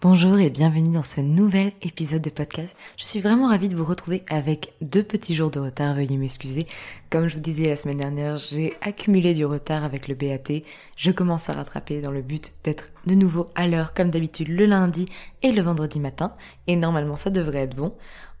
[0.00, 2.76] Bonjour et bienvenue dans ce nouvel épisode de podcast.
[2.96, 6.68] Je suis vraiment ravie de vous retrouver avec deux petits jours de retard, veuillez m'excuser.
[7.10, 10.62] Comme je vous disais la semaine dernière, j'ai accumulé du retard avec le BAT.
[10.96, 14.66] Je commence à rattraper dans le but d'être de nouveau à l'heure comme d'habitude le
[14.66, 15.06] lundi
[15.42, 16.32] et le vendredi matin.
[16.68, 17.92] Et normalement ça devrait être bon.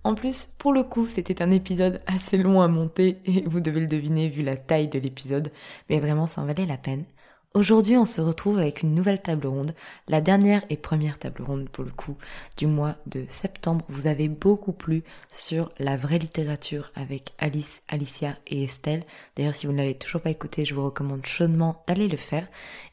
[0.04, 3.80] En plus, pour le coup, c'était un épisode assez long à monter et vous devez
[3.80, 5.50] le deviner vu la taille de l'épisode.
[5.90, 7.04] Mais vraiment, ça en valait la peine.
[7.54, 9.74] Aujourd'hui, on se retrouve avec une nouvelle table ronde,
[10.06, 12.14] la dernière et première table ronde pour le coup
[12.58, 13.86] du mois de septembre.
[13.88, 19.02] Vous avez beaucoup plu sur la vraie littérature avec Alice, Alicia et Estelle.
[19.34, 22.46] D'ailleurs, si vous ne l'avez toujours pas écouté, je vous recommande chaudement d'aller le faire.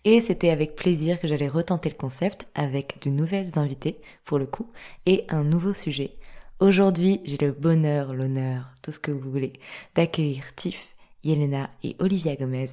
[0.06, 4.46] Et c'était avec plaisir que j'allais retenter le concept avec de nouvelles invités pour le
[4.46, 4.70] coup
[5.06, 6.14] et un nouveau sujet.
[6.62, 9.52] Aujourd'hui, j'ai le bonheur, l'honneur, tout ce que vous voulez,
[9.96, 10.96] d'accueillir Tiff,
[11.26, 12.68] Yelena et Olivia Gomez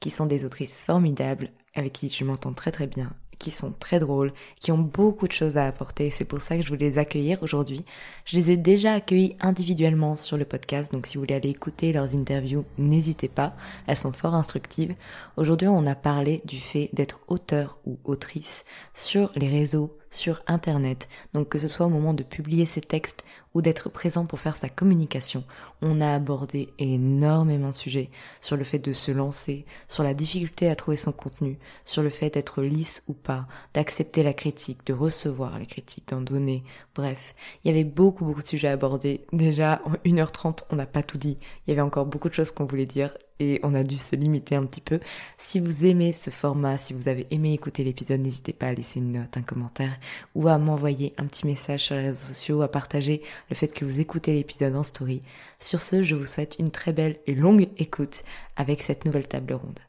[0.00, 3.98] qui sont des autrices formidables, avec qui je m'entends très très bien, qui sont très
[3.98, 6.10] drôles, qui ont beaucoup de choses à apporter.
[6.10, 7.84] C'est pour ça que je voulais les accueillir aujourd'hui.
[8.24, 11.92] Je les ai déjà accueillis individuellement sur le podcast, donc si vous voulez aller écouter
[11.92, 13.56] leurs interviews, n'hésitez pas.
[13.86, 14.94] Elles sont fort instructives.
[15.36, 21.08] Aujourd'hui, on a parlé du fait d'être auteur ou autrice sur les réseaux sur Internet.
[21.32, 24.56] Donc que ce soit au moment de publier ses textes ou d'être présent pour faire
[24.56, 25.44] sa communication,
[25.82, 28.10] on a abordé énormément de sujets
[28.40, 32.08] sur le fait de se lancer, sur la difficulté à trouver son contenu, sur le
[32.08, 36.64] fait d'être lisse ou pas, d'accepter la critique, de recevoir les critiques, d'en donner.
[36.94, 39.24] Bref, il y avait beaucoup beaucoup de sujets à aborder.
[39.32, 41.38] Déjà, en 1h30, on n'a pas tout dit.
[41.66, 44.16] Il y avait encore beaucoup de choses qu'on voulait dire et on a dû se
[44.16, 45.00] limiter un petit peu.
[45.38, 49.00] Si vous aimez ce format, si vous avez aimé écouter l'épisode, n'hésitez pas à laisser
[49.00, 49.98] une note, un commentaire
[50.34, 53.84] ou à m'envoyer un petit message sur les réseaux sociaux, à partager le fait que
[53.84, 55.22] vous écoutez l'épisode en story.
[55.58, 58.22] Sur ce, je vous souhaite une très belle et longue écoute
[58.56, 59.80] avec cette nouvelle table ronde.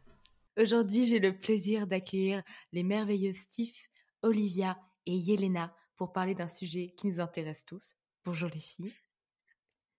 [0.58, 2.42] Aujourd'hui, j'ai le plaisir d'accueillir
[2.72, 3.76] les merveilleux Steve,
[4.22, 7.98] Olivia et Yelena pour parler d'un sujet qui nous intéresse tous.
[8.24, 8.94] Bonjour les filles.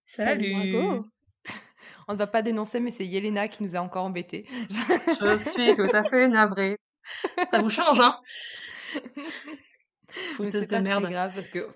[0.06, 1.04] Salut.
[2.08, 4.46] On ne va pas dénoncer, mais c'est Yelena qui nous a encore embêtés.
[4.70, 6.76] Je suis tout à fait navrée.
[7.52, 8.20] Ça vous change, hein?
[10.36, 11.06] Fouteuse de merde.
[11.08, 11.68] grave parce que.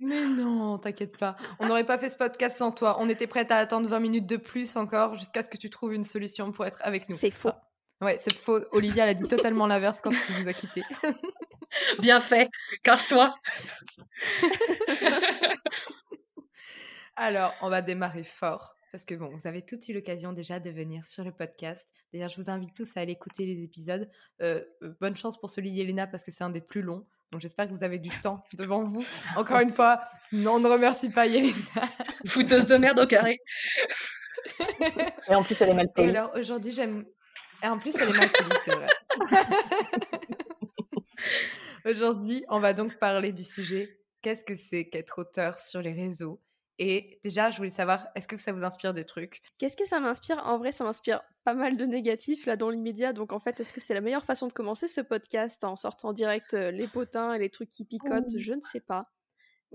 [0.00, 1.36] Mais non, t'inquiète pas.
[1.60, 2.96] On n'aurait pas fait ce podcast sans toi.
[2.98, 5.94] On était prête à attendre 20 minutes de plus encore jusqu'à ce que tu trouves
[5.94, 7.16] une solution pour être avec nous.
[7.16, 7.52] C'est faux.
[8.00, 8.60] ouais, c'est faux.
[8.72, 10.82] Olivia, elle a dit totalement l'inverse quand tu nous as quittés.
[12.00, 12.48] Bien fait.
[12.82, 13.34] Casse-toi.
[17.16, 20.70] Alors, on va démarrer fort parce que bon, vous avez toutes eu l'occasion déjà de
[20.70, 21.90] venir sur le podcast.
[22.12, 24.08] D'ailleurs, je vous invite tous à aller écouter les épisodes.
[24.40, 27.04] Euh, euh, bonne chance pour celui d'Elena parce que c'est un des plus longs.
[27.32, 29.04] Donc j'espère que vous avez du temps devant vous.
[29.34, 30.00] Encore une fois,
[30.30, 31.56] non, on ne remercie pas Yelena.
[32.28, 33.40] Fouteuse de merde au carré.
[35.28, 36.10] Et en plus, elle est mal payée.
[36.10, 37.04] alors aujourd'hui, j'aime.
[37.64, 38.86] Et en plus, elle est mal payée, c'est vrai.
[41.90, 46.40] aujourd'hui, on va donc parler du sujet qu'est-ce que c'est qu'être auteur sur les réseaux?
[46.78, 49.42] Et déjà, je voulais savoir, est-ce que ça vous inspire des trucs?
[49.58, 50.42] Qu'est-ce que ça m'inspire?
[50.44, 53.12] En vrai, ça m'inspire pas mal de négatifs là dans l'immédiat.
[53.12, 56.12] Donc en fait, est-ce que c'est la meilleure façon de commencer ce podcast en sortant
[56.12, 58.38] direct les potins et les trucs qui picotent?
[58.38, 59.08] Je ne sais pas.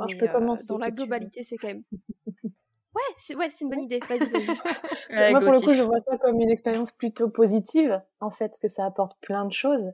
[0.08, 0.66] Je peux euh, commencer.
[0.68, 1.84] dans la si globalité, c'est quand même.
[2.96, 4.00] Ouais, c'est ouais, c'est une bonne idée.
[4.00, 4.48] Vas-y, vas-y.
[5.16, 8.48] Ouais, Moi, pour le coup, je vois ça comme une expérience plutôt positive, en fait,
[8.48, 9.92] parce que ça apporte plein de choses.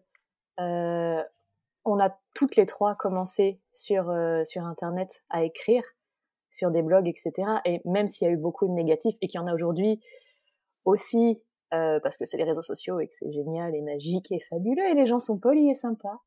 [0.62, 1.22] Euh,
[1.84, 5.84] on a toutes les trois commencé sur, euh, sur Internet à écrire,
[6.56, 7.32] sur des blogs, etc.
[7.66, 10.00] Et même s'il y a eu beaucoup de négatifs, et qu'il y en a aujourd'hui
[10.86, 11.42] aussi,
[11.74, 14.88] euh, parce que c'est les réseaux sociaux et que c'est génial et magique et fabuleux,
[14.90, 16.20] et les gens sont polis et sympas,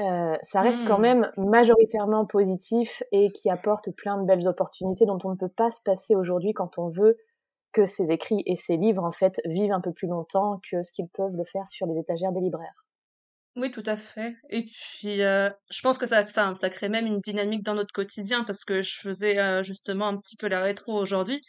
[0.00, 1.02] euh, ça reste quand Mm.
[1.02, 5.72] même majoritairement positif et qui apporte plein de belles opportunités dont on ne peut pas
[5.72, 7.16] se passer aujourd'hui quand on veut
[7.72, 10.92] que ces écrits et ces livres en fait vivent un peu plus longtemps que ce
[10.92, 12.86] qu'ils peuvent le faire sur les étagères des libraires.
[13.56, 14.36] Oui, tout à fait.
[14.50, 17.92] Et puis, euh, je pense que ça, enfin, ça crée même une dynamique dans notre
[17.92, 21.40] quotidien parce que je faisais euh, justement un petit peu la rétro aujourd'hui.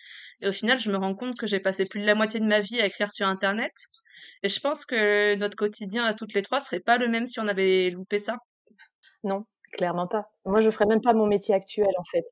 [0.42, 2.46] Et au final, je me rends compte que j'ai passé plus de la moitié de
[2.46, 3.74] ma vie à écrire sur Internet.
[4.42, 7.40] Et je pense que notre quotidien à toutes les trois serait pas le même si
[7.40, 8.38] on avait loupé ça.
[9.24, 10.26] Non, clairement pas.
[10.46, 12.24] Moi, je ferais même pas mon métier actuel en fait.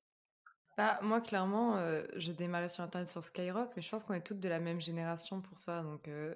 [0.78, 4.22] Bah, moi, clairement, euh, j'ai démarré sur Internet sur Skyrock, mais je pense qu'on est
[4.22, 6.36] toutes de la même génération pour ça, donc euh,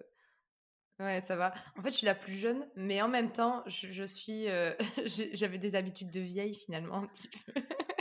[1.01, 1.53] ouais, ça va.
[1.77, 4.73] En fait, je suis la plus jeune, mais en même temps, je, je suis, euh,
[5.33, 7.53] j'avais des habitudes de vieille finalement un petit peu.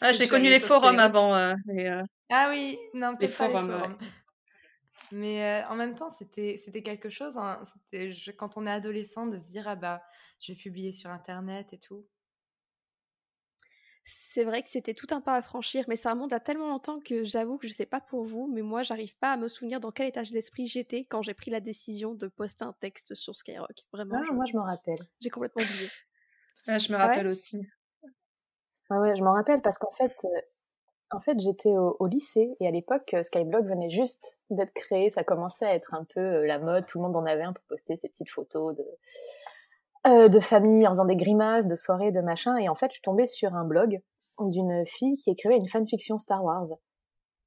[0.00, 1.34] Ah, j'ai connu les forums avant.
[1.34, 3.78] euh, euh, Ah oui, non, Les peut-être pas les forums, ouais.
[3.80, 3.98] forums.
[5.10, 9.38] Mais en même temps, c'était c'était quelque chose, hein, je- quand on est adolescent, de
[9.38, 10.02] se dire, ah bah,
[10.40, 12.06] je vais publier sur Internet et tout.
[14.10, 16.98] C'est vrai que c'était tout un pas à franchir, mais ça remonte à tellement longtemps
[16.98, 19.80] que j'avoue que je sais pas pour vous, mais moi j'arrive pas à me souvenir
[19.80, 23.36] dans quel état d'esprit j'étais quand j'ai pris la décision de poster un texte sur
[23.36, 23.84] Skyrock.
[23.92, 24.96] Vraiment, Ah, je- moi, je m'en rappelle.
[25.20, 25.88] j'ai complètement oublié.
[26.68, 27.66] ouais, je me Ah ouais rappelle aussi.
[28.90, 30.28] Ouais, ouais, je m'en rappelle parce qu'en fait, euh,
[31.10, 35.10] en fait, j'étais au, au lycée et à l'époque, euh, Skyblog venait juste d'être créé.
[35.10, 36.86] Ça commençait à être un peu euh, la mode.
[36.86, 38.84] Tout le monde en avait un pour poster ses petites photos de,
[40.06, 42.56] euh, de famille en faisant des grimaces, de soirées, de machin.
[42.56, 44.00] Et en fait, je suis tombée sur un blog
[44.40, 46.66] d'une fille qui écrivait une fanfiction Star Wars.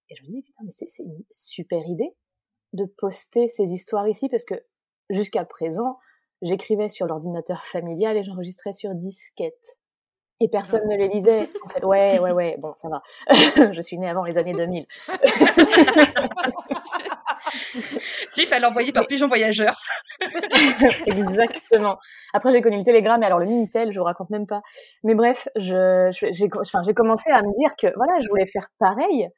[0.10, 2.14] Et je me dis, putain, mais c'est une super idée
[2.74, 4.56] de poster ces histoires ici parce que
[5.10, 5.98] jusqu'à présent,
[6.42, 9.78] j'écrivais sur l'ordinateur familial et j'enregistrais sur disquette.
[10.40, 11.50] Et personne ne les lisait.
[11.64, 13.04] En fait, ouais, ouais, ouais, bon, ça va.
[13.74, 14.88] je suis née avant les années 2000.
[18.32, 19.76] Tiff, elle envoyé par pigeon voyageur.
[21.06, 21.98] Exactement.
[22.34, 24.62] Après, j'ai connu le télégramme, et alors le Minitel, je vous raconte même pas.
[25.04, 28.70] Mais bref, je, je- j'ai, enfin, commencé à me dire que, voilà, je voulais faire
[28.80, 29.30] pareil.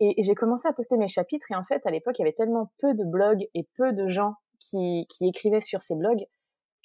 [0.00, 1.46] Et, et j'ai commencé à poster mes chapitres.
[1.50, 4.08] Et en fait, à l'époque, il y avait tellement peu de blogs et peu de
[4.08, 6.24] gens qui, qui écrivaient sur ces blogs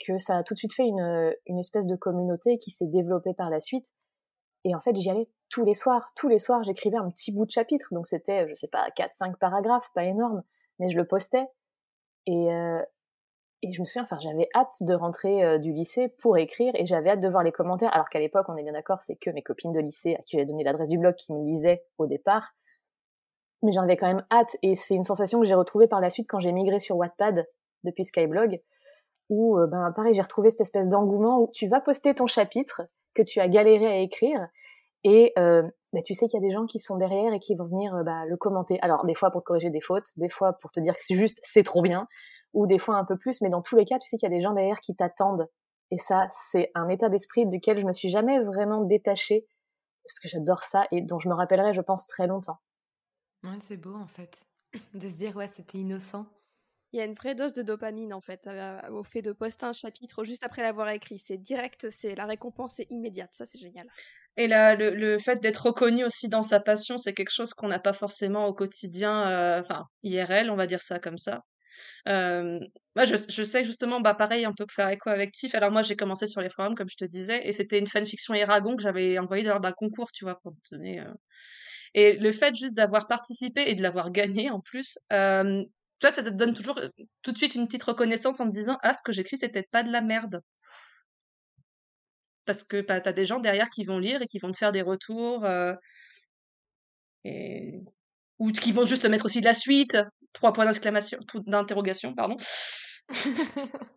[0.05, 3.33] que ça a tout de suite fait une, une espèce de communauté qui s'est développée
[3.33, 3.85] par la suite.
[4.65, 6.07] Et en fait, j'y allais tous les soirs.
[6.15, 7.87] Tous les soirs, j'écrivais un petit bout de chapitre.
[7.93, 10.43] Donc c'était, je sais pas, 4-5 paragraphes, pas énorme.
[10.79, 11.45] Mais je le postais.
[12.27, 12.81] Et, euh,
[13.61, 16.85] et je me souviens, enfin, j'avais hâte de rentrer euh, du lycée pour écrire et
[16.85, 17.93] j'avais hâte de voir les commentaires.
[17.93, 20.37] Alors qu'à l'époque, on est bien d'accord, c'est que mes copines de lycée à qui
[20.37, 22.51] j'ai donné l'adresse du blog qui me lisaient au départ.
[23.63, 26.11] Mais j'en avais quand même hâte et c'est une sensation que j'ai retrouvée par la
[26.11, 27.47] suite quand j'ai migré sur Wattpad
[27.83, 28.61] depuis Skyblog
[29.29, 32.83] où, euh, ben, pareil, j'ai retrouvé cette espèce d'engouement où tu vas poster ton chapitre
[33.15, 34.47] que tu as galéré à écrire
[35.03, 35.33] et
[36.01, 38.03] tu sais qu'il y a des gens qui sont derrière et qui vont venir euh,
[38.03, 38.79] bah, le commenter.
[38.81, 41.15] Alors, des fois pour te corriger des fautes, des fois pour te dire que c'est
[41.15, 42.07] juste, c'est trop bien,
[42.53, 44.33] ou des fois un peu plus, mais dans tous les cas, tu sais qu'il y
[44.33, 45.47] a des gens derrière qui t'attendent.
[45.91, 49.45] Et ça, c'est un état d'esprit duquel je me suis jamais vraiment détachée,
[50.03, 52.59] parce que j'adore ça et dont je me rappellerai, je pense, très longtemps.
[53.43, 54.45] Ouais, c'est beau en fait.
[54.93, 56.25] De se dire, ouais, c'était innocent.
[56.95, 58.49] Il y a une vraie dose de dopamine en fait
[58.89, 61.19] au fait de poster un chapitre juste après l'avoir écrit.
[61.19, 63.31] C'est direct, c'est la récompense est immédiate.
[63.33, 63.85] Ça c'est génial.
[64.37, 67.79] Et là, le, fait d'être reconnu aussi dans sa passion, c'est quelque chose qu'on n'a
[67.79, 71.41] pas forcément au quotidien, euh, enfin, IRL, on va dire ça comme ça.
[72.07, 72.59] Euh,
[72.97, 75.53] je, sais justement, bah pareil, un peu faire écho avec Tiff.
[75.55, 78.33] Alors moi, j'ai commencé sur les forums, comme je te disais, et c'était une fanfiction
[78.33, 81.01] Eragon que j'avais envoyée lors d'un concours, tu vois, pour te donner.
[81.01, 81.13] euh.
[81.93, 84.97] Et le fait juste d'avoir participé et de l'avoir gagné en plus,
[85.99, 86.89] tu vois, ça te donne toujours euh,
[87.21, 89.83] tout de suite une petite reconnaissance en te disant, ah, ce que j'écris, c'était pas
[89.83, 90.41] de la merde.
[92.45, 94.71] Parce que bah, t'as des gens derrière qui vont lire et qui vont te faire
[94.71, 95.45] des retours.
[95.45, 95.73] euh,
[97.23, 97.81] et...
[98.39, 99.97] Ou qui vont juste te mettre aussi la suite,
[100.33, 102.35] trois points d'exclamation, d'interrogation, pardon.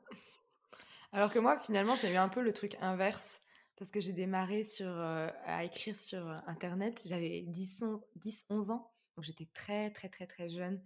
[1.13, 3.41] Alors que moi, finalement, j'ai eu un peu le truc inverse.
[3.77, 7.03] Parce que j'ai démarré sur, euh, à écrire sur Internet.
[7.07, 8.93] J'avais 10, on- 10, 11 ans.
[9.17, 10.83] Donc j'étais très, très, très, très jeune.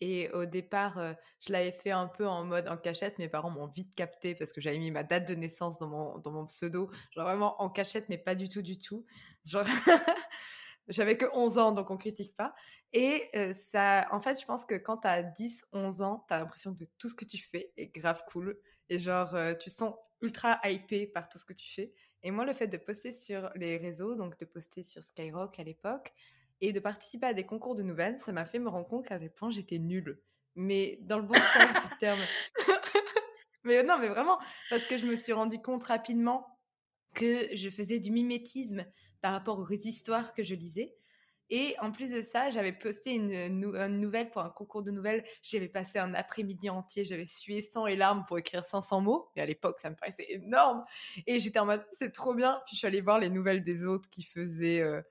[0.00, 3.18] Et au départ, euh, je l'avais fait un peu en mode en cachette.
[3.18, 6.46] Mes parents m'ont vite capté parce que j'avais mis ma date de naissance dans mon,
[6.46, 6.90] pseudo.
[7.14, 9.06] Genre vraiment en cachette, mais pas du tout, du tout.
[9.44, 9.64] Genre,
[10.88, 12.54] j'avais que 11 ans, donc on critique pas.
[12.92, 16.34] Et euh, ça, en fait, je pense que quand tu as 10, 11 ans, tu
[16.34, 18.58] as l'impression que tout ce que tu fais est grave cool.
[18.88, 21.92] Et genre, euh, tu sens ultra hypé par tout ce que tu fais.
[22.22, 25.64] Et moi, le fait de poster sur les réseaux, donc de poster sur Skyrock à
[25.64, 26.12] l'époque,
[26.60, 29.18] et de participer à des concours de nouvelles, ça m'a fait me rendre compte qu'à
[29.18, 30.20] quel point j'étais nulle.
[30.54, 32.18] Mais dans le bon sens du terme.
[33.64, 34.38] mais non, mais vraiment,
[34.70, 36.46] parce que je me suis rendu compte rapidement
[37.14, 38.86] que je faisais du mimétisme
[39.20, 40.94] par rapport aux histoires que je lisais.
[41.48, 43.48] Et en plus de ça, j'avais posté une,
[44.00, 45.24] nouvelle pour un concours de nouvelles.
[45.42, 49.28] J'avais passé un après-midi entier, j'avais sué sang et larmes pour écrire 500 mots.
[49.36, 50.84] Et à l'époque, ça me paraissait énorme.
[51.26, 52.60] Et j'étais en mode, c'est trop bien.
[52.66, 55.04] Puis je suis allée voir les nouvelles des autres qui faisaient 30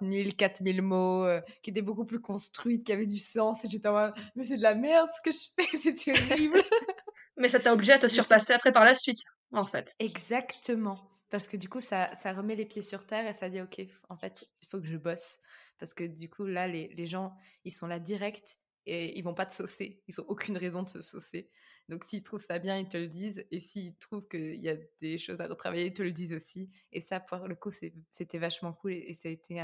[0.00, 3.64] 000, 4 000 mots, euh, qui étaient beaucoup plus construites, qui avaient du sens.
[3.64, 6.60] Et j'étais en mode, mais c'est de la merde ce que je fais, c'est terrible.
[7.36, 9.20] mais ça t'a obligé à te surpasser après par la suite,
[9.52, 9.94] en fait.
[9.98, 11.10] Exactement.
[11.30, 13.80] Parce que du coup, ça, ça remet les pieds sur terre et ça dit, OK,
[14.08, 15.38] en fait, il faut que je bosse.
[15.78, 19.34] Parce que du coup, là, les, les gens, ils sont là direct et ils vont
[19.34, 20.00] pas te saucer.
[20.06, 21.50] Ils ont aucune raison de se saucer.
[21.88, 23.44] Donc, s'ils trouvent ça bien, ils te le disent.
[23.50, 26.70] Et s'ils trouvent qu'il y a des choses à retravailler, ils te le disent aussi.
[26.92, 27.70] Et ça, pour le coup,
[28.10, 28.92] c'était vachement cool.
[28.92, 29.60] Et, ça a été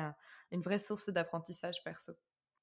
[0.50, 2.12] une vraie source d'apprentissage perso.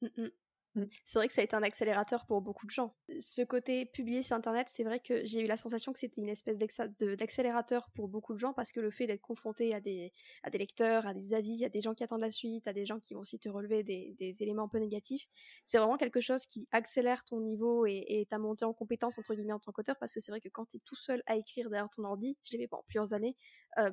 [0.01, 0.29] Mmh.
[0.75, 0.83] Mmh.
[1.05, 2.95] C'est vrai que ça a été un accélérateur pour beaucoup de gens.
[3.19, 6.29] Ce côté publié sur Internet, c'est vrai que j'ai eu la sensation que c'était une
[6.29, 10.13] espèce d'accélérateur pour beaucoup de gens parce que le fait d'être confronté à des,
[10.53, 13.15] lecteurs, à des avis, à des gens qui attendent la suite, à des gens qui
[13.15, 15.27] vont aussi te relever des, éléments un peu négatifs,
[15.65, 19.33] c'est vraiment quelque chose qui accélère ton niveau et, et ta montée en compétence entre
[19.33, 21.35] guillemets en tant qu'auteur parce que c'est vrai que quand tu es tout seul à
[21.35, 23.35] écrire derrière ton ordi, je l'ai fait pendant plusieurs années,
[23.79, 23.89] euh,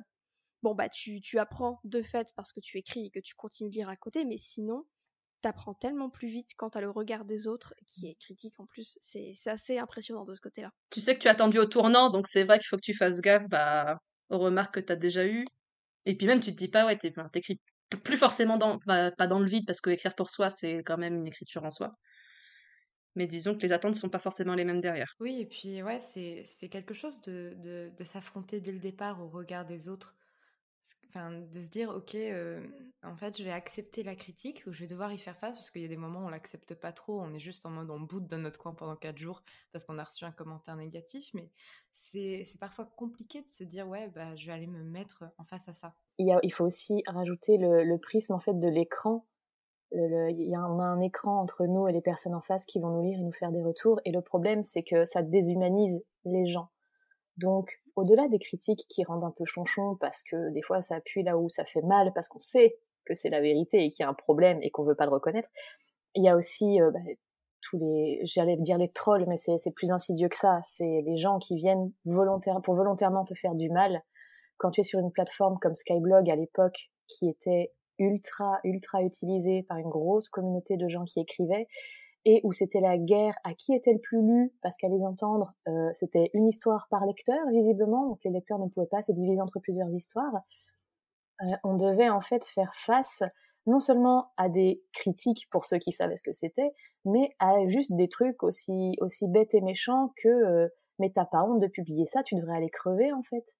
[0.61, 3.71] bon bah tu, tu apprends de fait parce que tu écris et que tu continues
[3.71, 4.85] de lire à côté, mais sinon
[5.41, 8.97] t'apprends tellement plus vite quand t'as le regard des autres, qui est critique en plus.
[9.01, 10.71] C'est assez impressionnant de ce côté-là.
[10.89, 12.93] Tu sais que tu as attendu au tournant, donc c'est vrai qu'il faut que tu
[12.93, 13.97] fasses gaffe bah,
[14.29, 15.45] aux remarques que t'as déjà eues.
[16.05, 17.59] Et puis même, tu te dis pas, ouais, t'écris
[18.03, 21.15] plus forcément dans, pas dans le vide, parce que écrire pour soi, c'est quand même
[21.15, 21.93] une écriture en soi.
[23.15, 25.15] Mais disons que les attentes ne sont pas forcément les mêmes derrière.
[25.19, 29.29] Oui, et puis ouais, c'est quelque chose de, de, de s'affronter dès le départ au
[29.29, 30.16] regard des autres
[31.15, 32.65] de se dire, ok, euh,
[33.03, 35.71] en fait, je vais accepter la critique ou je vais devoir y faire face parce
[35.71, 37.89] qu'il y a des moments où on l'accepte pas trop, on est juste en mode
[37.89, 41.29] on boude dans notre coin pendant quatre jours parce qu'on a reçu un commentaire négatif,
[41.33, 41.49] mais
[41.93, 45.67] c'est parfois compliqué de se dire, ouais, bah, je vais aller me mettre en face
[45.67, 45.95] à ça.
[46.17, 49.25] Il, faut aussi rajouter le, prisme en fait de l'écran.
[49.91, 52.89] Il y a, a un écran entre nous et les personnes en face qui vont
[52.89, 54.01] nous lire et nous faire des retours.
[54.03, 56.69] Et le problème, c'est que ça déshumanise les gens.
[57.37, 61.23] Donc, au-delà des critiques qui rendent un peu chonchon parce que des fois ça appuie
[61.23, 64.05] là où ça fait mal, parce qu'on sait que c'est la vérité et qu'il y
[64.05, 65.49] a un problème et qu'on veut pas le reconnaître,
[66.13, 66.99] il y a aussi euh, bah,
[67.61, 70.61] tous les, j'allais dire les trolls, mais c'est plus insidieux que ça.
[70.63, 71.91] C'est les gens qui viennent
[72.63, 74.03] pour volontairement te faire du mal.
[74.57, 79.63] Quand tu es sur une plateforme comme Skyblog à l'époque, qui était ultra, ultra utilisée
[79.63, 81.67] par une grosse communauté de gens qui écrivaient,
[82.27, 85.53] et où c'était la guerre à qui était le plus lu, parce qu'à les entendre,
[85.69, 89.39] euh, c'était une histoire par lecteur, visiblement, donc les lecteurs ne pouvaient pas se diviser
[89.39, 90.41] entre plusieurs histoires.
[91.41, 93.23] Euh, on devait en fait faire face
[93.65, 96.73] non seulement à des critiques pour ceux qui savaient ce que c'était,
[97.05, 100.67] mais à juste des trucs aussi, aussi bêtes et méchants que euh,
[100.99, 103.55] mais t'as pas honte de publier ça, tu devrais aller crever en fait.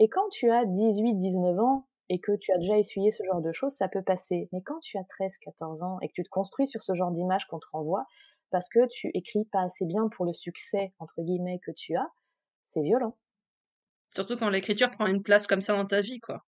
[0.00, 3.40] Et quand tu as 18, 19 ans, et que tu as déjà essuyé ce genre
[3.40, 4.48] de choses, ça peut passer.
[4.52, 7.10] Mais quand tu as 13, 14 ans et que tu te construis sur ce genre
[7.10, 8.04] d'image qu'on te renvoie,
[8.50, 12.08] parce que tu écris pas assez bien pour le succès, entre guillemets, que tu as,
[12.66, 13.16] c'est violent.
[14.14, 16.44] Surtout quand l'écriture prend une place comme ça dans ta vie, quoi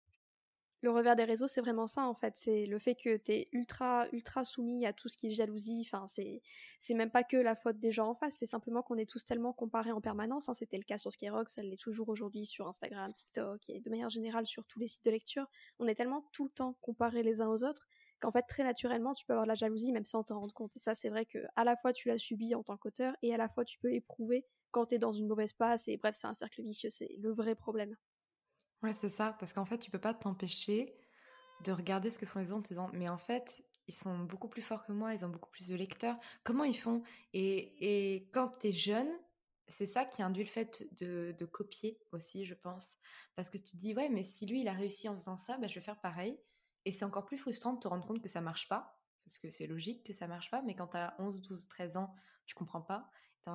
[0.81, 2.35] le revers des réseaux, c'est vraiment ça en fait.
[2.37, 5.83] C'est le fait que tu es ultra, ultra soumis à tout ce qui est jalousie.
[5.85, 6.41] Enfin, c'est,
[6.79, 9.25] c'est même pas que la faute des gens en face, c'est simplement qu'on est tous
[9.25, 10.49] tellement comparés en permanence.
[10.49, 10.55] Hein.
[10.55, 14.11] C'était le cas sur Skyrock, ça l'est toujours aujourd'hui sur Instagram, TikTok et de manière
[14.11, 15.47] générale sur tous les sites de lecture.
[15.79, 17.89] On est tellement tout le temps comparés les uns aux autres
[18.21, 20.77] qu'en fait, très naturellement, tu peux avoir de la jalousie même sans t'en rendre compte.
[20.77, 23.35] Et ça, c'est vrai que à la fois tu l'as subi en tant qu'auteur et
[23.35, 25.89] à la fois tu peux l'éprouver quand tu es dans une mauvaise passe.
[25.89, 27.97] Et bref, c'est un cercle vicieux, c'est le vrai problème.
[28.83, 30.95] Ouais, c'est ça, parce qu'en fait, tu peux pas t'empêcher
[31.65, 34.49] de regarder ce que font les autres en disant, mais en fait, ils sont beaucoup
[34.49, 36.17] plus forts que moi, ils ont beaucoup plus de lecteurs.
[36.45, 37.03] Comment ils font?
[37.33, 39.11] Et, et quand tu es jeune,
[39.67, 42.97] c'est ça qui induit le fait de, de, copier aussi, je pense.
[43.35, 45.59] Parce que tu te dis, ouais, mais si lui, il a réussi en faisant ça,
[45.59, 46.39] bah, je vais faire pareil.
[46.85, 49.03] Et c'est encore plus frustrant de te rendre compte que ça marche pas.
[49.25, 51.99] Parce que c'est logique que ça marche pas, mais quand tu as 11, 12, 13
[51.99, 52.15] ans,
[52.47, 53.11] tu comprends pas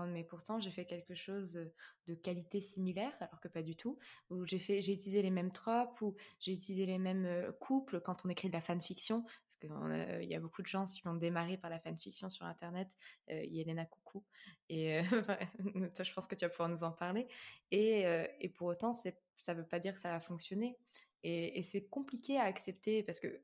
[0.08, 1.70] mais pourtant j'ai fait quelque chose
[2.08, 4.00] de qualité similaire, alors que pas du tout.
[4.30, 8.26] Où j'ai fait, j'ai utilisé les mêmes tropes, ou j'ai utilisé les mêmes couples quand
[8.26, 11.58] on écrit de la fanfiction, parce qu'il y a beaucoup de gens qui ont démarré
[11.58, 12.90] par la fanfiction sur Internet.
[13.30, 14.26] Euh, Yelena coucou,
[14.70, 15.02] et
[15.96, 17.28] toi je pense que tu vas pouvoir nous en parler.
[17.72, 18.06] Et,
[18.40, 20.78] et pour autant, c'est, ça veut pas dire que ça va fonctionner.
[21.24, 23.44] Et, et c'est compliqué à accepter parce que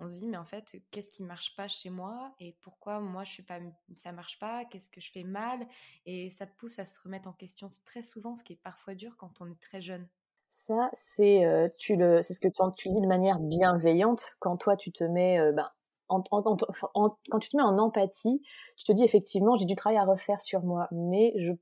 [0.00, 3.24] on se dit, mais en fait, qu'est-ce qui marche pas chez moi et pourquoi moi,
[3.24, 3.58] je suis pas,
[3.96, 5.66] ça marche pas, qu'est-ce que je fais mal
[6.06, 9.16] Et ça pousse à se remettre en question très souvent, ce qui est parfois dur
[9.16, 10.08] quand on est très jeune.
[10.48, 14.56] Ça, c'est euh, tu le, c'est ce que tu, tu, dis de manière bienveillante quand
[14.56, 15.70] toi tu te mets, euh, ben,
[16.08, 18.40] en, quand tu te mets en empathie,
[18.76, 21.52] tu te dis effectivement j'ai du travail à refaire sur moi, mais je,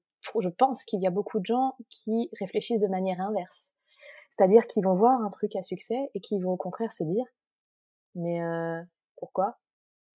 [0.40, 3.72] je pense qu'il y a beaucoup de gens qui réfléchissent de manière inverse,
[4.28, 7.24] c'est-à-dire qu'ils vont voir un truc à succès et qui vont au contraire se dire
[8.16, 8.82] mais euh,
[9.16, 9.58] pourquoi?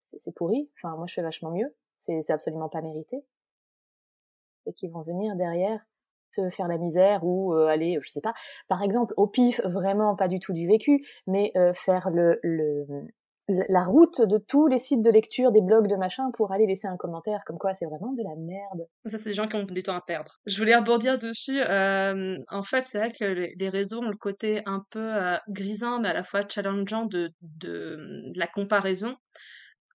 [0.03, 3.23] C'est pourri, enfin moi je fais vachement mieux, c'est absolument pas mérité,
[4.65, 5.85] et qui vont venir derrière
[6.33, 8.33] te faire la misère ou euh, aller, je sais pas,
[8.67, 12.85] par exemple, au pif, vraiment pas du tout du vécu, mais euh, faire le, le,
[13.69, 16.87] la route de tous les sites de lecture, des blogs de machin pour aller laisser
[16.87, 18.87] un commentaire comme quoi c'est vraiment de la merde.
[19.05, 20.39] Ça, c'est des gens qui ont du temps à perdre.
[20.45, 21.59] Je voulais rebondir dessus.
[21.61, 25.99] Euh, en fait, c'est vrai que les, réseaux ont le côté un peu euh, grisant,
[25.99, 27.97] mais à la fois challengeant de, de,
[28.33, 29.15] de la comparaison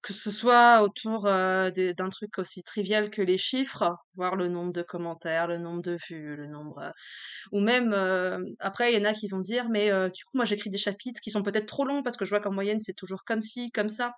[0.06, 4.72] que ce soit autour euh, d'un truc aussi trivial que les chiffres, voir le nombre
[4.72, 6.90] de commentaires, le nombre de vues, le nombre, euh,
[7.50, 10.44] ou même euh, après il y en a qui vont dire mais du coup moi
[10.44, 12.94] j'écris des chapitres qui sont peut-être trop longs parce que je vois qu'en moyenne c'est
[12.94, 14.12] toujours comme ci, comme ça.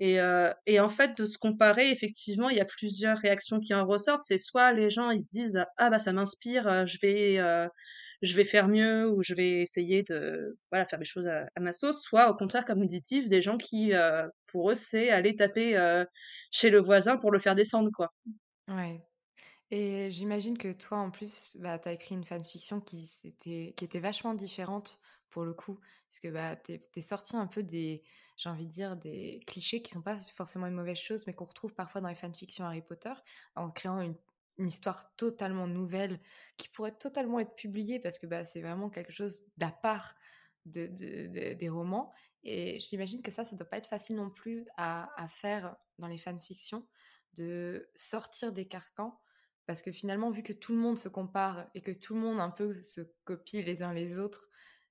[0.00, 0.18] Et,
[0.66, 4.22] et en fait de se comparer effectivement il y a plusieurs réactions qui en ressortent.
[4.22, 7.68] C'est soit les gens ils se disent ah bah ça m'inspire, je vais
[8.22, 11.72] je vais faire mieux ou je vais essayer de voilà faire des choses à, ma
[11.72, 15.36] sauce, soit au contraire comme dit Yves, des gens qui euh, pour eux c'est aller
[15.36, 16.04] taper euh,
[16.50, 18.12] chez le voisin pour le faire descendre quoi.
[18.68, 19.00] Ouais.
[19.70, 24.00] Et j'imagine que toi en plus bah as écrit une fanfiction qui était qui était
[24.00, 24.98] vachement différente
[25.30, 28.02] pour le coup parce que bah t'es es sorti un peu des
[28.36, 31.44] j'ai envie de dire des clichés qui sont pas forcément une mauvaise chose mais qu'on
[31.44, 33.12] retrouve parfois dans les fanfictions Harry Potter
[33.56, 34.16] en créant une
[34.58, 36.20] une histoire totalement nouvelle
[36.56, 40.14] qui pourrait totalement être publiée parce que bah, c'est vraiment quelque chose d'à part
[40.66, 40.86] de,
[41.54, 42.12] des romans.
[42.44, 46.18] Et j'imagine que ça, ça doit pas être facile non plus à, faire dans les
[46.18, 46.86] fanfictions,
[47.34, 49.20] de sortir des carcans.
[49.66, 52.40] Parce que finalement, vu que tout le monde se compare et que tout le monde
[52.40, 54.48] un peu se copie les uns les autres,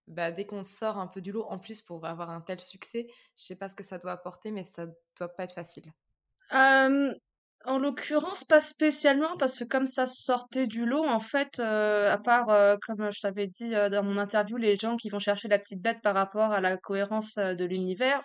[0.07, 3.07] bah, dès qu'on sort un peu du lot, en plus pour avoir un tel succès,
[3.37, 5.91] je sais pas ce que ça doit apporter, mais ça doit pas être facile.
[7.65, 12.17] En l'occurrence, pas spécialement, parce que comme ça sortait du lot, en fait, euh, à
[12.17, 15.47] part, euh, comme je t'avais dit euh, dans mon interview, les gens qui vont chercher
[15.49, 18.21] la petite bête par rapport à la cohérence de l'univers,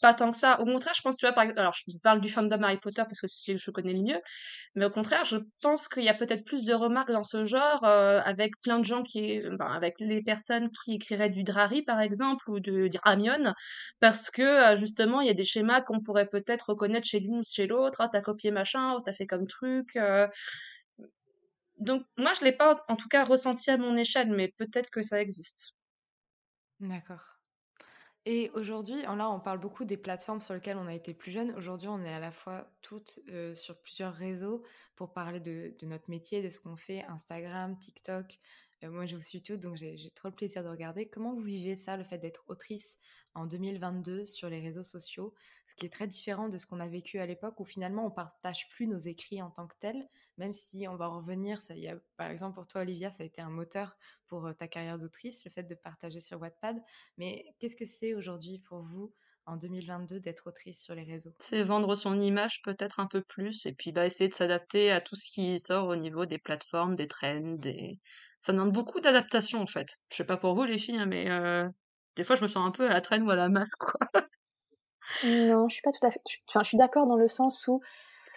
[0.00, 0.58] pas tant que ça.
[0.60, 3.02] Au contraire, je pense, tu vois, par exemple, alors je parle du fandom Harry Potter
[3.04, 4.20] parce que c'est celui que je connais le mieux,
[4.74, 7.84] mais au contraire, je pense qu'il y a peut-être plus de remarques dans ce genre
[7.84, 12.50] avec plein de gens qui, ben, avec les personnes qui écriraient du Drari, par exemple,
[12.50, 13.52] ou de, du Ramion,
[14.00, 17.42] parce que justement, il y a des schémas qu'on pourrait peut-être reconnaître chez l'une ou
[17.44, 17.98] chez l'autre.
[18.00, 18.22] Ah, t'as
[18.62, 19.98] machin, t'as fait comme truc.
[21.78, 25.02] Donc, moi, je l'ai pas, en tout cas, ressenti à mon échelle, mais peut-être que
[25.02, 25.74] ça existe.
[26.80, 27.32] D'accord.
[28.24, 31.52] Et aujourd'hui, là, on parle beaucoup des plateformes sur lesquelles on a été plus jeune.
[31.56, 33.18] Aujourd'hui, on est à la fois toutes
[33.54, 34.62] sur plusieurs réseaux
[34.94, 38.38] pour parler de, notre métier, de ce qu'on fait, Instagram, TikTok.
[38.90, 41.08] Moi, je vous suis toutes, donc j'ai trop le plaisir de regarder.
[41.08, 42.98] Comment vous vivez ça, le fait d'être autrice
[43.34, 45.34] en 2022 sur les réseaux sociaux,
[45.66, 48.10] ce qui est très différent de ce qu'on a vécu à l'époque où finalement on
[48.10, 51.60] partage plus nos écrits en tant que tels, même si on va en revenir.
[51.60, 54.52] Ça, y a, par exemple, pour toi, Olivia, ça a été un moteur pour euh,
[54.52, 56.82] ta carrière d'autrice, le fait de partager sur Wattpad.
[57.16, 59.14] Mais qu'est-ce que c'est aujourd'hui pour vous
[59.46, 63.66] en 2022 d'être autrice sur les réseaux C'est vendre son image peut-être un peu plus
[63.66, 66.96] et puis bah, essayer de s'adapter à tout ce qui sort au niveau des plateformes,
[66.96, 68.00] des trends, des...
[68.40, 69.88] Ça demande beaucoup d'adaptation en fait.
[70.10, 71.68] Je sais pas pour vous les filles, hein, mais euh,
[72.16, 73.98] des fois, je me sens un peu à la traîne ou à la masse, quoi.
[75.24, 76.22] Non, je suis pas tout à fait.
[76.48, 77.82] Enfin, je suis d'accord dans le sens où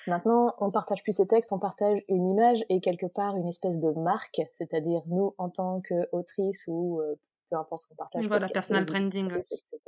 [0.08, 3.80] maintenant, on partage plus ses textes, on partage une image et quelque part une espèce
[3.80, 7.15] de marque, c'est-à-dire nous en tant qu'autrice ou euh,
[7.50, 8.28] peu importe ce qu'on partage.
[8.28, 9.80] Voilà, personal branding, etc.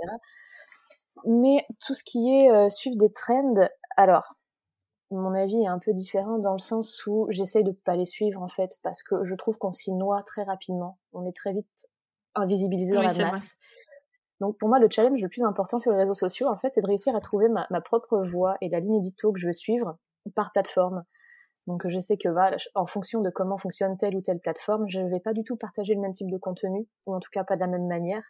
[1.25, 4.33] Mais tout ce qui est euh, suivre des trends, alors
[5.11, 8.41] mon avis est un peu différent dans le sens où j'essaye de pas les suivre
[8.41, 10.97] en fait parce que je trouve qu'on s'y noie très rapidement.
[11.13, 11.87] On est très vite
[12.35, 13.57] invisibilisé dans la masse.
[14.39, 16.81] Donc pour moi, le challenge le plus important sur les réseaux sociaux, en fait, c'est
[16.81, 19.97] de réussir à trouver ma, propre voie et la ligne édito que je veux suivre
[20.35, 21.03] par plateforme.
[21.65, 24.99] Donc je sais que voilà, en fonction de comment fonctionne telle ou telle plateforme, je
[24.99, 27.43] ne vais pas du tout partager le même type de contenu, ou en tout cas
[27.43, 28.23] pas de la même manière,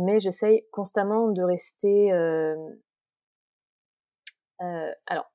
[0.00, 2.12] mais j'essaye constamment de rester...
[2.12, 2.56] Euh,
[4.62, 5.30] euh, alors,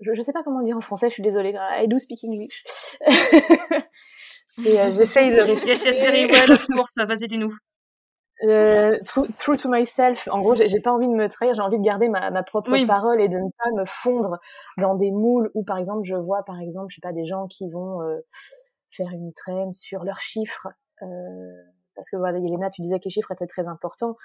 [0.00, 2.64] je ne sais pas comment dire en français, je suis désolée, I do speak English.
[4.60, 5.68] Euh, j'essaye de rester...
[5.68, 7.54] Yes, yes, very well, of course, vas-y, dis-nous.
[8.44, 8.98] Euh,
[9.36, 10.28] true, to myself.
[10.28, 12.70] En gros, j'ai pas envie de me trahir, j'ai envie de garder ma, ma propre
[12.86, 14.38] parole et de ne pas me fondre
[14.78, 17.46] dans des moules où, par exemple, je vois, par exemple, je sais pas, des gens
[17.46, 18.20] qui vont euh,
[18.90, 20.68] faire une traîne sur leurs chiffres.
[21.02, 21.06] Euh,
[21.96, 24.16] parce que voilà, Yelena, tu disais que les chiffres étaient très importants.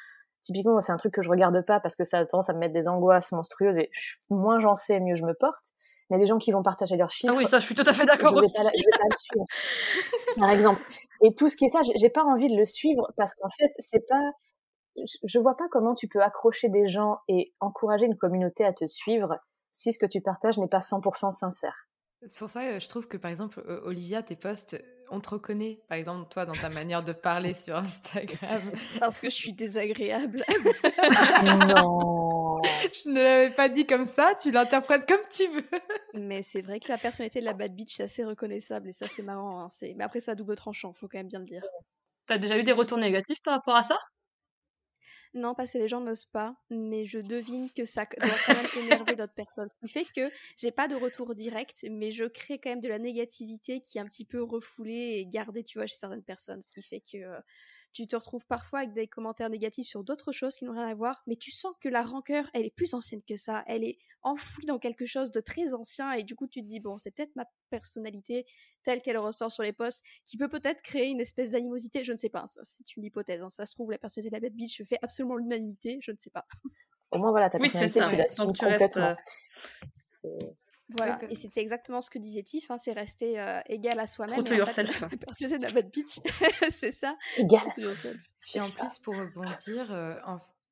[0.43, 2.59] typiquement, c'est un truc que je regarde pas parce que ça a tendance à me
[2.59, 3.89] mettre des angoisses monstrueuses et
[4.29, 5.73] moins j'en sais, mieux je me porte.
[6.09, 7.33] Mais les gens qui vont partager leurs chiffres.
[7.33, 8.53] Ah oui, ça, je suis tout à fait d'accord aussi.
[8.53, 9.45] je vais pas le suivre.
[10.39, 10.81] Par exemple.
[11.23, 13.71] Et tout ce qui est ça, j'ai pas envie de le suivre parce qu'en fait,
[13.79, 14.31] c'est pas,
[15.23, 18.85] je vois pas comment tu peux accrocher des gens et encourager une communauté à te
[18.87, 19.37] suivre
[19.71, 21.87] si ce que tu partages n'est pas 100% sincère.
[22.27, 25.97] C'est pour ça, je trouve que par exemple, Olivia, tes posts, on te reconnaît, par
[25.97, 28.61] exemple, toi, dans ta manière de parler sur Instagram.
[28.99, 30.43] Parce que je suis désagréable.
[31.67, 32.61] non.
[32.63, 35.79] Je ne l'avais pas dit comme ça, tu l'interprètes comme tu veux.
[36.13, 39.07] Mais c'est vrai que la personnalité de la bad bitch est assez reconnaissable et ça,
[39.07, 39.65] c'est marrant.
[39.65, 39.67] Hein.
[39.95, 41.63] Mais après, ça double tranchant, faut quand même bien le dire.
[42.27, 43.97] T'as déjà eu des retours négatifs par rapport à ça?
[45.33, 48.85] Non, parce que les gens n'osent pas, mais je devine que ça doit quand même
[48.85, 49.69] énerver d'autres personnes.
[49.69, 52.89] Ce qui fait que j'ai pas de retour direct, mais je crée quand même de
[52.89, 56.61] la négativité qui est un petit peu refoulée et gardée, tu vois, chez certaines personnes.
[56.61, 57.39] Ce qui fait que euh,
[57.93, 60.93] tu te retrouves parfois avec des commentaires négatifs sur d'autres choses qui n'ont rien à
[60.93, 63.97] voir, mais tu sens que la rancœur, elle est plus ancienne que ça, elle est
[64.23, 67.11] enfouie dans quelque chose de très ancien, et du coup tu te dis, bon, c'est
[67.11, 68.45] peut-être ma personnalité
[68.83, 72.17] telle qu'elle ressort sur les posts, qui peut peut-être créer une espèce d'animosité, je ne
[72.17, 73.49] sais pas, c'est une hypothèse, hein.
[73.49, 76.31] ça se trouve, la personnalité de la bête bitch fait absolument l'unanimité, je ne sais
[76.31, 76.45] pas.
[77.11, 79.15] Au moins voilà, ta personnalité, tu l'assumes complètement.
[80.25, 80.37] Euh,
[80.95, 84.35] voilà, et c'était exactement ce que disait Tiff, hein, c'est rester euh, égal à soi-même.
[84.35, 85.03] Trop to yourself.
[85.19, 86.19] Persuader de la bad bitch,
[86.69, 87.15] c'est ça.
[87.37, 88.19] Égal à soi-même.
[88.55, 90.15] Et en plus, pour rebondir, euh,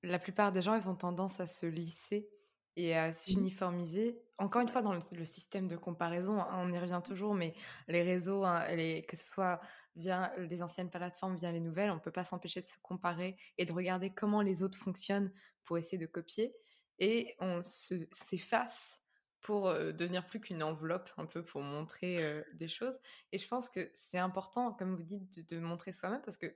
[0.03, 2.29] la plupart des gens, ils ont tendance à se lisser
[2.75, 4.21] et à s'uniformiser.
[4.37, 7.53] Encore une fois, dans le, système de comparaison, hein, on y revient toujours, mais
[7.87, 8.63] les réseaux, hein,
[9.07, 9.59] que ce soit
[9.95, 13.35] via les anciennes plateformes, via les nouvelles, on ne peut pas s'empêcher de se comparer
[13.57, 15.31] et de regarder comment les autres fonctionnent
[15.65, 16.55] pour essayer de copier.
[16.99, 19.01] Et on s'efface
[19.41, 22.17] pour devenir plus qu'une enveloppe, un peu pour montrer
[22.53, 22.99] des choses.
[23.31, 26.53] Et je pense que c'est important, comme vous dites, de, montrer soi-même parce que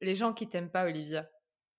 [0.00, 1.28] les gens qui t'aiment pas, Olivia,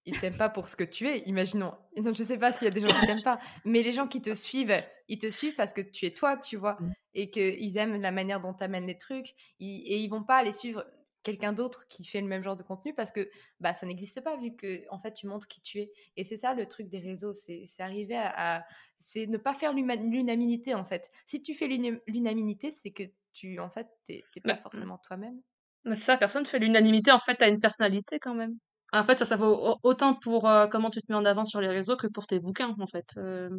[0.05, 1.73] ils t'aiment pas pour ce que tu es, imaginons.
[1.97, 4.07] Donc, je sais pas s'il y a des gens qui t'aiment pas, mais les gens
[4.07, 4.73] qui te suivent,
[5.09, 6.93] ils te suivent parce que tu es toi, tu vois, mmh.
[7.15, 10.53] et qu'ils aiment la manière dont tu amènes les trucs, et ils vont pas aller
[10.53, 10.85] suivre
[11.27, 14.37] quelqu'un d'autre qui fait le même genre de contenu parce que bah ça n'existe pas
[14.37, 16.99] vu que en fait tu montres qui tu es et c'est ça le truc des
[16.99, 18.65] réseaux c'est arriver à,
[18.97, 23.69] c'est ne pas faire l'unanimité en fait si tu fais l'unanimité c'est que tu en
[23.69, 24.59] fait t'es pas mmh.
[24.59, 25.41] forcément toi-même
[25.83, 28.57] mais ça personne fait l'unanimité en fait à une personnalité quand même
[28.93, 31.59] en fait ça ça vaut autant pour euh, comment tu te mets en avant sur
[31.59, 33.49] les réseaux que pour tes bouquins en fait euh,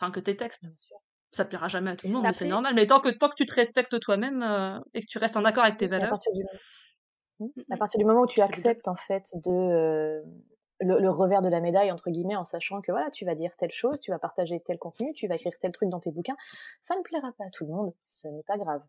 [0.00, 0.72] enfin que tes textes
[1.36, 2.74] ça plaira jamais à tout le monde, mais c'est normal.
[2.74, 5.44] Mais tant que, tant que tu te respectes toi-même euh, et que tu restes en
[5.44, 6.16] accord avec tes valeurs.
[7.70, 10.22] À partir du moment où tu acceptes en fait de euh,
[10.80, 13.72] le, revers de la médaille entre guillemets en sachant que voilà tu vas dire telle
[13.72, 16.36] chose, tu vas partager tel contenu, tu vas écrire tel truc dans tes bouquins,
[16.80, 18.82] ça ne plaira pas à tout le monde, ce n'est pas grave,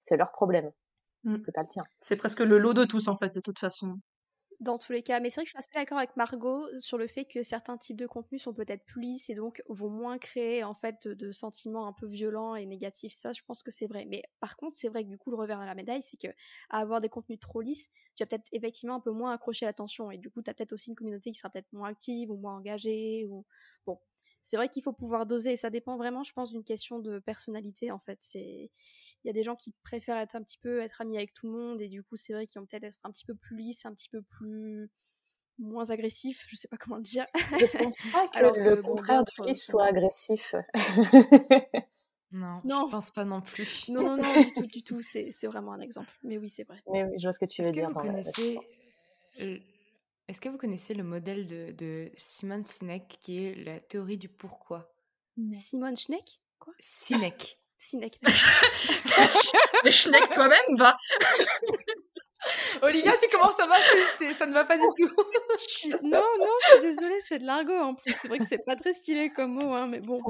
[0.00, 0.70] c'est leur problème,
[1.24, 1.36] mmh.
[1.44, 1.84] c'est pas le tien.
[2.00, 3.98] C'est presque le lot de tous en fait de toute façon
[4.64, 5.20] dans tous les cas.
[5.20, 7.76] Mais c'est vrai que je suis assez d'accord avec Margot sur le fait que certains
[7.78, 11.30] types de contenus sont peut-être plus lisses et donc vont moins créer en fait de,
[11.30, 13.12] sentiments un peu violents et négatifs.
[13.12, 14.06] Ça, je pense que c'est vrai.
[14.06, 16.34] Mais par contre, c'est vrai que du coup, le revers de la médaille, c'est que
[16.70, 20.10] à avoir des contenus trop lisses, tu vas peut-être effectivement un peu moins accrocher l'attention
[20.10, 22.36] et du coup, tu as peut-être aussi une communauté qui sera peut-être moins active ou
[22.36, 23.44] moins engagée ou
[23.86, 23.98] bon
[24.44, 25.56] c'est vrai qu'il faut pouvoir doser.
[25.56, 27.90] Ça dépend vraiment, je pense, d'une question de personnalité.
[27.90, 28.70] En fait, c'est
[29.24, 31.46] il y a des gens qui préfèrent être un petit peu être amis avec tout
[31.46, 33.56] le monde et du coup, c'est vrai qu'ils vont peut-être être un petit peu plus
[33.56, 34.90] lisses, un petit peu plus
[35.58, 36.46] moins agressifs.
[36.50, 37.24] Je sais pas comment le dire.
[37.34, 40.54] Je pense pas que Alors le contraire de lisse soit agressif.
[42.36, 43.88] Non, non, je pense pas non plus.
[43.88, 45.00] Non, non, non, du tout, du tout.
[45.02, 46.10] C'est vraiment un exemple.
[46.24, 46.82] Mais oui, c'est vrai.
[46.92, 47.88] Mais oui, je vois ce que tu veux dire.
[47.88, 48.58] Vous connaissez
[50.28, 54.28] est-ce que vous connaissez le modèle de, de Simon Sinek qui est la théorie du
[54.28, 54.90] pourquoi?
[55.52, 56.72] Simon Schneck Quoi?
[56.78, 57.58] Sinek.
[57.78, 58.18] Sinek.
[59.84, 60.96] Mais Schneck toi-même, va
[62.82, 65.14] Olivia, tu commences à m'insulter, ça ne va pas du tout.
[66.02, 68.14] Non, non, je suis désolée, c'est de l'argot en plus.
[68.20, 70.20] C'est vrai que c'est pas très stylé comme mot, hein, mais bon.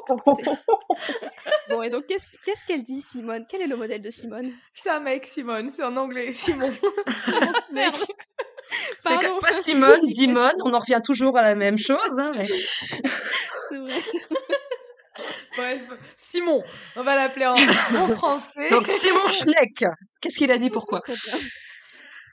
[1.69, 3.45] Bon, et donc, qu'est-ce qu'elle dit, Simone?
[3.49, 4.53] Quel est le modèle de Simone?
[4.75, 6.71] C'est un mec, Simone, c'est en anglais, Simon.
[7.25, 8.07] Simon Snake.
[9.01, 12.19] C'est pas Simone, Dimone, on en revient toujours à la même chose.
[12.19, 12.47] Hein, mais...
[13.69, 13.99] C'est vrai.
[15.57, 15.83] Bref,
[16.17, 16.65] Simon,
[16.97, 17.55] on va l'appeler en,
[17.99, 18.71] en, français.
[18.71, 19.85] Donc Simon Schneck,
[20.21, 21.03] qu'est-ce qu'il a dit pourquoi?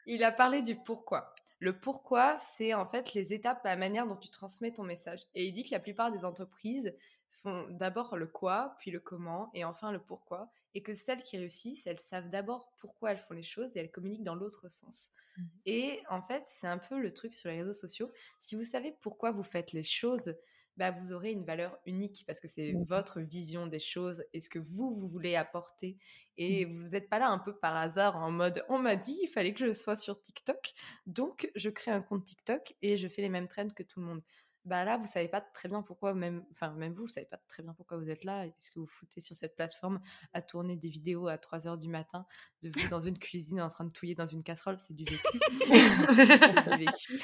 [0.07, 1.33] Il a parlé du pourquoi.
[1.59, 5.19] Le pourquoi, c'est en fait les étapes, la manière dont tu transmets ton message.
[5.35, 6.95] Et il dit que la plupart des entreprises
[7.29, 11.37] font d'abord le quoi, puis le comment, et enfin le pourquoi et que celles qui
[11.37, 15.11] réussissent, elles savent d'abord pourquoi elles font les choses et elles communiquent dans l'autre sens.
[15.37, 15.61] Mmh.
[15.65, 18.11] Et en fait, c'est un peu le truc sur les réseaux sociaux.
[18.39, 20.35] Si vous savez pourquoi vous faites les choses,
[20.77, 22.85] bah, vous aurez une valeur unique parce que c'est Mmh.
[22.87, 25.97] votre vision des choses et ce que vous, vous voulez apporter.
[26.37, 29.27] Et vous n'êtes pas là un peu par hasard en mode on m'a dit il
[29.27, 30.73] fallait que je sois sur TikTok,
[31.05, 34.05] donc je crée un compte TikTok et je fais les mêmes trends que tout le
[34.07, 34.21] monde.
[34.65, 37.41] Bah là, vous savez pas très bien pourquoi, même, enfin, même vous, vous savez pas
[37.47, 38.45] très bien pourquoi vous êtes là.
[38.45, 39.99] Est-ce que vous foutez sur cette plateforme
[40.33, 42.27] à tourner des vidéos à 3 heures du matin
[42.61, 44.77] de vous dans une cuisine en train de touiller dans une casserole?
[44.79, 45.23] C'est du vécu.
[45.61, 47.23] c'est du vécu.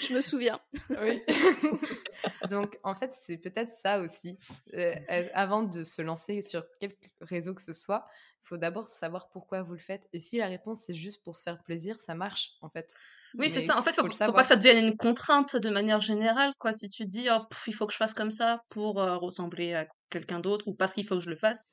[0.00, 0.60] Je me souviens.
[0.90, 1.20] Oui.
[2.50, 4.38] Donc, en fait, c'est peut-être ça aussi.
[4.74, 8.06] Euh, euh, avant de se lancer sur quelque réseau que ce soit,
[8.42, 10.08] il faut d'abord savoir pourquoi vous le faites.
[10.12, 12.94] Et si la réponse c'est juste pour se faire plaisir, ça marche, en fait.
[13.34, 13.76] Oui, c'est ça.
[13.78, 16.72] En fait, faut faut, faut pas que ça devienne une contrainte de manière générale, quoi.
[16.72, 19.74] Si tu dis, oh, pff, il faut que je fasse comme ça pour euh, ressembler
[19.74, 21.70] à quelqu'un d'autre ou parce qu'il faut que je le fasse,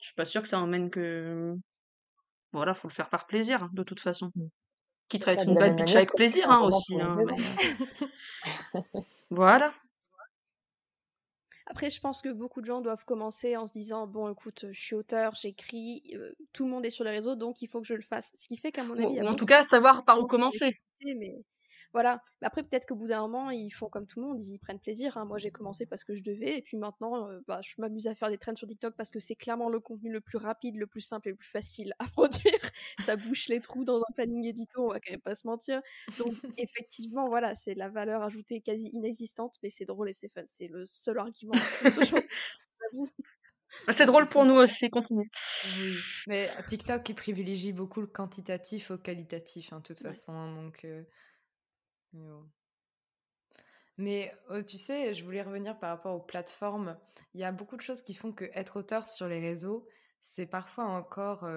[0.00, 1.54] je suis pas sûre que ça emmène que.
[2.52, 4.30] Voilà, faut le faire par plaisir, hein, de toute façon.
[4.34, 4.46] Mm.
[5.08, 7.00] Quitte à être une bad bitch avec plaisir, hein, aussi.
[7.00, 7.36] hein, mais-
[9.30, 9.72] Voilà.
[11.70, 14.80] Après, je pense que beaucoup de gens doivent commencer en se disant bon, écoute, je
[14.80, 17.86] suis auteur, j'écris, euh, tout le monde est sur les réseaux, donc il faut que
[17.86, 18.30] je le fasse.
[18.34, 20.70] Ce qui fait qu'à mon avis, en tout cas, savoir par où commencer.
[21.04, 21.36] mais
[21.92, 22.22] voilà.
[22.40, 24.58] Mais après, peut-être qu'au bout d'un moment, ils font comme tout le monde, ils y
[24.58, 25.16] prennent plaisir.
[25.16, 25.24] hein.
[25.24, 28.14] Moi, j'ai commencé parce que je devais, et puis maintenant, euh, bah, je m'amuse à
[28.14, 30.86] faire des trends sur TikTok parce que c'est clairement le contenu le plus rapide, le
[30.86, 32.60] plus simple et le plus facile à produire.
[33.00, 35.80] Ça bouche les trous dans un planning édito, on va quand même pas se mentir.
[36.18, 40.42] Donc, effectivement, voilà, c'est la valeur ajoutée quasi inexistante, mais c'est drôle et c'est fun.
[40.46, 41.52] C'est le seul argument.
[43.86, 45.30] Bah, C'est drôle pour nous aussi, continue.
[45.64, 45.94] Oui,
[46.26, 50.10] mais TikTok, il privilégie beaucoup le quantitatif au qualitatif, hein, de toute Ouais.
[50.10, 50.32] façon.
[50.32, 51.02] hein, donc, euh,
[53.96, 56.98] mais euh, tu sais, je voulais revenir par rapport aux plateformes.
[57.34, 59.86] Il y a beaucoup de choses qui font que être auteur sur les réseaux,
[60.20, 61.48] c'est parfois encore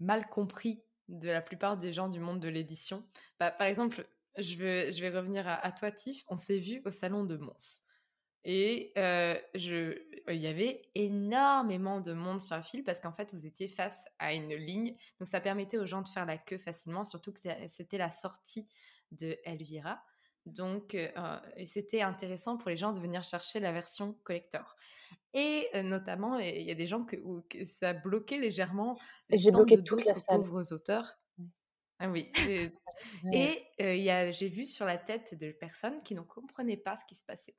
[0.00, 3.06] mal compris de la plupart des gens du monde de l'édition.
[3.38, 4.06] Bah, par exemple,
[4.38, 6.24] je vais, je vais revenir à, à toi, Tiff.
[6.28, 7.84] On s'est vu au salon de Mons.
[8.44, 13.46] Et je, il y avait énormément de monde sur la file parce qu'en fait, vous
[13.46, 14.96] étiez face à une ligne.
[15.18, 18.68] Donc, ça permettait aux gens de faire la queue facilement, surtout que c'était la sortie
[19.12, 20.02] de Elvira.
[20.44, 24.74] Donc, euh, et c'était intéressant pour les gens de venir chercher la version collector.
[25.34, 28.98] Et euh, notamment, il y a des gens que, où, que ça bloquait légèrement
[29.30, 30.40] j'ai bloqué de toute la salle.
[30.40, 31.14] pauvres auteurs.
[32.00, 32.32] Ah oui.
[33.32, 37.14] et- euh, j'ai vu sur la tête de personnes qui ne comprenaient pas ce qui
[37.14, 37.56] se passait.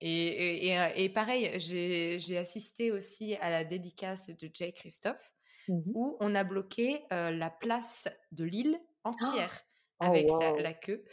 [0.00, 5.34] Et, et, et, euh, pareil, j'ai assisté aussi à la dédicace de Jay Christophe,
[5.68, 5.92] Mhm.
[5.94, 9.69] où on a bloqué euh, la place de l'île entière Oh,
[10.00, 10.58] avec la, wow.
[10.58, 11.04] la queue.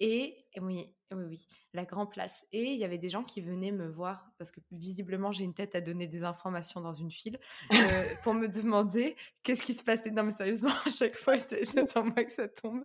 [0.00, 2.44] Et oui, oui, oui, la grande place.
[2.52, 5.54] Et il y avait des gens qui venaient me voir, parce que visiblement j'ai une
[5.54, 7.38] tête à donner des informations dans une file,
[7.72, 7.76] euh,
[8.22, 10.10] pour me demander qu'est-ce qui se passait.
[10.10, 12.82] Non, mais sérieusement, à chaque fois, j'attends moi que ça tombe.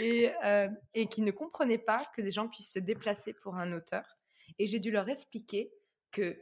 [0.00, 3.72] Et, euh, et qui ne comprenaient pas que des gens puissent se déplacer pour un
[3.72, 4.04] auteur.
[4.58, 5.72] Et j'ai dû leur expliquer
[6.10, 6.38] que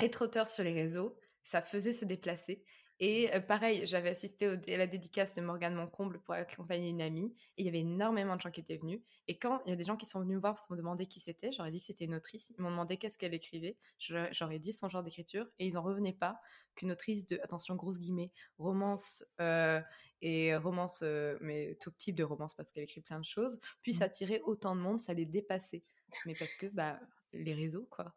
[0.00, 2.64] être auteur sur les réseaux, ça faisait se déplacer.
[3.00, 7.34] Et pareil, j'avais assisté à la dédicace de Morgane Moncomble pour accompagner une amie.
[7.56, 9.00] Et il y avait énormément de gens qui étaient venus.
[9.26, 11.06] Et quand il y a des gens qui sont venus me voir pour me demander
[11.06, 12.52] qui c'était, j'aurais dit que c'était une autrice.
[12.56, 13.76] Ils m'ont demandé qu'est-ce qu'elle écrivait.
[13.98, 15.46] J'aurais dit son genre d'écriture.
[15.58, 16.40] Et ils n'en revenaient pas
[16.76, 19.80] qu'une autrice de, attention, grosse guillemets, romance euh,
[20.22, 24.02] et romance, euh, mais tout type de romance parce qu'elle écrit plein de choses, puisse
[24.02, 25.82] attirer autant de monde, ça les dépassait.
[26.26, 27.00] Mais parce que bah,
[27.32, 28.14] les réseaux, quoi.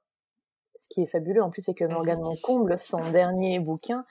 [0.76, 2.22] Ce qui est fabuleux en plus, c'est que Vas-y, Morgane.
[2.22, 4.06] Moncomble, son dernier bouquin,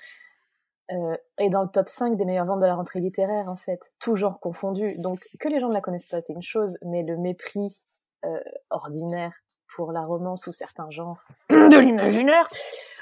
[0.93, 3.81] euh, est dans le top 5 des meilleures ventes de la rentrée littéraire, en fait.
[3.99, 4.97] Tout genre confondu.
[4.99, 7.83] Donc, que les gens ne la connaissent pas, c'est une chose, mais le mépris
[8.25, 8.39] euh,
[8.71, 9.33] ordinaire
[9.75, 12.49] pour la romance ou certains genres de l'imaginaire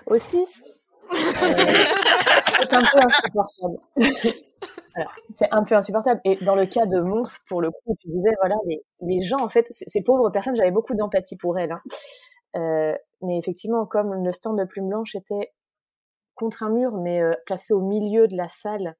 [0.07, 0.45] aussi,
[1.13, 3.79] euh, c'est un peu insupportable.
[5.33, 6.21] C'est un peu insupportable.
[6.25, 9.39] Et dans le cas de Mons, pour le coup, tu disais, voilà, les, les gens,
[9.41, 11.73] en fait, ces pauvres personnes, j'avais beaucoup d'empathie pour elles.
[11.73, 11.83] hein.
[12.57, 15.53] Euh, mais effectivement, comme le stand de Plume Blanche était
[16.35, 18.97] contre un mur, mais euh, placé au milieu de la salle,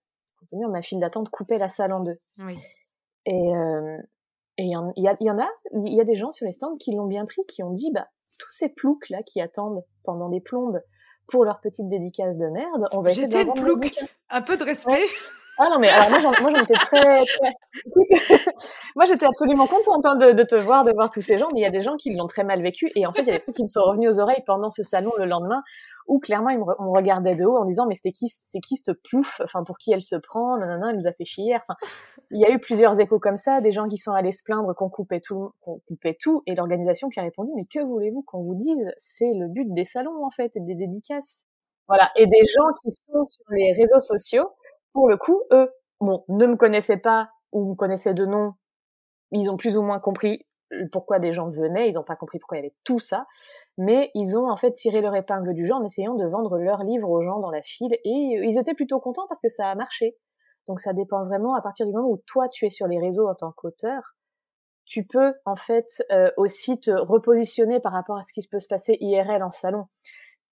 [0.53, 2.19] mur, ma file d'attente coupait la salle en deux.
[2.39, 2.57] Oui.
[3.27, 3.97] Et euh,
[4.59, 6.47] il y, en- y, a- il y en a, il y a des gens sur
[6.47, 8.07] les stands qui l'ont bien pris, qui ont dit, bah,
[8.39, 10.81] tous ces ploucs là qui attendent pendant des plombes
[11.27, 13.99] pour leur petite dédicace de merde, on va essayer de plouc.
[14.29, 15.03] Un peu de respect.
[15.59, 17.53] Ah non, mais alors moi, j'en, moi, j'en étais très, très...
[18.97, 21.61] Moi, j'étais absolument contente hein, de, de te voir, de voir tous ces gens, mais
[21.61, 22.91] il y a des gens qui l'ont très mal vécu.
[22.97, 24.71] Et en fait, il y a des trucs qui me sont revenus aux oreilles pendant
[24.71, 25.63] ce salon le lendemain,
[26.07, 28.27] où clairement, ils me, re- on me regardait de haut en disant, mais c'était qui,
[28.29, 30.57] c'est qui cette pouf Enfin, pour qui elle se prend?
[30.59, 31.45] Nanana, elle nous a fait chier.
[31.45, 31.61] hier.
[31.63, 31.77] Enfin,
[32.31, 34.75] il y a eu plusieurs échos comme ça, des gens qui sont allés se plaindre
[34.75, 38.43] qu'on coupait tout, qu'on coupait tout, et l'organisation qui a répondu, mais que voulez-vous qu'on
[38.43, 38.93] vous dise?
[38.99, 41.45] C'est le but des salons, en fait, et des dédicaces.
[41.89, 42.11] Voilà.
[42.17, 44.49] Et des gens qui sont sur les réseaux sociaux,
[44.95, 48.55] pour le coup, eux, bon, ne me connaissaient pas ou me connaissaient de nom,
[49.33, 50.47] ils ont plus ou moins compris
[50.91, 53.27] pourquoi des gens venaient, ils n'ont pas compris pourquoi il y avait tout ça,
[53.77, 56.83] mais ils ont en fait tiré leur épingle du jeu en essayant de vendre leurs
[56.83, 59.75] livres aux gens dans la file, et ils étaient plutôt contents parce que ça a
[59.75, 60.17] marché.
[60.67, 63.29] Donc ça dépend vraiment à partir du moment où toi tu es sur les réseaux
[63.29, 64.15] en tant qu'auteur,
[64.87, 68.69] tu peux en fait euh, aussi te repositionner par rapport à ce qui peut se
[68.69, 69.87] passer IRL en salon.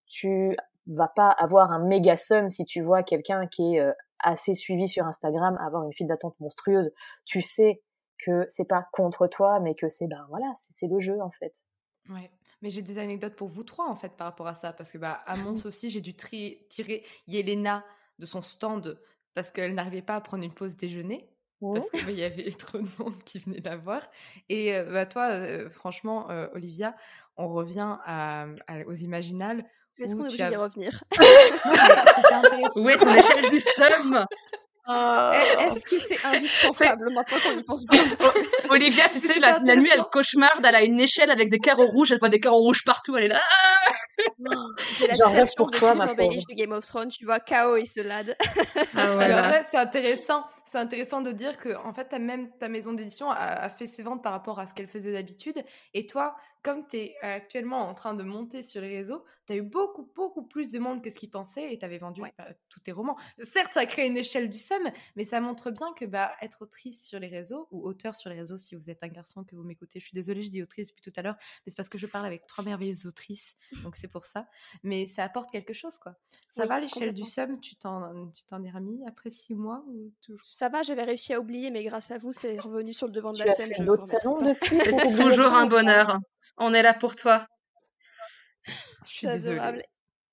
[0.07, 4.55] Tu vas pas avoir un méga sum si tu vois quelqu'un qui est euh, assez
[4.55, 6.91] suivi sur Instagram avoir une file d'attente monstrueuse.
[7.25, 7.83] Tu sais
[8.19, 11.63] que c'est pas contre toi, mais que c'est ben voilà, c'est le jeu en fait.
[12.09, 12.31] Ouais.
[12.63, 14.99] Mais j'ai des anecdotes pour vous trois en fait par rapport à ça parce que
[14.99, 17.85] bah à Mons aussi j'ai dû tirer Yelena
[18.19, 19.01] de son stand
[19.35, 21.29] parce qu'elle n'arrivait pas à prendre une pause déjeuner
[21.61, 24.03] parce qu'il bah, y avait trop de monde qui venait la voir.
[24.49, 26.97] Et bah, toi, franchement, Olivia,
[27.37, 27.99] on revient
[28.87, 29.65] aux Imaginales.
[29.99, 31.05] Est-ce qu'on est obligé d'y revenir?
[32.77, 34.27] Où est ton échelle du somme
[34.85, 35.31] ah.
[35.61, 38.03] Est-ce que c'est indispensable maintenant qu'on y pense bien?
[38.71, 42.11] Olivia, tu sais, la, nuit, elle cauchemarde, elle a une échelle avec des carreaux rouges,
[42.11, 43.41] elle voit des carreaux rouges partout, elle est là.
[44.99, 48.01] J'ai la citation de toi, ma de Game of Thrones, tu vois, KO et se
[48.01, 48.37] lade.
[48.97, 53.31] Ah ouais, c'est intéressant c'est intéressant de dire que en fait, même ta maison d'édition
[53.31, 55.63] a, fait ses ventes par rapport à ce qu'elle faisait d'habitude.
[55.93, 59.57] Et toi, comme tu es actuellement en train de monter sur les réseaux, tu as
[59.57, 62.47] eu beaucoup, beaucoup plus de monde que ce qu'ils pensaient et tu avais vendu bah,
[62.69, 63.17] tous tes romans.
[63.43, 67.07] Certes, ça crée une échelle du somme, mais ça montre bien que bah, être autrice
[67.07, 69.65] sur les réseaux ou auteur sur les réseaux, si vous êtes un garçon que vous
[69.65, 71.99] m'écoutez, je suis désolée, je dis autrice depuis tout à l'heure, mais c'est parce que
[71.99, 74.47] je parle avec trois merveilleuses autrices, donc c'est pour ça.
[74.85, 76.17] Mais ça apporte quelque chose, quoi.
[76.51, 78.13] Ça va, l'échelle du somme, tu t'en
[78.65, 80.45] es remis après six mois ou toujours?
[80.45, 83.33] Ça va, j'avais réussi à oublier, mais grâce à vous, c'est revenu sur le devant
[83.33, 83.73] de la scène.
[83.85, 84.79] d'autres salons depuis?
[84.79, 86.19] C'est toujours un bonheur.
[86.57, 87.47] On est là pour toi.
[89.05, 89.85] Je suis désolée.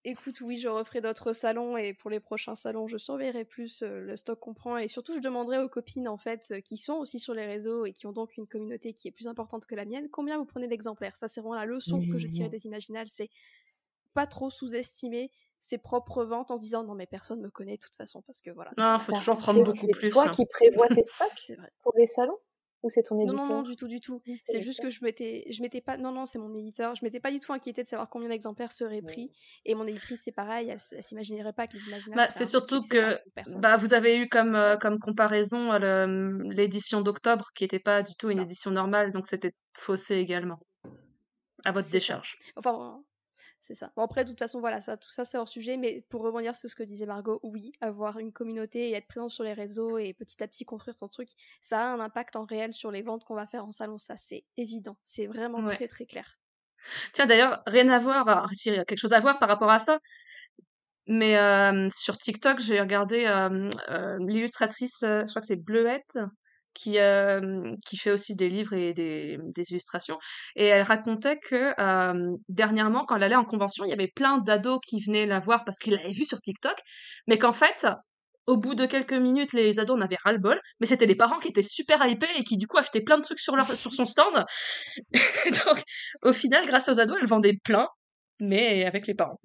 [0.05, 3.99] Écoute, oui, je referai d'autres salons et pour les prochains salons, je surveillerai plus euh,
[3.99, 6.93] le stock qu'on prend et surtout, je demanderai aux copines en fait euh, qui sont
[6.93, 9.75] aussi sur les réseaux et qui ont donc une communauté qui est plus importante que
[9.75, 11.17] la mienne, combien vous prenez d'exemplaires.
[11.17, 13.29] Ça, c'est vraiment la leçon que je tirais des Imaginales, c'est
[14.13, 17.81] pas trop sous-estimer ses propres ventes en se disant non mais personne me connaît de
[17.81, 18.71] toute façon parce que voilà.
[18.77, 20.05] Non, faut toujours prendre beaucoup plus.
[20.05, 20.31] C'est toi hein.
[20.31, 21.51] qui prévois tes espaces
[21.83, 22.39] pour les salons?
[22.81, 24.21] Ou c'est ton éditeur non, non, du tout, du tout.
[24.39, 26.95] C'est juste que je m'étais, je m'étais pas, non, non, c'est mon éditeur.
[26.95, 29.31] Je m'étais pas du tout inquiétée de savoir combien d'exemplaires seraient pris.
[29.65, 32.17] Et mon éditrice, c'est pareil, elle, s'imaginerait pas que les imaginaires.
[32.17, 33.19] Bah, c'est surtout que,
[33.57, 38.15] bah, vous avez eu comme, euh, comme comparaison euh, l'édition d'octobre, qui n'était pas du
[38.15, 40.59] tout une édition normale, donc c'était faussé également.
[41.65, 42.37] À votre décharge.
[42.55, 43.03] Enfin,
[43.59, 43.91] c'est ça.
[43.95, 45.77] Bon, après, de toute façon, voilà, ça, tout ça, c'est hors sujet.
[45.77, 49.29] Mais pour rebondir sur ce que disait Margot, oui, avoir une communauté et être présent
[49.29, 51.29] sur les réseaux et petit à petit construire ton truc,
[51.61, 53.97] ça a un impact en réel sur les ventes qu'on va faire en salon.
[53.97, 54.97] Ça, c'est évident.
[55.03, 56.39] C'est vraiment très, très clair.
[57.13, 58.49] Tiens, d'ailleurs, rien à voir.
[58.65, 59.99] il y a quelque chose à voir par rapport à ça.
[61.11, 66.19] Mais euh, sur TikTok, j'ai regardé euh, euh, l'illustratrice, je crois que c'est Bleuette,
[66.79, 66.97] qui,
[67.85, 70.17] qui fait aussi des livres et des, des illustrations.
[70.55, 71.73] Et elle racontait que
[72.47, 75.63] dernièrement, quand elle allait en convention, il y avait plein d'ados qui venaient la voir
[75.65, 76.77] parce qu'ils l'avaient vue sur TikTok,
[77.27, 77.85] mais qu'en fait,
[78.47, 81.49] au bout de quelques minutes, les ados en avaient ras-le-bol, mais c'était les parents qui
[81.49, 84.05] étaient super hypés et qui du coup achetaient plein de trucs sur, leur, sur son
[84.05, 84.45] stand.
[85.65, 85.83] Donc,
[86.23, 87.87] au final, grâce aux ados, elle vendait plein,
[88.39, 89.39] mais avec les parents.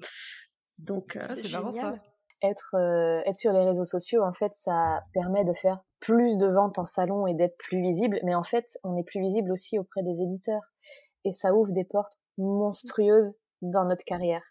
[0.78, 1.94] Donc, c'est marrant ça
[2.44, 6.46] être, euh, être sur les réseaux sociaux, en fait, ça permet de faire plus de
[6.46, 8.20] ventes en salon et d'être plus visible.
[8.24, 10.70] Mais en fait, on est plus visible aussi auprès des éditeurs.
[11.24, 14.42] Et ça ouvre des portes monstrueuses dans notre carrière.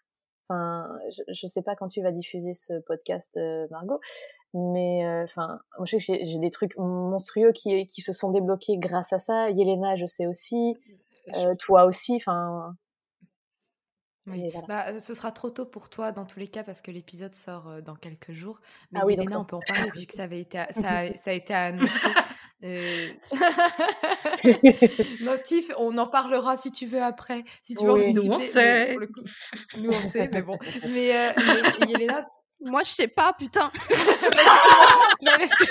[0.50, 4.00] Enfin, je, ne sais pas quand tu vas diffuser ce podcast, euh, Margot,
[4.54, 8.32] mais euh, enfin, moi je sais que j'ai des trucs monstrueux qui, qui se sont
[8.32, 9.52] débloqués grâce à ça.
[9.52, 10.76] Yelena, je sais aussi,
[11.60, 12.16] toi aussi.
[12.16, 12.76] Enfin,
[14.68, 17.82] bah, ce sera trop tôt pour toi dans tous les cas parce que l'épisode sort
[17.82, 18.60] dans quelques jours.
[18.92, 21.14] Mais ah oui, Elena, on peut en parler vu que ça, avait été, ça, a,
[21.24, 22.10] ça a été annoncé.
[22.64, 23.10] Euh...
[25.22, 27.44] Notif, on en parlera si tu veux après.
[27.62, 28.96] Si tu veux oui, Nous on sait.
[29.78, 30.58] Nous on sait, mais bon.
[30.88, 31.34] Mais, euh,
[31.82, 32.08] mais
[32.62, 33.70] moi je sais pas, putain.
[35.38, 35.66] rester.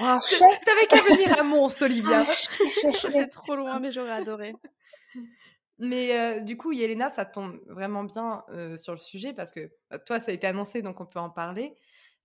[0.00, 0.16] Oh,
[0.64, 2.24] T'avais qu'à venir à Mons, Olivia.
[2.26, 4.54] C'était trop loin, mais j'aurais adoré.
[5.80, 8.44] Mais du coup, Yelena, ça tombe vraiment bien
[8.76, 11.30] sur le sujet parce que bah, toi, ça a été annoncé, donc on peut en
[11.30, 11.74] parler.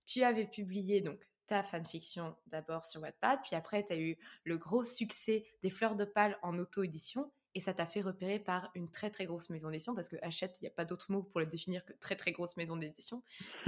[0.06, 4.58] Tu avais publié donc ta fanfiction d'abord sur Wattpad, puis après, tu as eu le
[4.58, 8.90] gros succès des Fleurs de Pâle en auto-édition et ça t'a fait repérer par une
[8.90, 11.40] très très grosse maison d'édition parce que Hachette, il n'y a pas d'autre mot pour
[11.40, 13.22] le définir que très très grosse maison d'édition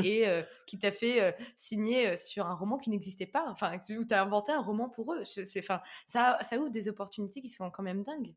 [0.04, 0.26] et
[0.66, 4.52] qui t'a fait signer sur un roman qui n'existait pas, enfin où tu as inventé
[4.52, 5.22] un roman pour eux.
[5.58, 8.34] Enfin, ça, ça ouvre des opportunités qui sont quand même dingues.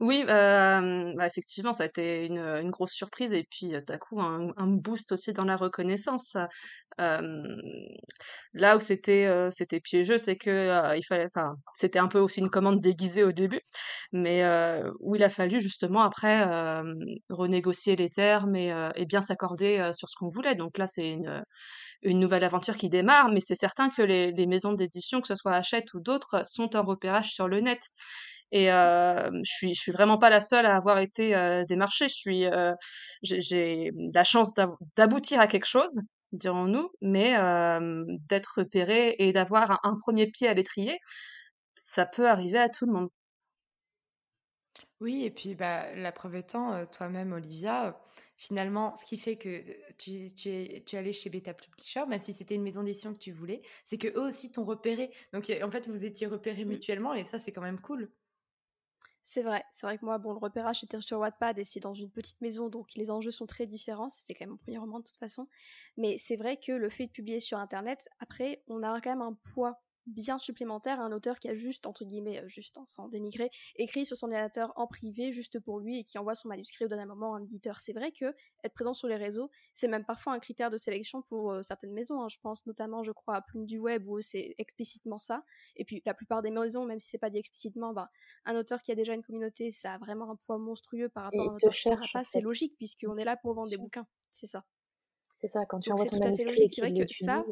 [0.00, 4.20] Oui, euh, bah, effectivement, ça a été une, une grosse surprise et puis d'un coup
[4.20, 6.36] un, un boost aussi dans la reconnaissance.
[7.00, 7.20] Euh,
[8.52, 12.40] là où c'était euh, c'était piégeux, c'est que il fallait, enfin, c'était un peu aussi
[12.40, 13.60] une commande déguisée au début,
[14.12, 14.44] mais
[15.00, 16.44] où il a fallu justement après
[17.30, 20.54] renégocier les termes et, et bien s'accorder sur ce qu'on voulait.
[20.54, 21.42] Donc là, c'est une
[22.02, 25.34] une nouvelle aventure qui démarre, mais c'est certain que les, les maisons d'édition, que ce
[25.36, 27.80] soit Hachette ou d'autres, sont en repérage sur le net.
[28.52, 32.08] Et euh, je suis, je suis vraiment pas la seule à avoir été euh, démarchée.
[32.08, 32.72] Je suis, euh,
[33.22, 34.54] j'ai la chance
[34.96, 36.00] d'aboutir à quelque chose,
[36.32, 37.34] dirons-nous, mais
[38.28, 40.98] d'être repérée et d'avoir un, un premier pied à l'étrier,
[41.76, 43.08] ça peut arriver à tout le monde.
[45.00, 48.00] Oui, et puis bah, la preuve étant, toi-même, Olivia,
[48.36, 49.62] finalement, ce qui fait que
[49.98, 53.12] tu, tu es, tu es allée chez Beta Publisher, même si c'était une maison d'édition
[53.12, 55.10] que tu voulais, c'est que eux aussi t'ont repéré.
[55.32, 56.78] Donc en fait, vous étiez repérés Mm.
[56.78, 58.10] mutuellement, et ça, c'est quand même cool.
[59.26, 61.94] C'est vrai, c'est vrai que moi, bon, le repérage c'était sur Wattpad et c'est dans
[61.94, 64.10] une petite maison, donc les enjeux sont très différents.
[64.10, 65.48] C'était quand même mon premier roman de toute façon.
[65.96, 69.22] Mais c'est vrai que le fait de publier sur Internet, après, on a quand même
[69.22, 72.84] un poids bien supplémentaire à un auteur qui a juste, entre guillemets, euh, juste, hein,
[72.86, 76.48] sans dénigrer, écrit sur son ordinateur en privé, juste pour lui, et qui envoie son
[76.48, 77.80] manuscrit au dernier moment à un éditeur.
[77.80, 78.26] C'est vrai que
[78.62, 81.92] être présent sur les réseaux, c'est même parfois un critère de sélection pour euh, certaines
[81.92, 82.20] maisons.
[82.22, 82.28] hein.
[82.28, 85.44] Je pense notamment, je crois, à Plume du Web, où c'est explicitement ça.
[85.76, 88.10] Et puis la plupart des maisons, même si c'est pas dit explicitement, bah,
[88.44, 91.38] un auteur qui a déjà une communauté, ça a vraiment un poids monstrueux par Et
[91.38, 92.24] rapport à un auteur qui pas.
[92.24, 94.06] C'est logique, puisqu'on est là pour vendre des bouquins.
[94.32, 94.64] C'est ça.
[95.36, 96.68] C'est ça, quand tu Donc envoies ton manuscrit.
[96.70, 97.44] C'est vrai que ça,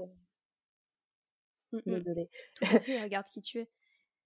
[1.86, 2.28] désolée.
[2.54, 3.68] tout à fait, regarde qui tu es.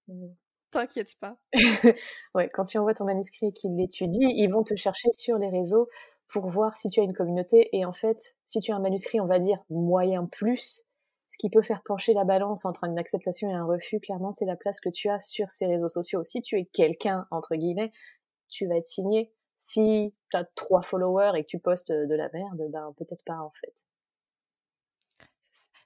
[0.07, 0.33] Mm.
[0.71, 1.37] T'inquiète pas.
[2.35, 5.49] Ouais, quand tu envoies ton manuscrit et qu'ils l'étudient, ils vont te chercher sur les
[5.49, 5.87] réseaux
[6.27, 7.69] pour voir si tu as une communauté.
[7.71, 10.83] Et en fait, si tu as un manuscrit, on va dire moyen plus,
[11.29, 14.45] ce qui peut faire pencher la balance entre une acceptation et un refus, clairement, c'est
[14.45, 16.23] la place que tu as sur ces réseaux sociaux.
[16.25, 17.91] Si tu es quelqu'un, entre guillemets,
[18.49, 19.33] tu vas être signé.
[19.55, 23.39] Si tu as trois followers et que tu postes de la merde, ben peut-être pas
[23.39, 23.73] en fait.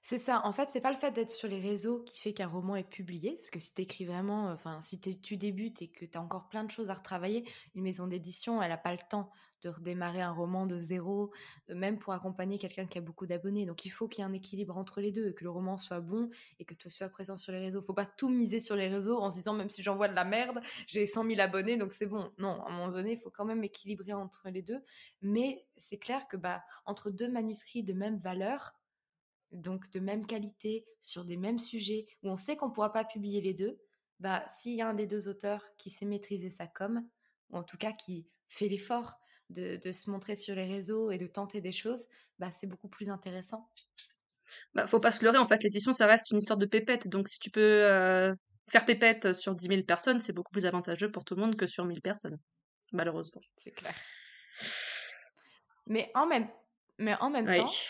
[0.03, 0.41] C'est ça.
[0.45, 2.83] En fait, c'est pas le fait d'être sur les réseaux qui fait qu'un roman est
[2.89, 6.49] publié, parce que si t'écris vraiment, euh, enfin, si tu débutes et que t'as encore
[6.49, 9.29] plein de choses à retravailler, une maison d'édition, elle a pas le temps
[9.61, 11.31] de redémarrer un roman de zéro,
[11.69, 13.67] euh, même pour accompagner quelqu'un qui a beaucoup d'abonnés.
[13.67, 15.77] Donc, il faut qu'il y ait un équilibre entre les deux, et que le roman
[15.77, 17.79] soit bon et que tu sois présent sur les réseaux.
[17.83, 20.25] Faut pas tout miser sur les réseaux en se disant, même si j'envoie de la
[20.25, 22.31] merde, j'ai 100 000 abonnés, donc c'est bon.
[22.39, 24.81] Non, à un moment donné, il faut quand même équilibrer entre les deux.
[25.21, 28.73] Mais c'est clair que, bah, entre deux manuscrits de même valeur,
[29.51, 33.05] donc de même qualité, sur des mêmes sujets, où on sait qu'on ne pourra pas
[33.05, 33.79] publier les deux,
[34.19, 37.07] bah, s'il y a un des deux auteurs qui sait maîtriser sa com,
[37.49, 39.15] ou en tout cas qui fait l'effort
[39.49, 42.07] de, de se montrer sur les réseaux et de tenter des choses,
[42.39, 43.69] bah, c'est beaucoup plus intéressant.
[44.73, 47.07] Bah, faut pas se leurrer, en fait, l'édition, ça reste une histoire de pépette.
[47.07, 48.33] Donc, si tu peux euh,
[48.69, 51.67] faire pépette sur 10 000 personnes, c'est beaucoup plus avantageux pour tout le monde que
[51.67, 52.37] sur 1000 personnes,
[52.93, 53.41] malheureusement.
[53.57, 53.95] C'est clair.
[55.87, 56.49] Mais en même,
[56.97, 57.53] mais en même Oui.
[57.53, 57.85] temps,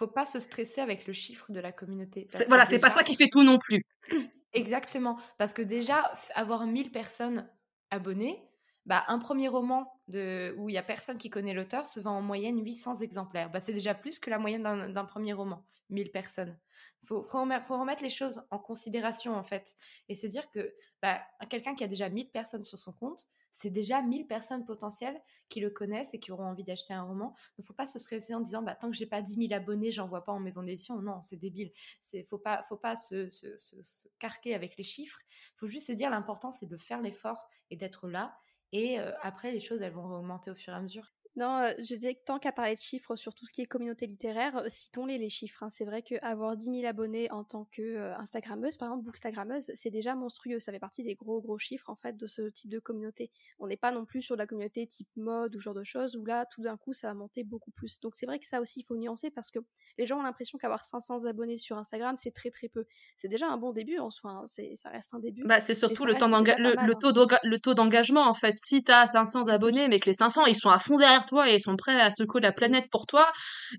[0.00, 2.26] faut pas se stresser avec le chiffre de la communauté.
[2.48, 3.84] Voilà, c'est pas ça qui fait tout non plus.
[4.54, 6.02] Exactement, parce que déjà,
[6.34, 7.46] avoir 1000 personnes
[7.90, 8.42] abonnées,
[8.86, 12.16] bah, un premier roman de, où il y a personne qui connaît l'auteur se vend
[12.16, 13.50] en moyenne 800 exemplaires.
[13.50, 16.58] Bah, c'est déjà plus que la moyenne d'un premier roman, 1000 personnes.
[17.02, 19.76] Il faut, faut remettre, faut remettre les choses en considération, en fait,
[20.08, 21.20] et se dire que bah,
[21.50, 25.60] quelqu'un qui a déjà 1000 personnes sur son compte, c'est déjà 1000 personnes potentielles qui
[25.60, 27.34] le connaissent et qui auront envie d'acheter un roman.
[27.58, 29.52] Il ne faut pas se stresser en disant, bah, tant que j'ai pas 10 000
[29.52, 31.00] abonnés, j'en vois pas en maison d'édition.
[31.02, 31.72] Non, c'est débile.
[32.12, 35.20] Il faut pas, faut pas se, se, se- se carquer avec les chiffres.
[35.54, 38.38] Il faut juste se dire, l'important, c'est de faire l'effort et d'être là.
[38.72, 41.12] Et euh, après, les choses, elles vont augmenter au fur et à mesure.
[41.36, 43.66] Non, euh, je disais que tant qu'à parler de chiffres sur tout ce qui est
[43.66, 45.62] communauté littéraire, euh, citons-les les chiffres.
[45.62, 45.70] hein.
[45.70, 49.90] C'est vrai qu'avoir 10 000 abonnés en tant que euh, Instagrammeuse, par exemple, Bookstagrammeuse, c'est
[49.90, 50.58] déjà monstrueux.
[50.58, 53.30] Ça fait partie des gros gros chiffres en fait de ce type de communauté.
[53.60, 56.16] On n'est pas non plus sur de la communauté type mode ou genre de choses
[56.16, 58.00] où là, tout d'un coup, ça va monter beaucoup plus.
[58.00, 59.60] Donc c'est vrai que ça aussi, il faut nuancer parce que
[59.98, 62.86] les gens ont l'impression qu'avoir 500 abonnés sur Instagram, c'est très très peu.
[63.16, 64.32] C'est déjà un bon début en soi.
[64.32, 64.44] hein.
[64.48, 65.44] C'est, ça reste un début.
[65.44, 66.98] Bah, c'est surtout le temps le, mal, le hein.
[67.00, 67.12] taux
[67.44, 68.58] le taux d'engagement en fait.
[68.58, 71.50] Si tu as 500 abonnés mais que les 500 ils sont à fond derrière toi
[71.50, 73.30] et sont prêts à secouer la planète pour toi,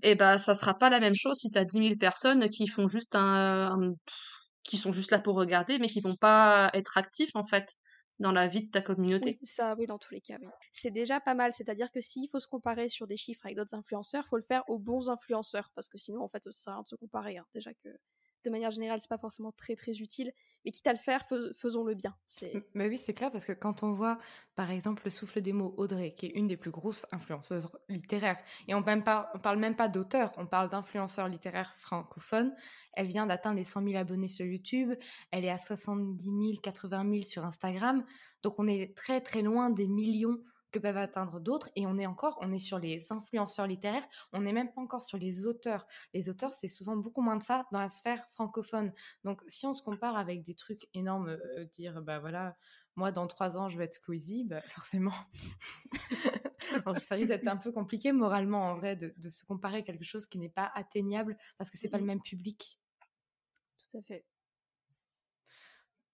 [0.03, 2.67] et bah ça sera pas la même chose si tu as 10 000 personnes qui
[2.67, 3.75] font juste un,
[4.63, 7.73] qui sont juste là pour regarder mais qui vont pas être actifs en fait
[8.19, 9.39] dans la vie de ta communauté.
[9.43, 10.47] Ça, oui, dans tous les cas, oui.
[10.71, 13.73] C'est déjà pas mal, c'est-à-dire que s'il faut se comparer sur des chiffres avec d'autres
[13.73, 16.75] influenceurs, faut le faire aux bons influenceurs, parce que sinon, en fait, ça sert à
[16.75, 17.45] rien de se comparer, hein.
[17.53, 17.89] déjà que
[18.43, 20.33] de manière générale, c'est pas forcément très très utile.
[20.63, 21.25] Mais quitte à le faire,
[21.55, 22.15] faisons-le bien.
[22.75, 24.19] Mais oui, c'est clair, parce que quand on voit,
[24.55, 28.37] par exemple, le souffle des mots Audrey, qui est une des plus grosses influenceuses littéraires,
[28.67, 32.53] et on ne parle même pas d'auteur, on parle d'influenceur littéraire francophone,
[32.93, 34.93] elle vient d'atteindre les 100 000 abonnés sur YouTube,
[35.31, 38.05] elle est à 70 000, 80 000 sur Instagram,
[38.43, 40.37] donc on est très très loin des millions
[40.71, 41.69] que peuvent atteindre d'autres.
[41.75, 45.01] Et on est encore, on est sur les influenceurs littéraires, on n'est même pas encore
[45.01, 45.87] sur les auteurs.
[46.13, 48.91] Les auteurs, c'est souvent beaucoup moins de ça dans la sphère francophone.
[49.23, 52.55] Donc, si on se compare avec des trucs énormes, euh, dire, bah voilà,
[52.95, 55.13] moi, dans trois ans, je vais être Squeezie, bah, forcément.
[57.07, 60.03] ça risque d'être un peu compliqué moralement, en vrai, de, de se comparer à quelque
[60.03, 62.79] chose qui n'est pas atteignable parce que c'est pas le même public.
[63.77, 64.25] Tout à fait.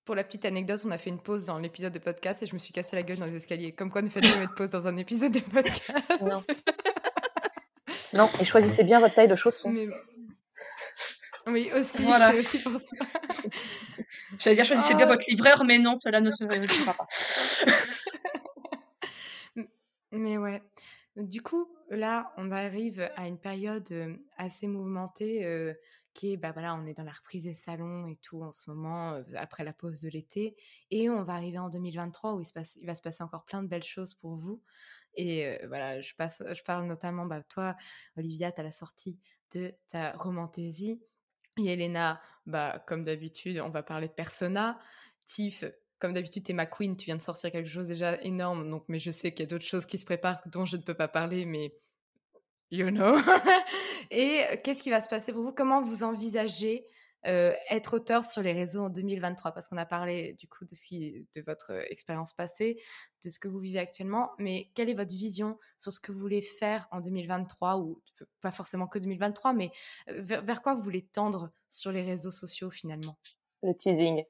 [0.07, 2.53] Pour la petite anecdote, on a fait une pause dans l'épisode de podcast et je
[2.53, 3.73] me suis cassé la gueule dans les escaliers.
[3.73, 5.91] Comme quoi, ne faites jamais de pause dans un épisode de podcast.
[6.21, 6.41] Non.
[8.13, 9.75] non, et choisissez bien votre taille de chaussons.
[11.47, 12.03] Oui, aussi.
[12.03, 12.33] Voilà.
[12.33, 12.95] aussi pour ça.
[14.39, 15.11] J'allais dire, choisissez bien ah.
[15.11, 17.07] votre livreur, mais non, cela ne se vérifiera pas.
[20.13, 20.61] mais ouais.
[21.17, 25.43] Du coup, là, on arrive à une période euh, assez mouvementée.
[25.43, 25.73] Euh,
[26.37, 29.63] bah voilà, on est dans la reprise des salons et tout en ce moment, après
[29.63, 30.55] la pause de l'été.
[30.91, 33.45] Et on va arriver en 2023 où il, se passe, il va se passer encore
[33.45, 34.61] plein de belles choses pour vous.
[35.15, 37.75] Et voilà, je, passe, je parle notamment, bah, toi,
[38.17, 39.19] Olivia, tu as la sortie
[39.53, 41.01] de ta romantaisie.
[41.57, 44.79] Et Elena, bah, comme d'habitude, on va parler de Persona.
[45.25, 45.63] Tiff,
[45.99, 48.85] comme d'habitude, tu es ma queen, tu viens de sortir quelque chose déjà énorme, donc,
[48.87, 50.93] mais je sais qu'il y a d'autres choses qui se préparent dont je ne peux
[50.93, 51.73] pas parler, mais
[52.71, 53.17] you know.
[54.11, 55.53] Et qu'est-ce qui va se passer pour vous?
[55.53, 56.85] Comment vous envisagez
[57.23, 60.95] être auteur sur les réseaux en 2023 Parce qu'on a parlé du coup de, ce
[60.95, 62.81] de votre expérience passée,
[63.25, 66.19] de ce que vous vivez actuellement, mais quelle est votre vision sur ce que vous
[66.19, 68.01] voulez faire en 2023 ou
[68.39, 69.71] pas forcément que 2023, mais
[70.07, 73.17] vers, quoi vous voulez tendre sur les réseaux sociaux finalement?
[73.61, 74.23] Le teasing.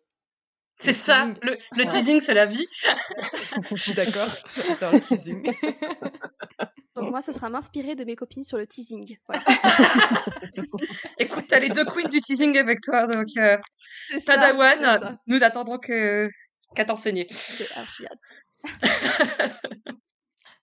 [0.79, 2.67] C'est ça, le, le teasing, c'est la vie.
[3.71, 5.43] Je suis d'accord, j'adore le teasing.
[6.95, 9.17] Donc moi, ce sera m'inspirer de mes copines sur le teasing.
[11.19, 13.57] Écoute, t'as les deux queens du teasing avec toi, donc euh,
[14.25, 16.27] Padawan, nous n'attendrons que
[16.75, 17.27] qu'à t'enseigner.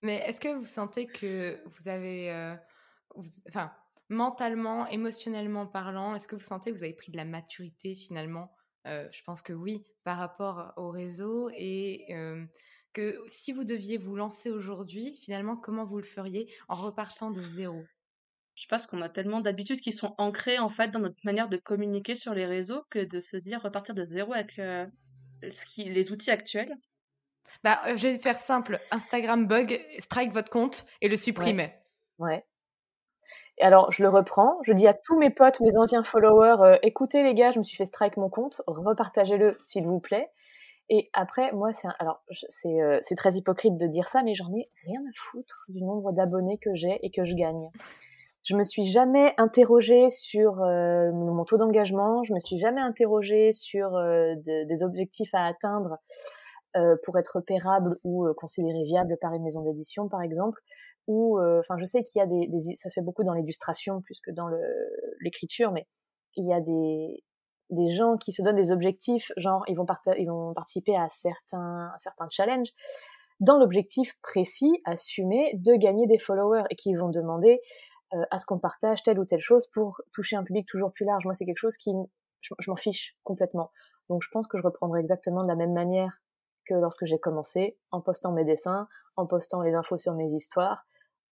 [0.01, 2.53] Mais est-ce que vous sentez que vous avez, euh,
[3.47, 3.71] enfin,
[4.09, 8.51] mentalement, émotionnellement parlant, est-ce que vous sentez que vous avez pris de la maturité finalement
[8.85, 12.13] euh, Je pense que oui, par rapport au réseau et
[12.93, 17.41] que si vous deviez vous lancer aujourd'hui, finalement, comment vous le feriez en repartant de
[17.41, 17.83] zéro?
[18.55, 21.57] Je pense qu'on a tellement d'habitudes qui sont ancrées en fait dans notre manière de
[21.57, 24.87] communiquer sur les réseaux que de se dire repartir de zéro avec euh,
[25.49, 26.73] ce qui, les outils actuels.
[27.63, 28.79] Bah, je vais faire simple.
[28.91, 31.73] Instagram bug, strike votre compte et le supprimer.
[32.17, 32.45] Ouais.
[33.61, 34.57] Alors, je le reprends.
[34.63, 37.63] Je dis à tous mes potes, mes anciens followers, euh, écoutez les gars, je me
[37.63, 40.29] suis fait strike mon compte, repartagez-le s'il vous plaît.
[40.89, 44.53] Et après, moi, c'est alors c'est euh, c'est très hypocrite de dire ça, mais j'en
[44.53, 47.69] ai rien à foutre du nombre d'abonnés que j'ai et que je gagne.
[48.43, 53.53] Je me suis jamais interrogée sur euh, mon taux d'engagement, je me suis jamais interrogée
[53.53, 53.97] sur
[54.45, 55.97] des objectifs à atteindre
[57.03, 60.61] pour être pérable ou considéré viable par une maison d'édition, par exemple.
[61.07, 64.01] Ou, enfin, je sais qu'il y a des, des, ça se fait beaucoup dans l'illustration
[64.01, 64.47] plus que dans
[65.21, 65.87] l'écriture, mais
[66.35, 67.23] il y a des,
[67.69, 69.85] des gens qui se donnent des objectifs, genre ils vont,
[70.17, 72.73] ils vont participer à certains, certains challenges,
[73.39, 77.61] dans l'objectif précis, assumé, de gagner des followers et qui vont demander
[78.13, 81.05] euh, à ce qu'on partage telle ou telle chose pour toucher un public toujours plus
[81.05, 81.25] large.
[81.25, 81.91] Moi, c'est quelque chose qui,
[82.41, 83.71] je, m'en fiche complètement.
[84.09, 86.21] Donc, je pense que je reprendrai exactement de la même manière
[86.65, 88.87] que lorsque j'ai commencé, en postant mes dessins,
[89.17, 90.85] en postant les infos sur mes histoires,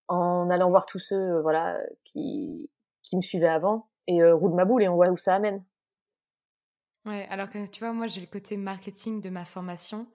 [0.08, 2.70] en allant voir tous ceux, euh, voilà, qui,
[3.02, 5.64] qui me suivaient avant, et euh, roule ma boule et on voit où ça amène.
[7.06, 10.08] Ouais, alors que tu vois, moi, j'ai le côté marketing de ma formation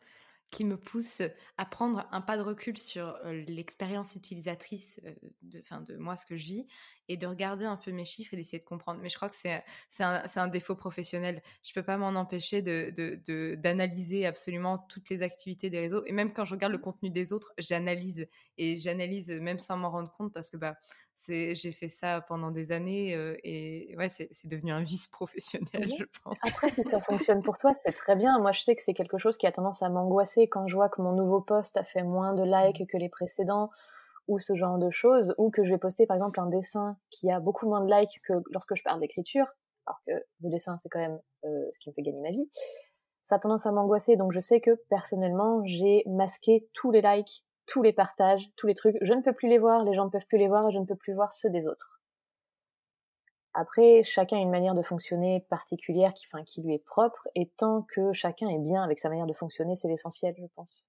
[0.51, 1.23] qui me pousse
[1.59, 5.01] à prendre un pas de recul sur l'expérience utilisatrice
[5.43, 6.67] de, fin, de moi, ce que je vis,
[7.09, 9.01] et de regarder un peu mes chiffres et d'essayer de comprendre.
[9.03, 9.63] Mais je crois que c'est
[10.01, 11.43] un, un, défaut professionnel.
[11.63, 16.05] Je peux pas m'en empêcher d'analyser de, absolument toutes les activités des réseaux.
[16.07, 18.27] Et même quand je regarde le contenu des autres, j'analyse.
[18.57, 20.77] Et j'analyse même sans m'en rendre compte parce que bah,
[21.27, 23.13] j'ai fait ça pendant des années
[23.45, 26.37] et ouais, c'est devenu un vice professionnel, je pense.
[26.43, 28.39] Après, si ça fonctionne pour toi, c'est très bien.
[28.39, 30.89] Moi, je sais que c'est quelque chose qui a tendance à m'angoisser quand je vois
[30.89, 32.87] que mon nouveau post a fait moins de likes mmh.
[32.87, 33.71] que les précédents
[34.29, 37.31] ou ce genre de choses, ou que je vais poster par exemple un dessin qui
[37.31, 39.47] a beaucoup moins de likes que lorsque je parle d'écriture,
[39.87, 40.13] alors que
[40.43, 42.51] le dessin, c'est quand même ce qui me fait gagner ma vie.
[43.25, 47.45] Ça a tendance à m'angoisser, donc je sais que personnellement, j'ai masqué tous les likes
[47.69, 48.97] tous les partages, tous les trucs.
[49.03, 50.79] Je ne peux plus les voir, les gens ne peuvent plus les voir et je
[50.79, 52.01] ne peux plus voir ceux des autres.
[53.55, 58.13] Après, chacun a une manière de fonctionner particulière qui, lui est propre, et tant que
[58.13, 60.89] chacun est bien avec sa manière de fonctionner, c'est l'essentiel, je pense.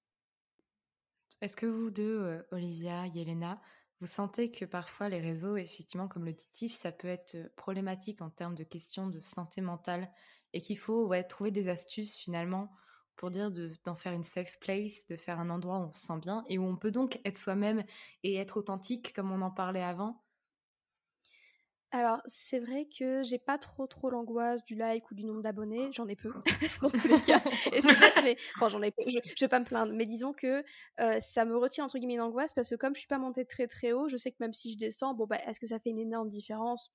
[1.41, 3.59] Est-ce que vous deux, euh, Olivia, Yelena,
[4.01, 7.49] vous sentez que parfois les réseaux, effectivement, comme le dit Tiff, ça peut être euh,
[7.55, 10.09] problématique en termes de questions de santé mentale
[10.53, 12.69] et qu'il faut trouver des astuces finalement
[13.20, 13.51] pour dire
[13.84, 16.57] d'en faire une safe place, de faire un endroit où on se sent bien et
[16.57, 17.84] où on peut donc être soi-même
[18.24, 20.24] et être authentique comme on en parlait avant
[21.91, 25.89] alors, c'est vrai que j'ai pas trop trop l'angoisse du like ou du nombre d'abonnés,
[25.91, 26.32] j'en ai peu
[26.84, 27.41] dans tous les cas.
[27.74, 30.05] Et c'est vrai, mais enfin j'en ai peu, je, je, vais pas me plaindre, mais
[30.05, 30.63] disons que
[30.99, 33.65] euh, ça me retire entre guillemets l'angoisse parce que comme je suis pas montée très
[33.65, 35.89] très haut, je sais que même si je descends, bon bah est-ce que ça fait
[35.89, 36.91] une énorme différence?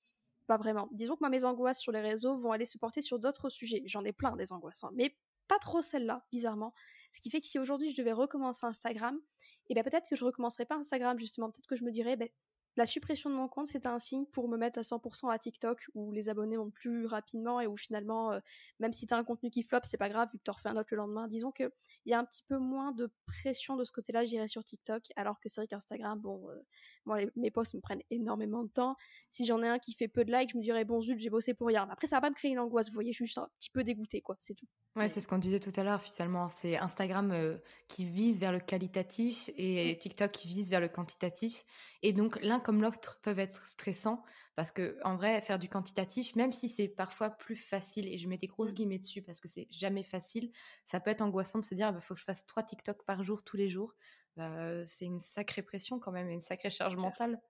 [0.46, 0.88] Pas vraiment.
[0.92, 3.82] Disons que moi mes angoisses sur les réseaux vont aller se porter sur d'autres sujets.
[3.86, 5.16] J'en ai plein des angoisses, hein, mais
[5.48, 6.72] pas trop celle-là, bizarrement.
[7.12, 9.18] Ce qui fait que si aujourd'hui je devais recommencer Instagram,
[9.66, 12.16] et eh ben peut-être que je recommencerai pas Instagram justement, peut-être que je me dirais
[12.16, 12.28] ben
[12.76, 15.86] la suppression de mon compte, c'est un signe pour me mettre à 100% à TikTok,
[15.94, 18.40] où les abonnés montent plus rapidement et où finalement, euh,
[18.80, 20.68] même si tu as un contenu qui flop, c'est pas grave, vu que tu refais
[20.68, 21.28] un autre le lendemain.
[21.28, 21.70] Disons qu'il
[22.06, 25.38] y a un petit peu moins de pression de ce côté-là, j'irai sur TikTok, alors
[25.40, 26.54] que c'est vrai qu'Instagram, bon, euh,
[27.04, 28.96] moi, mes posts me prennent énormément de temps.
[29.30, 31.30] Si j'en ai un qui fait peu de likes, je me dirais, bon, zut, j'ai
[31.30, 31.88] bossé pour rien.
[31.90, 33.70] après, ça va pas me créer une angoisse, vous voyez, je suis juste un petit
[33.70, 34.66] peu dégoûtée, quoi, c'est tout.
[34.96, 36.48] Ouais, c'est ce qu'on disait tout à l'heure, finalement.
[36.48, 37.56] C'est Instagram euh,
[37.88, 41.64] qui vise vers le qualitatif et TikTok qui vise vers le quantitatif.
[42.02, 44.24] Et donc, l'un comme l'autre peuvent être stressants
[44.56, 48.28] parce que, en vrai, faire du quantitatif, même si c'est parfois plus facile, et je
[48.28, 48.74] mets des grosses mmh.
[48.74, 50.50] guillemets dessus parce que c'est jamais facile,
[50.84, 53.04] ça peut être angoissant de se dire, il bah, faut que je fasse trois TikTok
[53.04, 53.94] par jour, tous les jours.
[54.36, 57.40] Bah, c'est une sacrée pression quand même, et une sacrée charge mentale.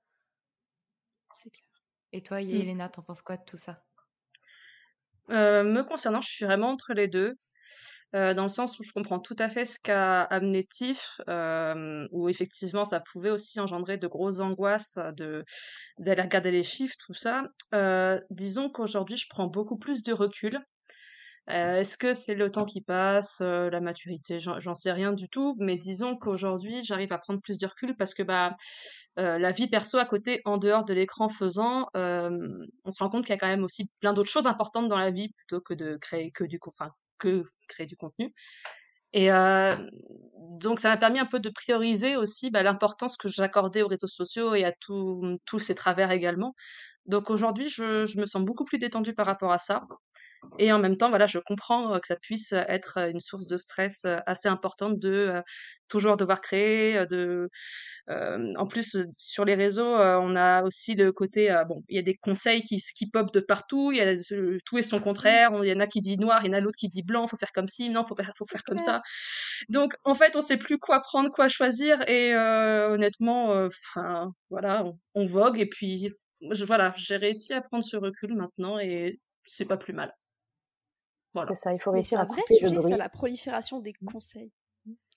[1.35, 1.85] C'est clair.
[2.13, 2.49] Et toi, mmh.
[2.49, 3.85] Yelena, t'en penses quoi de tout ça?
[5.31, 7.39] Euh, me concernant, je suis vraiment entre les deux.
[8.15, 11.21] Dans le sens où je comprends tout à fait ce qu'a amené Tiff,
[12.13, 15.45] où effectivement ça pouvait aussi engendrer de grosses angoisses de
[15.99, 17.49] d'aller regarder les chiffres, tout ça.
[18.31, 20.61] disons qu'aujourd'hui, je prends beaucoup plus de recul.
[21.47, 24.39] Est-ce que c'est le temps qui passe, la maturité?
[24.41, 28.15] J'en sais rien du tout, mais disons qu'aujourd'hui, j'arrive à prendre plus de recul parce
[28.15, 28.57] que bah
[29.17, 33.35] la vie perso à côté, en dehors de l'écran faisant, on se rend compte qu'il
[33.35, 35.97] y a quand même aussi plein d'autres choses importantes dans la vie plutôt que de
[36.01, 38.33] créer que du, enfin, que créer du contenu.
[39.13, 39.29] Et
[40.61, 44.09] donc ça m'a permis un peu de prioriser aussi bah, l'importance que j'accordais aux réseaux
[44.09, 46.55] sociaux et à tous ces travers également.
[47.07, 49.83] Donc aujourd'hui, je, je, me sens beaucoup plus détendue par rapport à ça.
[50.59, 54.05] Et en même temps, voilà, je comprends que ça puisse être une source de stress
[54.27, 55.43] assez importante de
[55.89, 57.49] toujours devoir créer, de
[58.09, 62.17] en plus sur les réseaux, on a aussi le côté bon, il y a des
[62.17, 64.17] conseils qui qui pop de partout, il y a
[64.65, 66.61] tout et son contraire, il y en a qui dit noir, il y en a
[66.61, 69.03] l'autre qui dit blanc, faut faire comme ci, non, faut faire faut faire comme ça.
[69.69, 74.99] Donc en fait, on sait plus quoi prendre, quoi choisir et honnêtement enfin voilà, on,
[75.15, 76.13] on, vogue et puis
[76.51, 80.13] je, voilà, j'ai réussi à prendre ce recul maintenant et c'est pas plus mal.
[81.43, 82.93] C'est ça, il faut réussir à couper le bruit.
[82.93, 84.07] C'est la prolifération des mmh.
[84.07, 84.53] conseils.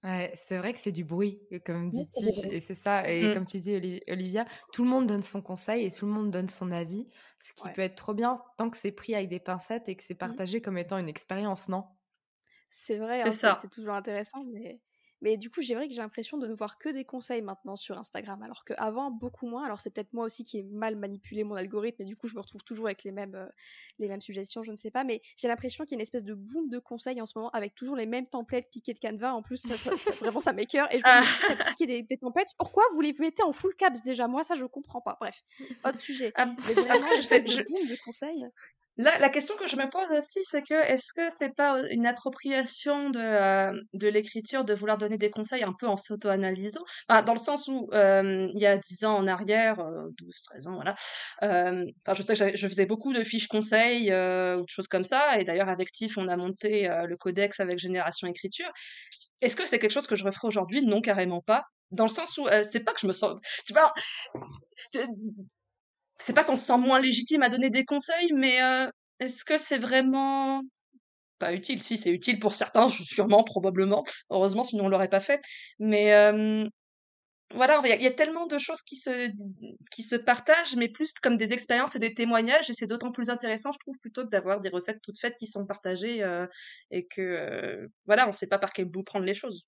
[0.04, 3.10] Ouais, c'est vrai que c'est du bruit, comme dit Tiff, et c'est ça.
[3.10, 3.34] Et mmh.
[3.34, 6.48] comme tu dis, Olivia, tout le monde donne son conseil et tout le monde donne
[6.48, 7.08] son avis,
[7.40, 10.04] ce qui peut être trop bien tant que c'est pris avec des pincettes et que
[10.04, 10.18] c'est mmh.
[10.18, 11.84] partagé comme étant une expérience, non?
[12.70, 14.80] C'est vrai, hein, c'est toujours intéressant, mais
[15.22, 17.76] mais du coup, j'ai vrai que j'ai l'impression de ne voir que des conseils maintenant
[17.76, 19.66] sur Instagram, alors qu'avant, beaucoup moins.
[19.66, 22.36] Alors c'est peut-être moi aussi qui ai mal manipulé mon algorithme, et du coup, je
[22.36, 23.48] me retrouve toujours avec les mêmes, euh,
[24.00, 25.04] les mêmes suggestions, je ne sais pas.
[25.04, 27.50] Mais j'ai l'impression qu'il y a une espèce de boom de conseils en ce moment,
[27.52, 29.34] avec toujours les mêmes templates piquées de Canva.
[29.34, 29.76] En plus, ça,
[30.22, 30.88] vraiment, ça m'écœure.
[30.94, 34.04] Et je me dis, piquer des, des, templates, pourquoi vous les mettez en full caps
[34.04, 34.28] déjà?
[34.28, 35.18] Moi, ça, je comprends pas.
[35.20, 35.44] Bref,
[35.84, 36.32] autre sujet.
[36.36, 37.64] Ah, mais vraiment, je sais, je...
[37.64, 38.46] boom de conseils.
[38.98, 42.08] Là, la question que je me pose aussi, c'est que est-ce que c'est pas une
[42.08, 46.82] appropriation de, euh, l'écriture de vouloir donner des conseils un peu en s'auto-analysant?
[47.08, 50.68] Dans le sens où, euh, il y a 10 ans en arrière, euh, 12, 13
[50.68, 50.96] ans, voilà,
[51.44, 55.40] euh, je sais que je faisais beaucoup de fiches conseils ou de choses comme ça,
[55.40, 58.70] et d'ailleurs avec TIFF, on a monté le codex avec Génération Écriture.
[59.42, 60.84] Est-ce que c'est quelque chose que je referais aujourd'hui?
[60.84, 61.64] Non, carrément pas.
[61.92, 63.36] Dans le sens où c'est pas que je me sens
[63.66, 63.94] tu vois
[66.18, 68.90] c'est pas qu'on se sent moins légitime à donner des conseils, mais euh,
[69.20, 70.62] est-ce que c'est vraiment
[71.40, 71.82] pas utile?
[71.84, 74.04] Si, c'est utile pour certains, sûrement, probablement.
[74.30, 75.42] Heureusement, sinon on l'aurait pas fait.
[75.80, 76.68] Mais euh,
[77.54, 79.30] voilà, il y, a tellement de choses qui se,
[79.92, 83.30] qui se partagent, mais plus comme des expériences et des témoignages, et c'est d'autant plus
[83.30, 86.46] intéressant, je trouve, plutôt que d'avoir des recettes toutes faites qui sont partagées euh,
[86.92, 89.66] et que, voilà, on sait pas par quel bout prendre les choses.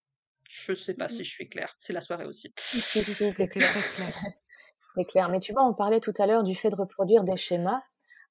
[0.50, 1.76] Je sais pas si je suis claire.
[1.80, 2.52] C'est la soirée aussi.
[2.58, 3.72] C'est clair.
[4.96, 5.30] C'est clair.
[5.30, 7.82] Mais tu vois, on parlait tout à l'heure du fait de reproduire des schémas.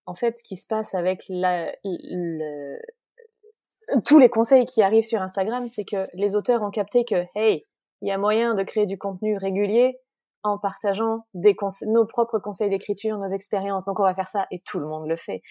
[0.07, 2.79] En fait, ce qui se passe avec la, le,
[4.05, 7.63] tous les conseils qui arrivent sur Instagram, c'est que les auteurs ont capté que, hey,
[8.01, 9.99] il y a moyen de créer du contenu régulier
[10.43, 13.85] en partageant des nos propres conseils d'écriture, nos expériences.
[13.85, 15.43] Donc on va faire ça et tout le monde le fait.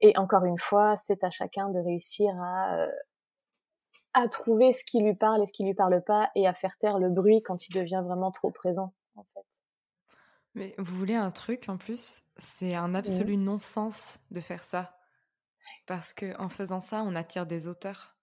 [0.00, 2.88] Et encore une fois, c'est à chacun de réussir à euh,
[4.14, 6.76] à trouver ce qui lui parle et ce qui lui parle pas et à faire
[6.78, 9.47] taire le bruit quand il devient vraiment trop présent en fait.
[10.58, 14.98] Mais vous voulez un truc en plus, c'est un absolu non-sens de faire ça.
[15.86, 18.16] Parce que en faisant ça, on attire des auteurs.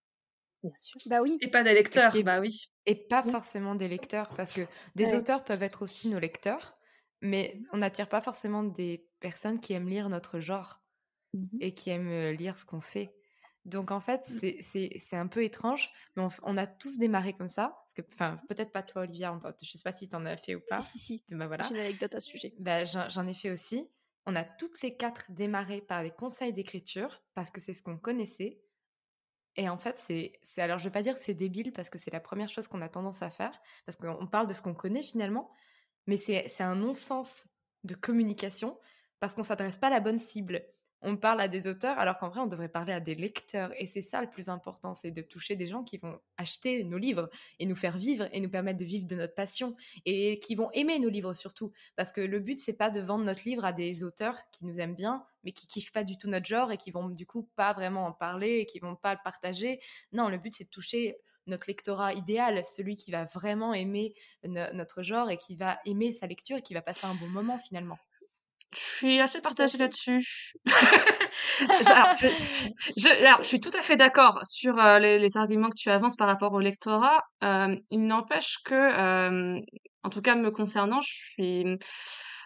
[0.63, 1.01] Bien sûr.
[1.07, 1.37] Bah oui.
[1.41, 2.71] Et pas des lecteurs, bah oui.
[2.85, 4.61] Et pas forcément des lecteurs, parce que
[4.95, 6.77] des auteurs peuvent être aussi nos lecteurs,
[7.21, 10.81] mais on n'attire pas forcément des personnes qui aiment lire notre genre
[11.33, 13.15] mmh et qui aiment lire ce qu'on fait.
[13.65, 14.61] Donc en fait, mmh.
[14.61, 17.81] c'est un peu étrange, mais on, a tous démarré comme ça.
[17.81, 20.53] Parce que, enfin, peut-être pas toi, Olivia, je sais pas si tu en as fait
[20.53, 20.81] ou pas.
[20.81, 21.23] Si, si.
[21.31, 21.65] Bah, voilà.
[21.65, 22.53] J'ai une anecdote à ce sujet.
[22.59, 23.89] Bah, J'en ai fait aussi.
[24.27, 27.97] On a toutes les quatre démarré par les conseils d'écriture, parce que c'est ce qu'on
[27.97, 28.61] connaissait.
[29.55, 30.39] Et en fait, c'est.
[30.61, 32.81] Alors, je vais pas dire que c'est débile, parce que c'est la première chose qu'on
[32.81, 35.51] a tendance à faire, parce qu'on parle de ce qu'on connaît finalement,
[36.05, 37.47] mais c'est un non-sens
[37.83, 38.77] de communication,
[39.19, 40.63] parce qu'on s'adresse pas à la bonne cible
[41.05, 43.71] on parle à des auteurs alors qu'en vrai on devrait parler à des lecteurs.
[43.79, 46.97] Et c'est ça le plus important c'est de toucher des gens qui vont acheter nos
[46.97, 47.29] livres
[47.59, 49.75] et nous faire vivre et nous permettre de vivre de notre passion
[50.05, 51.71] et qui vont aimer nos livres surtout.
[51.95, 54.79] Parce que le but c'est pas de vendre notre livre à des auteurs qui nous
[54.79, 57.49] aiment bien mais qui kiffent pas du tout notre genre et qui vont du coup
[57.55, 59.79] pas vraiment en parler et qui vont pas le partager.
[60.11, 65.03] Non le but c'est de toucher notre lectorat idéal, celui qui va vraiment aimer notre
[65.03, 67.99] genre et qui va aimer sa lecture et qui va passer un bon moment finalement.
[68.73, 70.53] Je suis assez partagée là-dessus.
[71.59, 72.15] alors,
[72.97, 76.53] je, suis tout à fait d'accord sur euh, les, arguments que tu avances par rapport
[76.53, 77.23] au lectorat.
[77.43, 79.59] Euh, il n'empêche que, euh,
[80.03, 81.77] en tout cas me concernant, je suis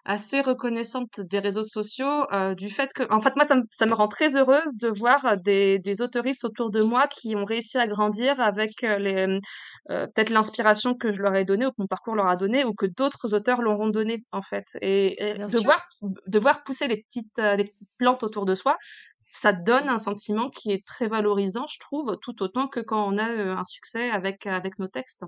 [0.06, 3.86] assez reconnaissante des réseaux sociaux, euh, du fait que, en fait, moi, ça me, ça
[3.86, 7.78] me rend très heureuse de voir des, des autoristes autour de moi qui ont réussi
[7.78, 9.28] à grandir avec euh, les,
[9.90, 12.64] euh, peut-être l'inspiration que je leur ai donnée ou que mon parcours leur a donné
[12.64, 14.66] ou que d'autres auteurs leur ont donné, en fait.
[14.82, 18.78] Et, de voir, de voir pousser les petites, les petites plantes autour de soi,
[19.20, 23.18] ça donne un sentiment qui est très valorisant, je trouve, tout autant que quand on
[23.18, 25.26] a un succès avec, avec nos textes.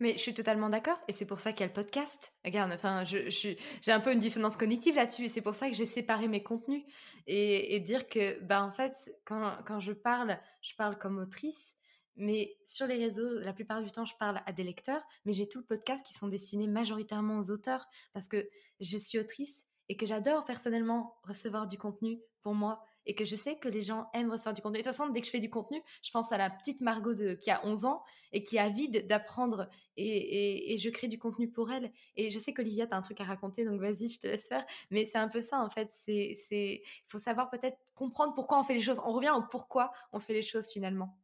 [0.00, 2.32] Mais je suis totalement d'accord, et c'est pour ça qu'il y a le podcast.
[2.44, 5.76] Regarde, enfin, je, j'ai un peu une dissonance cognitive là-dessus, et c'est pour ça que
[5.76, 6.84] j'ai séparé mes contenus
[7.26, 11.76] et, dire que, bah, en fait, quand, quand je parle, je parle comme autrice,
[12.16, 15.48] mais sur les réseaux, la plupart du temps, je parle à des lecteurs, mais j'ai
[15.48, 18.48] tout le podcast qui sont destinés majoritairement aux auteurs, parce que
[18.80, 23.36] je suis autrice et que j'adore personnellement recevoir du contenu pour moi et que je
[23.36, 24.78] sais que les gens aiment recevoir du contenu.
[24.78, 27.14] de toute façon, dès que je fais du contenu, je pense à la petite Margot
[27.14, 28.02] de, qui a 11 ans
[28.32, 31.92] et qui a vide d'apprendre et, et, je crée du contenu pour elle.
[32.16, 34.48] Et je sais qu'Olivia, tu as un truc à raconter, donc vas-y, je te laisse
[34.48, 34.64] faire.
[34.90, 35.92] Mais c'est un peu ça, en fait.
[36.08, 39.00] Il faut savoir peut-être comprendre pourquoi on fait les choses.
[39.04, 41.16] On revient au pourquoi on fait les choses finalement.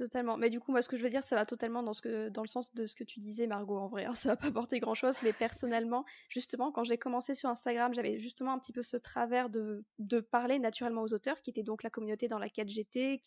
[0.00, 0.38] Totalement.
[0.38, 2.74] Mais du coup, moi, ce que je veux dire, ça va totalement dans, le sens
[2.74, 4.06] de ce que tu disais, Margot, en vrai.
[4.06, 4.14] Hein.
[4.14, 5.18] Ça va pas porter grand-chose.
[5.22, 9.50] Mais personnellement, justement, quand j'ai commencé sur Instagram, j'avais justement un petit peu ce travers
[9.50, 9.84] de,
[10.30, 13.20] parler naturellement aux auteurs, qui était donc la communauté dans laquelle j'étais,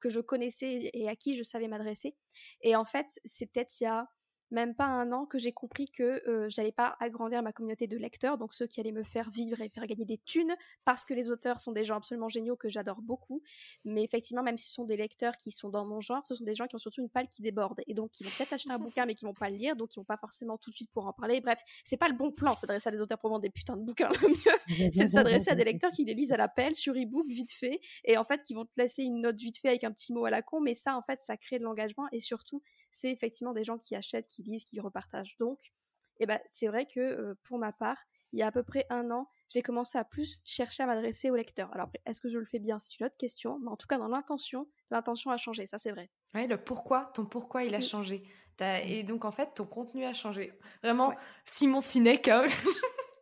[0.00, 2.14] que je connaissais et à qui je savais m'adresser.
[2.60, 4.10] Et en fait, c'est peut-être il y a
[4.52, 7.96] même pas un an que j'ai compris que euh, j'allais pas agrandir ma communauté de
[7.96, 11.14] lecteurs, donc ceux qui allaient me faire vivre et faire gagner des thunes, parce que
[11.14, 13.42] les auteurs sont des gens absolument géniaux que j'adore beaucoup.
[13.84, 16.44] Mais effectivement, même si ce sont des lecteurs qui sont dans mon genre, ce sont
[16.44, 18.70] des gens qui ont surtout une palle qui déborde et donc qui vont peut-être acheter
[18.70, 20.76] un bouquin mais qui vont pas le lire, donc qui vont pas forcément tout de
[20.76, 21.40] suite pour en parler.
[21.40, 23.76] Bref, c'est pas le bon plan de s'adresser à des auteurs pour vendre des putains
[23.76, 24.08] de bouquins.
[24.22, 27.26] Le mieux, c'est de s'adresser à des lecteurs qui les lisent à l'appel sur ebook
[27.28, 29.92] vite fait et en fait qui vont te laisser une note vite fait avec un
[29.92, 32.62] petit mot à la con, mais ça en fait ça crée de l'engagement et surtout
[32.92, 35.36] c'est effectivement des gens qui achètent, qui lisent, qui repartagent.
[35.38, 35.72] Donc,
[36.20, 37.98] eh ben, c'est vrai que euh, pour ma part,
[38.32, 41.30] il y a à peu près un an, j'ai commencé à plus chercher à m'adresser
[41.30, 41.70] aux lecteurs.
[41.74, 42.78] Alors, est-ce que je le fais bien?
[42.78, 45.90] C'est une autre question, mais en tout cas, dans l'intention, l'intention a changé, ça c'est
[45.90, 46.10] vrai.
[46.34, 48.22] Oui, le pourquoi, ton pourquoi il a changé.
[48.60, 50.52] Et donc, en fait, ton contenu a changé.
[50.82, 51.12] Vraiment,
[51.44, 52.28] Simon Sinek.
[52.28, 52.44] Hein.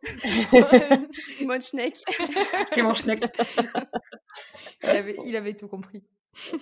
[1.11, 1.97] Simon Schneck.
[2.71, 3.23] Simon Schneck.
[4.83, 6.03] il avait tout compris.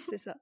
[0.09, 0.35] C'est ça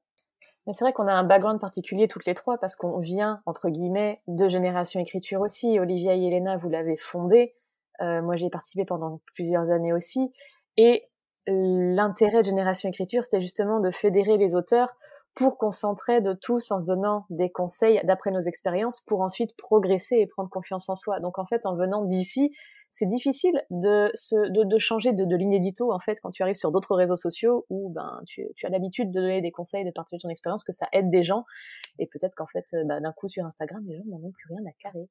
[0.74, 4.18] c'est vrai qu'on a un background particulier toutes les trois parce qu'on vient, entre guillemets,
[4.28, 5.80] de génération écriture aussi.
[5.80, 7.56] Olivia et Elena, vous l'avez fondée.
[8.02, 10.32] Euh, moi, j'ai participé pendant plusieurs années aussi.
[10.76, 11.08] Et
[11.48, 14.96] l'intérêt de Génération Écriture, c'était justement de fédérer les auteurs
[15.38, 20.16] pour qu'on s'entraide tous en se donnant des conseils d'après nos expériences pour ensuite progresser
[20.16, 21.20] et prendre confiance en soi.
[21.20, 22.52] Donc en fait, en venant d'ici,
[22.92, 24.12] c'est difficile de,
[24.50, 27.68] de, de, changer de, de l'inédito en fait quand tu arrives sur d'autres réseaux sociaux
[27.70, 30.72] où ben tu, tu as l'habitude de donner des conseils, de partager ton expérience, que
[30.72, 31.46] ça aide des gens
[32.00, 34.48] et peut-être qu'en fait euh, ben, d'un coup sur Instagram les gens n'en ont plus
[34.50, 35.08] rien à carrer.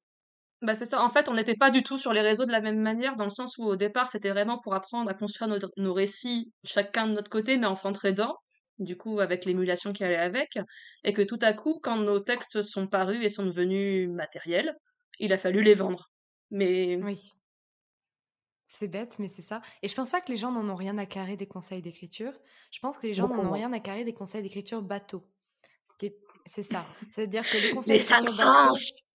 [0.62, 1.04] Bah c'est ça.
[1.04, 3.24] En fait, on n'était pas du tout sur les réseaux de la même manière, dans
[3.24, 7.12] le sens où au départ, c'était vraiment pour apprendre à construire nos récits chacun de
[7.12, 8.38] notre côté, mais en s'entraidant,
[8.78, 10.58] du coup, avec l'émulation qui allait avec,
[11.04, 14.76] et que tout à coup, quand nos textes sont parus et sont devenus matériels,
[15.18, 16.10] il a fallu les vendre.
[16.50, 17.32] Mais Oui.
[18.68, 19.62] C'est bête, mais c'est ça.
[19.82, 22.32] Et je pense pas que les gens n'en ont rien à carrer des conseils d'écriture.
[22.72, 25.22] Je pense que les gens n'en ont rien à carrer des conseils d'écriture bateau.
[26.48, 26.84] C'est ça.
[27.10, 28.74] C'est-à-dire que les conseils ça a d'écriture bateau.
[28.74, 29.12] sens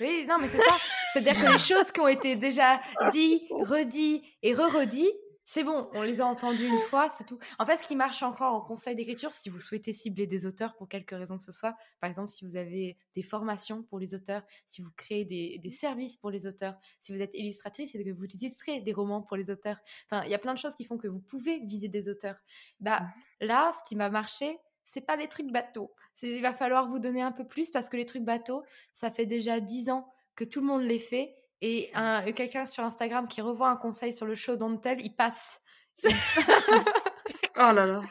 [0.00, 0.76] Oui, non, mais c'est ça.
[1.12, 2.80] C'est-à-dire que les choses qui ont été déjà
[3.12, 5.14] dites, redites et re-redites,
[5.52, 7.36] c'est bon, on les a entendues une fois, c'est tout.
[7.58, 10.76] En fait, ce qui marche encore en conseil d'écriture, si vous souhaitez cibler des auteurs
[10.76, 14.14] pour quelque raison que ce soit, par exemple, si vous avez des formations pour les
[14.14, 18.04] auteurs, si vous créez des, des services pour les auteurs, si vous êtes illustratrice et
[18.04, 19.78] que vous illustrez des romans pour les auteurs,
[20.08, 22.36] enfin, il y a plein de choses qui font que vous pouvez viser des auteurs.
[22.78, 23.08] Bah,
[23.40, 25.92] là, ce qui m'a marché, c'est pas les trucs bateaux.
[26.22, 28.62] Il va falloir vous donner un peu plus parce que les trucs bateaux,
[28.94, 31.34] ça fait déjà 10 ans que tout le monde les fait.
[31.62, 35.14] Et un- quelqu'un sur Instagram qui revoit un conseil sur le show don't tell, il
[35.14, 35.60] passe.
[37.56, 38.02] Oh là là.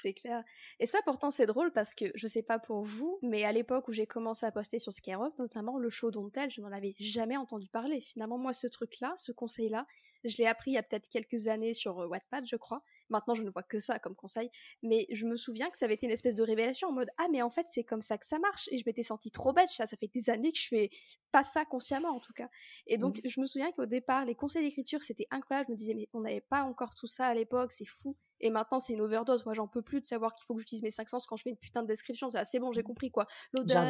[0.00, 0.42] C'est clair.
[0.78, 3.86] Et ça, pourtant, c'est drôle parce que je sais pas pour vous, mais à l'époque
[3.88, 6.94] où j'ai commencé à poster sur Skyrock, notamment le show dont tel, je n'en avais
[6.98, 8.00] jamais entendu parler.
[8.00, 9.86] Finalement, moi, ce truc-là, ce conseil-là,
[10.24, 12.82] je l'ai appris il y a peut-être quelques années sur euh, Wattpad, je crois.
[13.10, 14.50] Maintenant, je ne vois que ça comme conseil.
[14.82, 17.26] Mais je me souviens que ça avait été une espèce de révélation en mode Ah,
[17.30, 18.68] mais en fait, c'est comme ça que ça marche.
[18.72, 19.68] Et je m'étais sentie trop bête.
[19.68, 20.90] Ça, ça fait des années que je fais
[21.32, 22.48] pas ça consciemment, en tout cas.
[22.86, 25.66] Et donc, je me souviens qu'au départ, les conseils d'écriture, c'était incroyable.
[25.68, 28.16] Je me disais, mais on n'avait pas encore tout ça à l'époque, c'est fou.
[28.40, 29.44] Et maintenant, c'est une overdose.
[29.44, 31.42] Moi, j'en peux plus de savoir qu'il faut que j'utilise mes cinq sens quand je
[31.42, 32.30] fais une putain de description.
[32.44, 33.26] C'est bon, j'ai compris quoi.
[33.52, 33.84] L'odeur,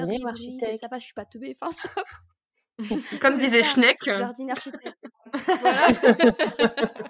[0.61, 1.57] c'est- ça va, je suis pas teubée.
[1.61, 2.05] Enfin, stop.
[3.21, 3.99] Comme disait ça, Schneck.
[4.05, 4.99] Jardinier architecte.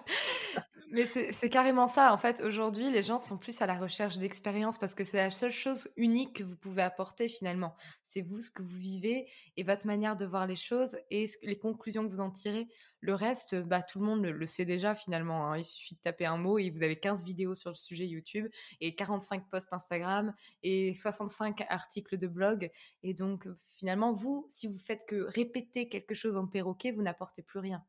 [0.93, 2.13] Mais c'est carrément ça.
[2.13, 5.31] En fait, aujourd'hui, les gens sont plus à la recherche d'expérience parce que c'est la
[5.31, 7.77] seule chose unique que vous pouvez apporter finalement.
[8.05, 11.39] C'est vous, ce que vous vivez et votre manière de voir les choses et ce-
[11.43, 12.67] les conclusions que vous en tirez.
[12.99, 15.47] Le reste, bah, tout le monde le, le sait déjà finalement.
[15.53, 15.59] hein.
[15.59, 18.49] Il suffit de taper un mot et vous avez 15 vidéos sur le sujet YouTube
[18.81, 20.35] et 45 posts Instagram
[20.65, 22.69] et 65 articles de blog.
[23.05, 27.43] Et donc, finalement, vous, si vous faites que répéter quelque chose en perroquet, vous n'apportez
[27.43, 27.85] plus rien.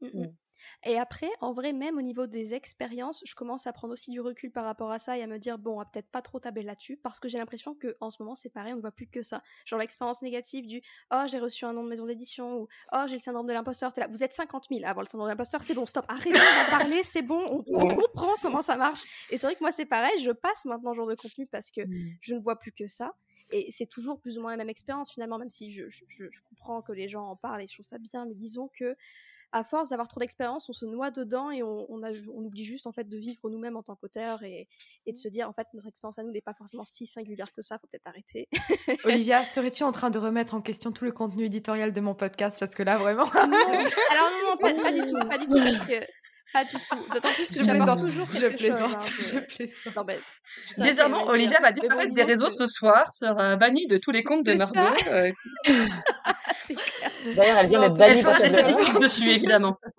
[0.00, 0.36] Mm, mm.
[0.84, 4.20] Et après, en vrai, même au niveau des expériences, je commence à prendre aussi du
[4.20, 6.38] recul par rapport à ça et à me dire, bon, on va peut-être pas trop
[6.40, 8.90] tabler là-dessus, parce que j'ai l'impression que en ce moment, c'est pareil, on ne voit
[8.92, 9.42] plus que ça.
[9.64, 10.82] Genre l'expérience négative du,
[11.12, 13.92] oh, j'ai reçu un nom de maison d'édition, ou oh, j'ai le syndrome de l'imposteur,
[13.92, 16.04] t'es là, vous êtes 50 000 à avoir le syndrome de l'imposteur, c'est bon, stop,
[16.08, 16.38] arrêtez d'en
[16.70, 19.02] parler, c'est bon, on, on comprend comment ça marche.
[19.30, 21.70] Et c'est vrai que moi, c'est pareil, je passe maintenant ce genre de contenu parce
[21.70, 21.80] que
[22.20, 23.12] je ne vois plus que ça.
[23.52, 26.82] Et c'est toujours plus ou moins la même expérience finalement, même si je- je comprends
[26.82, 28.94] que les gens en parlent et je trouve ça bien, mais disons que
[29.52, 32.64] à force d'avoir trop d'expérience, on se noie dedans et on, on, a- on oublie
[32.64, 34.68] juste en fait de vivre nous-mêmes en tant qu'auteur et,
[35.06, 37.52] et de se dire en fait notre expérience à nous n'est pas forcément si singulière
[37.52, 38.48] que ça, faut peut-être arrêter.
[39.04, 42.58] Olivia, serais-tu en train de remettre en question tout le contenu éditorial de mon podcast?
[42.60, 43.24] Parce que là, vraiment.
[43.26, 46.00] non, alors non, non, pas, pas du tout, pas du tout, parce que
[46.52, 47.12] pas du tout.
[47.14, 48.58] D'autant plus que Je plaisante, toujours je quelque chose.
[48.58, 50.06] plaisante, hein, je plaisante.
[50.78, 54.24] Non, Bizarrement, Olivia va disparaître des réseaux que- ce soir, sera bannie de tous les
[54.24, 54.80] comptes de Margot.
[55.12, 55.30] euh.
[57.36, 59.78] D'ailleurs, elle vient d'être bannie des statistiques dessus, évidemment.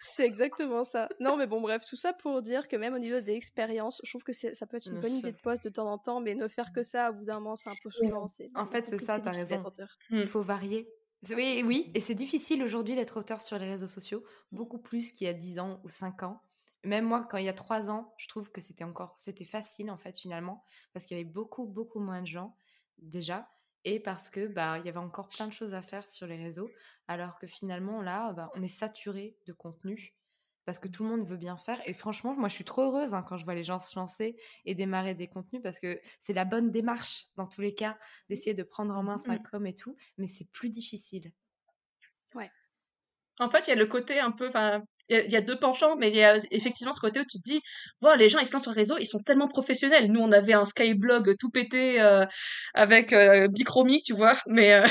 [0.00, 1.08] C'est exactement ça.
[1.20, 4.10] Non, mais bon, bref, tout ça pour dire que même au niveau des expériences, je
[4.10, 6.34] trouve que ça peut être une bonne idée de poste de temps en temps, mais
[6.34, 9.04] ne faire que ça, au bout d'un moment, c'est un peu c'est- En fait, c'est
[9.04, 9.62] ça, t'as raison.
[10.10, 10.88] Il faut varier.
[11.30, 14.22] Oui, oui, et c'est difficile aujourd'hui d'être auteur sur les réseaux sociaux,
[14.52, 16.40] beaucoup plus qu'il y a 10 ans ou 5 ans.
[16.84, 19.90] Même moi, quand il y a 3 ans, je trouve que c'était encore, c'était facile
[19.90, 20.62] en fait finalement,
[20.92, 22.56] parce qu'il y avait beaucoup, beaucoup moins de gens
[22.98, 23.48] déjà,
[23.86, 26.36] et parce que bah il y avait encore plein de choses à faire sur les
[26.36, 26.68] réseaux,
[27.08, 30.14] alors que finalement là, bah, on est saturé de contenu
[30.64, 31.80] parce que tout le monde veut bien faire.
[31.88, 34.36] Et franchement, moi, je suis trop heureuse hein, quand je vois les gens se lancer
[34.64, 37.96] et démarrer des contenus parce que c'est la bonne démarche dans tous les cas
[38.28, 41.32] d'essayer de prendre en main sa com et tout, mais c'est plus difficile.
[43.38, 45.36] En fait, il y a le côté un peu, enfin, il y, a- il y
[45.36, 47.60] a deux penchants, mais il y a effectivement ce côté où tu te dis,
[48.02, 50.10] wow, les gens, ils se lancent sur le réseau, ils sont tellement professionnels.
[50.10, 52.26] Nous, on avait un Skyblog tout pété euh,
[52.74, 53.48] avec euh,
[54.04, 54.86] tu vois, mais euh,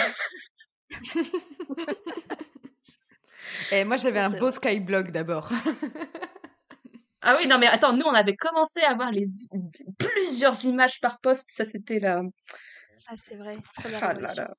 [3.71, 5.49] Et moi, j'avais un beau Skyblog d'abord.
[7.21, 9.25] ah oui, non, mais attends, nous, on avait commencé à avoir les
[9.97, 11.49] plusieurs images par poste.
[11.51, 12.21] Ça, c'était la
[13.07, 13.57] Ah, c'est vrai.
[14.01, 14.53] Ah là là,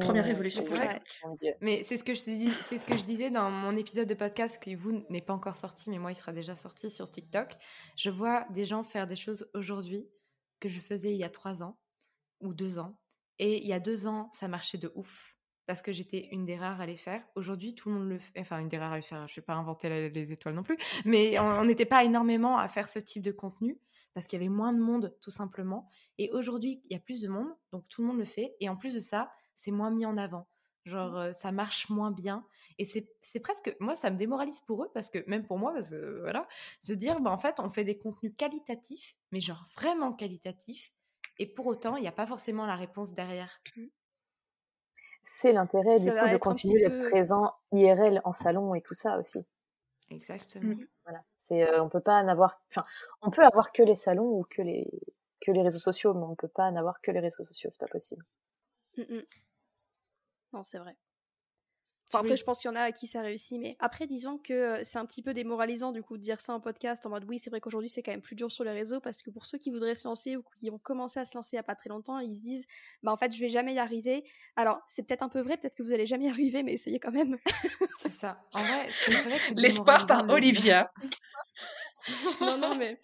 [0.00, 0.62] première révolution.
[0.66, 1.56] C'est ouais.
[1.60, 4.62] Mais ce que je dis, c'est ce que je disais dans mon épisode de podcast
[4.62, 7.52] qui vous n'est pas encore sorti, mais moi il sera déjà sorti sur TikTok.
[7.96, 10.08] Je vois des gens faire des choses aujourd'hui
[10.58, 11.78] que je faisais il y a trois ans
[12.40, 12.98] ou deux ans,
[13.38, 16.56] et il y a deux ans ça marchait de ouf parce que j'étais une des
[16.56, 17.22] rares à les faire.
[17.36, 19.28] Aujourd'hui tout le monde le fait, enfin une des rares à les faire.
[19.28, 22.88] Je vais pas inventer les étoiles non plus, mais on n'était pas énormément à faire
[22.88, 23.78] ce type de contenu
[24.12, 25.88] parce qu'il y avait moins de monde tout simplement.
[26.18, 28.68] Et aujourd'hui il y a plus de monde, donc tout le monde le fait, et
[28.68, 29.30] en plus de ça
[29.60, 30.48] c'est moins mis en avant.
[30.86, 32.46] Genre, euh, ça marche moins bien.
[32.78, 33.76] Et c'est c'est presque.
[33.80, 36.48] Moi, ça me démoralise pour eux, parce que, même pour moi, parce que voilà,
[36.80, 40.92] se dire, bah, en fait, on fait des contenus qualitatifs, mais genre vraiment qualitatifs.
[41.38, 43.60] Et pour autant, il n'y a pas forcément la réponse derrière.
[45.22, 49.18] c'est l'intérêt du coup de continuer d'être peu présent IRL en salon et tout ça
[49.18, 49.44] aussi.
[50.10, 50.74] Exactement.
[50.74, 50.86] Mmh.
[51.04, 52.84] Voilà, c'est euh, on peut pas en avoir, enfin,
[53.22, 54.90] on peut avoir que les salons ou que les
[55.40, 57.80] que les réseaux sociaux, mais on peut pas en avoir que les réseaux sociaux, c'est
[57.80, 58.24] pas possible.
[58.96, 59.22] Mm, mm.
[60.52, 60.96] Non, c'est vrai.
[62.12, 62.36] Enfin, après, Oui.
[62.38, 64.98] je pense qu'il y en a à qui ça réussit, mais après, disons que c'est
[64.98, 67.50] un petit peu démoralisant du coup de dire ça en podcast en mode oui, c'est
[67.50, 69.70] vrai qu'aujourd'hui c'est quand même plus dur sur les réseaux parce que pour ceux qui
[69.70, 71.88] voudraient se lancer ou qui ont commencé à se lancer il y a pas très
[71.88, 72.66] longtemps, ils se disent
[73.04, 74.24] bah en fait, je vais jamais y arriver.
[74.56, 76.98] Alors, c'est peut-être un peu vrai, peut-être que vous allez jamais y arriver, mais essayez
[76.98, 77.38] quand même.
[78.02, 78.42] C'est ça.
[78.54, 80.28] En vrai, c'est vrai que c'est L'espoir par.
[80.30, 80.90] Olivia.
[82.40, 83.00] non, non, mais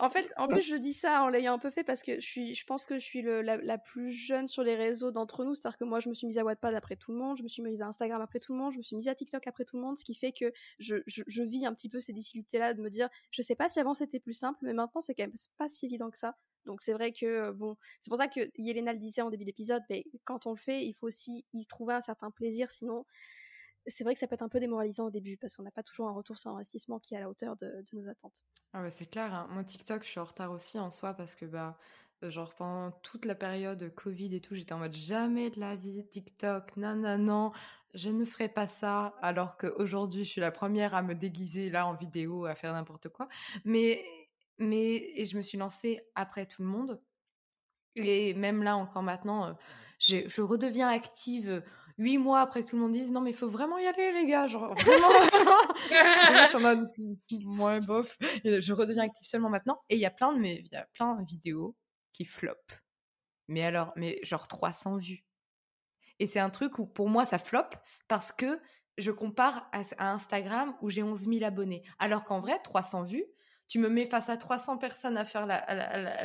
[0.00, 2.26] en fait, en plus, je dis ça en l'ayant un peu fait parce que je,
[2.26, 5.54] suis, je pense que je suis le- la, plus jeune sur les réseaux d'entre nous.
[5.54, 7.48] C'est-à-dire que moi, je me suis mise à Wattpad après tout le monde, je me
[7.48, 9.64] suis mise à Instagram après tout le monde, je me suis mise à TikTok après
[9.64, 12.12] tout le monde, ce qui fait que je, je, je vis un petit peu ces
[12.12, 15.14] difficultés-là de me dire, je sais pas si avant c'était plus simple, mais maintenant c'est
[15.14, 16.36] quand même pas si évident que ça.
[16.66, 19.44] Donc c'est vrai que, euh, bon, c'est pour ça que Yelena le disait en début
[19.44, 23.04] d'épisode, mais quand on le fait, il faut aussi y trouver un certain plaisir, sinon
[23.86, 25.82] c'est vrai que ça peut être un peu démoralisant au début parce qu'on n'a pas
[25.82, 28.44] toujours un retour sur investissement qui est à la hauteur de, nos attentes.
[28.72, 29.48] Ah bah c'est clair, hein.
[29.50, 31.78] Moi TikTok, je suis en retard aussi en soi parce que bah
[32.22, 35.76] euh, genre pendant toute la période Covid et tout, j'étais en mode jamais de la
[35.76, 37.52] vie TikTok, non non non,
[37.94, 41.86] je ne ferai pas ça alors qu'aujourd'hui je suis la première à me déguiser là
[41.86, 43.28] en vidéo, à faire n'importe quoi.
[43.64, 44.04] Mais
[44.58, 47.00] mais et je me suis lancée après tout le monde
[47.96, 49.52] et même là encore maintenant, euh,
[49.98, 51.62] je redeviens active
[52.00, 54.12] huit mois après que tout le monde dise non mais il faut vraiment y aller
[54.12, 54.84] les gars, genre je
[57.86, 58.16] bof.
[58.44, 59.80] Je redeviens active seulement maintenant.
[59.90, 61.76] Et il y a plein de mes, y a plein de vidéos
[62.12, 62.74] qui flopent.
[63.48, 65.24] Mais alors, mais genre 300 vues.
[66.18, 67.76] Et c'est un truc où pour moi ça floppe
[68.08, 68.60] parce que
[68.96, 71.82] je compare à, à Instagram où j'ai 11 000 abonnés.
[71.98, 73.26] Alors qu'en vrai, 300 vues,
[73.70, 75.64] tu me mets face à 300 personnes à faire la,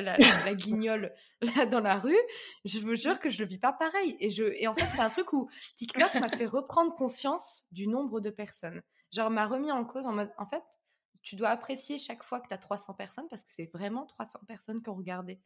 [0.01, 2.17] la, la, guignole là dans la rue,
[2.65, 4.17] je vous jure que je le vis pas pareil.
[4.19, 7.87] Et, je, et en fait, c'est un truc où TikTok m'a fait reprendre conscience du
[7.87, 8.81] nombre de personnes.
[9.11, 10.63] Genre, m'a remis en cause en mode, en fait,
[11.21, 14.39] tu dois apprécier chaque fois que tu as 300 personnes parce que c'est vraiment 300
[14.47, 15.39] personnes qui ont regardé.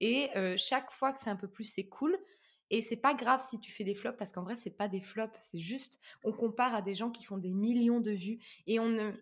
[0.00, 2.18] Et euh, chaque fois que c'est un peu plus, c'est cool.
[2.68, 5.00] Et c'est pas grave si tu fais des flops parce qu'en vrai, c'est pas des
[5.00, 5.38] flops.
[5.40, 8.90] C'est juste, on compare à des gens qui font des millions de vues et on
[8.90, 9.12] ne,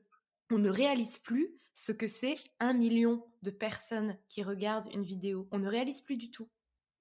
[0.51, 5.49] on ne réalise plus ce que c'est un million de personnes qui regardent une vidéo.
[5.53, 6.49] On ne réalise plus du tout.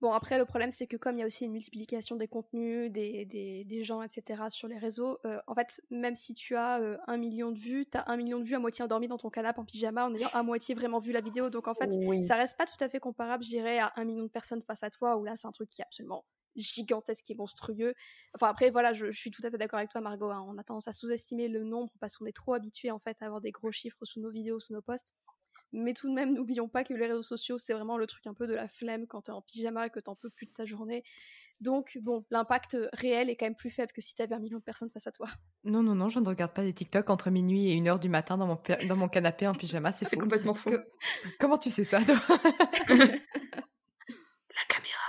[0.01, 2.91] Bon, après, le problème, c'est que comme il y a aussi une multiplication des contenus,
[2.91, 6.81] des, des, des gens, etc., sur les réseaux, euh, en fait, même si tu as
[6.81, 9.17] euh, un million de vues, tu as un million de vues à moitié endormi dans
[9.17, 11.49] ton canapé en pyjama en ayant à moitié vraiment vu la vidéo.
[11.49, 12.19] Donc, en fait, Oui.
[12.19, 14.83] ça reste pas tout à fait comparable, je dirais, à un million de personnes face
[14.83, 16.25] à toi, où là, c'est un truc qui est absolument
[16.55, 17.93] gigantesque et monstrueux.
[18.35, 20.29] Enfin, après, voilà, je, je suis tout à fait d'accord avec toi, Margot.
[20.31, 23.17] hein, on a tendance à sous-estimer le nombre parce qu'on est trop habitué, en fait,
[23.21, 25.13] à avoir des gros chiffres sous nos vidéos, sous nos posts.
[25.75, 28.35] Mais tout de même, n'oublions pas que les réseaux sociaux, c'est vraiment le truc un
[28.35, 30.65] peu de la flemme quand t'es en pyjama et que t'en peux plus de ta
[30.65, 31.03] journée.
[31.61, 34.63] Donc, bon, l'impact réel est quand même plus faible que si t'avais un million de
[34.63, 35.27] personnes face à toi.
[35.63, 38.37] Non, non, non, je ne regarde pas des TikTok entre minuit et 1h du matin
[38.37, 40.69] dans mon, dans mon canapé en pyjama, c'est complètement faux.
[40.69, 40.85] Que-
[41.39, 42.15] Comment tu sais ça, toi?
[42.89, 44.99] La caméra.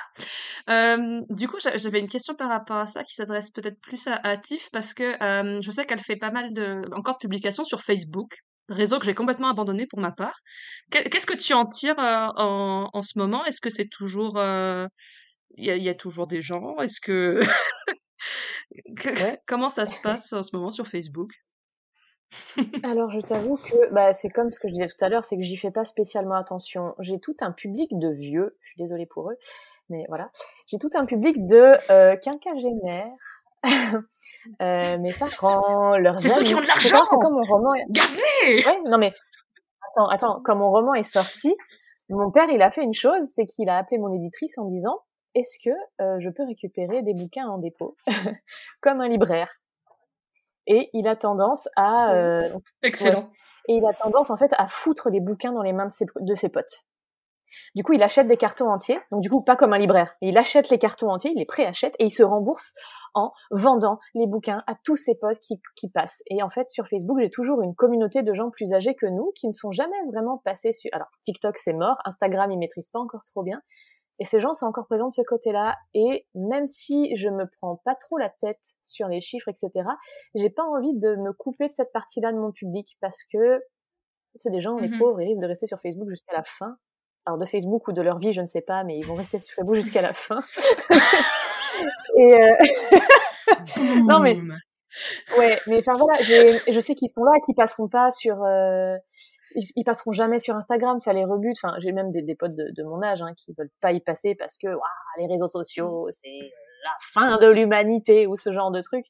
[0.70, 4.06] Euh, du coup, j'a- j'avais une question par rapport à ça qui s'adresse peut-être plus
[4.06, 7.18] à, à Tiff parce que euh, je sais qu'elle fait pas mal de encore de
[7.18, 8.38] publications sur Facebook,
[8.70, 10.36] réseau que j'ai complètement abandonné pour ma part.
[10.90, 13.44] Qu'est- Qu'est-ce que tu en tires euh, en, en ce moment?
[13.44, 14.86] Est-ce que c'est toujours euh,
[15.56, 16.76] il y a, il y a toujours des gens?
[16.78, 17.40] Est-ce que
[18.96, 19.38] que- Ouais.
[19.46, 21.30] comment ça se passe en ce moment sur Facebook?
[22.82, 25.36] Alors, je t'avoue que bah, c'est comme ce que je disais tout à l'heure, c'est
[25.36, 26.94] que j'y fais pas spécialement attention.
[26.98, 29.36] J'ai tout un public de vieux, je suis désolée pour eux,
[29.88, 30.30] mais voilà.
[30.66, 33.06] J'ai tout un public de euh, quinquagénaires,
[34.62, 37.04] euh, mes parents, leurs C'est ceux qui ont de l'argent!
[37.10, 37.84] quand mon roman est...
[37.90, 38.66] Gardez!
[38.66, 39.12] Ouais, non mais
[39.90, 41.54] attends, attends, quand mon roman est sorti,
[42.10, 45.00] mon père, il a fait une chose, c'est qu'il a appelé mon éditrice en disant
[45.34, 47.96] est-ce que euh, je peux récupérer des bouquins en dépôt
[48.80, 49.52] comme un libraire?
[50.66, 52.48] Et il a tendance à euh,
[52.82, 53.30] Excellent.
[53.68, 56.06] et il a tendance en fait à foutre les bouquins dans les mains de ses,
[56.20, 56.84] de ses potes.
[57.74, 60.36] Du coup, il achète des cartons entiers, donc du coup pas comme un libraire, il
[60.38, 62.72] achète les cartons entiers, il les préachète et il se rembourse
[63.14, 66.22] en vendant les bouquins à tous ses potes qui, qui passent.
[66.30, 69.32] Et en fait, sur Facebook, j'ai toujours une communauté de gens plus âgés que nous
[69.34, 70.90] qui ne sont jamais vraiment passés sur.
[70.92, 73.60] Alors TikTok c'est mort, Instagram ils maîtrisent pas encore trop bien,
[74.20, 75.76] et ces gens sont encore présents de ce côté-là.
[75.92, 79.88] Et même si je me prends pas trop la tête sur les chiffres, etc.,
[80.36, 83.60] j'ai pas envie de me couper de cette partie-là de mon public parce que
[84.36, 84.98] c'est des gens, les Mhm.
[84.98, 86.76] pauvres, ils risquent de rester sur Facebook jusqu'à la fin.
[87.26, 89.40] Alors de Facebook ou de leur vie, je ne sais pas, mais ils vont rester
[89.40, 90.42] sur Facebook jusqu'à la fin.
[92.16, 92.50] Et euh,
[94.06, 94.36] non mais
[95.38, 98.96] ouais, mais enfin voilà, je sais qu'ils sont là, qu'ils passeront pas sur, euh,
[99.54, 101.56] ils, ils passeront jamais sur Instagram, ça les rebute.
[101.62, 104.00] Enfin, j'ai même des, des potes de, de mon âge hein, qui veulent pas y
[104.00, 106.38] passer parce que waouh, les réseaux sociaux, c'est
[106.84, 109.06] la fin de l'humanité ou ce genre de truc.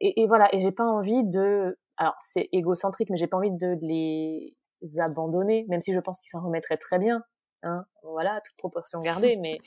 [0.00, 3.52] Et, et voilà, et j'ai pas envie de, alors c'est égocentrique, mais j'ai pas envie
[3.52, 4.56] de les
[4.98, 7.22] abandonner, même si je pense qu'ils s'en remettraient très bien.
[7.62, 9.58] Hein, voilà, toute proportion gardée, mais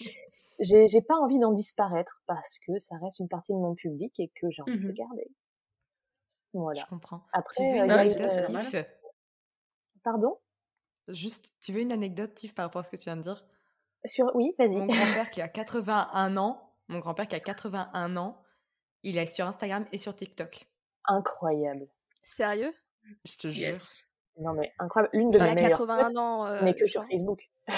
[0.60, 4.30] j'ai pas envie d'en disparaître parce que ça reste une partie de mon public et
[4.36, 5.28] que j'ai envie de Mmh garder.
[6.54, 6.82] Voilà.
[6.82, 7.20] Je comprends.
[7.20, 8.66] tu Après, veux euh, une il y a Ouais, une- c'est anecdote.
[8.72, 8.86] Tiff?
[10.04, 10.38] Pardon?
[11.10, 13.46] Juste, tu veux une anecdote, Tiff, par rapport à ce que tu viens de dire?
[14.06, 14.76] Sur oui, vas-y.
[14.78, 14.88] Mon
[15.20, 18.42] grand-père qui a 81 ans, mon grand-père qui a 81 ans,
[19.04, 20.66] il est sur Instagram et sur TikTok.
[21.06, 21.88] Incroyable.
[22.24, 22.72] Sérieux?
[23.26, 23.76] Je te jure.
[24.40, 25.16] Non mais incroyable.
[25.18, 26.46] L'une de mes a meilleures 81 potes, ans.
[26.46, 27.04] euh, mais que sur.
[27.06, 27.50] Facebook.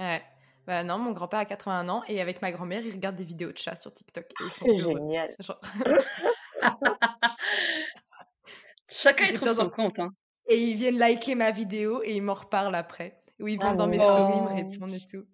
[0.00, 0.22] Ouais.
[0.66, 3.52] Bah non, mon grand-père a 81 ans et avec ma grand-mère, il regarde des vidéos
[3.52, 4.24] de chats sur TikTok.
[4.40, 5.28] sont C'est génial.
[5.40, 5.60] Genre-
[8.88, 9.98] Chacun Et trouve dans son compte.
[9.98, 10.10] Hein.
[10.48, 13.20] Et ils viennent liker ma vidéo et ils m'en reparlent après.
[13.40, 15.24] Ou ils vont Ah dans mes stories, ils me répondent et tout.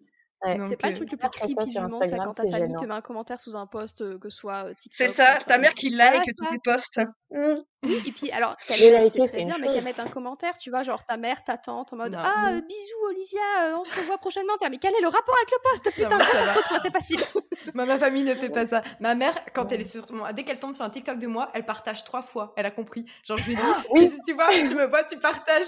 [0.43, 0.59] Ouais.
[0.69, 2.75] C'est pas le euh, truc le plus creepy du monde, Instagram, quand ta c'est famille
[2.75, 4.97] te met un commentaire sous un post, euh, que ce soit euh, TikTok.
[4.97, 7.01] C'est ça, ta mère qui like tous les posts.
[7.31, 7.57] Mmh.
[7.85, 8.75] Oui, et puis alors, c'est
[9.11, 11.93] c'est très bien, mais qu'elle mette un commentaire, tu vois, genre ta mère, ta tante,
[11.93, 12.19] en mode Non.
[12.23, 14.55] Ah, euh, bisous Olivia, on se revoit prochainement.
[14.59, 16.55] T'es mais quel est le rapport avec le post Putain, Non, mais ça va.
[16.55, 17.21] concentre-toi, c'est facile.
[17.75, 18.83] Ma famille ne fait pas ça.
[18.99, 21.51] Ma mère, quand elle est sur moi, dès qu'elle tombe sur un TikTok de moi,
[21.53, 22.55] elle partage trois fois.
[22.57, 23.05] Elle a compris.
[23.25, 24.11] Genre, je lui dis, Oui.
[24.27, 25.67] tu vois, tu me vois, tu partages.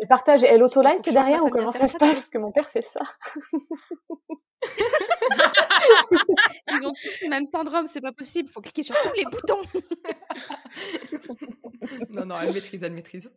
[0.00, 2.12] Elle partage et elle Faut auto-like que derrière ou comment ça se passe?
[2.12, 3.00] Parce que mon père fait ça.
[6.68, 8.48] Ils ont tous le même syndrome, c'est pas possible.
[8.48, 9.62] Faut cliquer sur tous les boutons.
[12.10, 13.30] Non, non, elle maîtrise, elle maîtrise.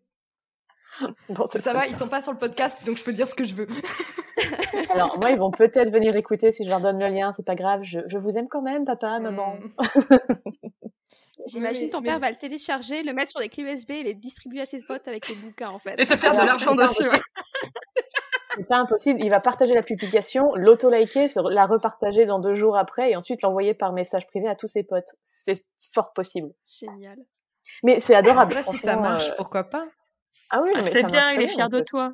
[1.30, 3.44] Bon, Ça va, ils sont pas sur le podcast, donc je peux dire ce que
[3.44, 3.68] je veux.
[4.94, 7.56] Alors, moi, ils vont peut-être venir écouter si je leur donne le lien, c'est pas
[7.56, 7.82] grave.
[7.84, 9.58] Je, je vous aime quand même, papa, maman.
[9.58, 10.18] Mm.
[11.48, 14.14] J'imagine Oui, ton père va le télécharger, le mettre sur des clés USB et les
[14.14, 16.00] distribuer à ses potes avec les bouquins en fait.
[16.00, 17.04] Et se faire de l'argent dessus.
[18.56, 19.20] C'est pas impossible.
[19.22, 23.74] Il va partager la publication, l'auto-liker, la repartager dans deux jours après et ensuite l'envoyer
[23.74, 25.16] par message privé à tous ses potes.
[25.24, 25.62] C'est
[25.94, 26.54] fort possible.
[26.66, 27.18] Génial.
[27.84, 28.54] Mais c'est adorable.
[28.54, 29.86] Après, si ça marche, euh, pourquoi pas?
[30.52, 32.14] Ah oui, Ah, mais c'est bien, il est fier de toi.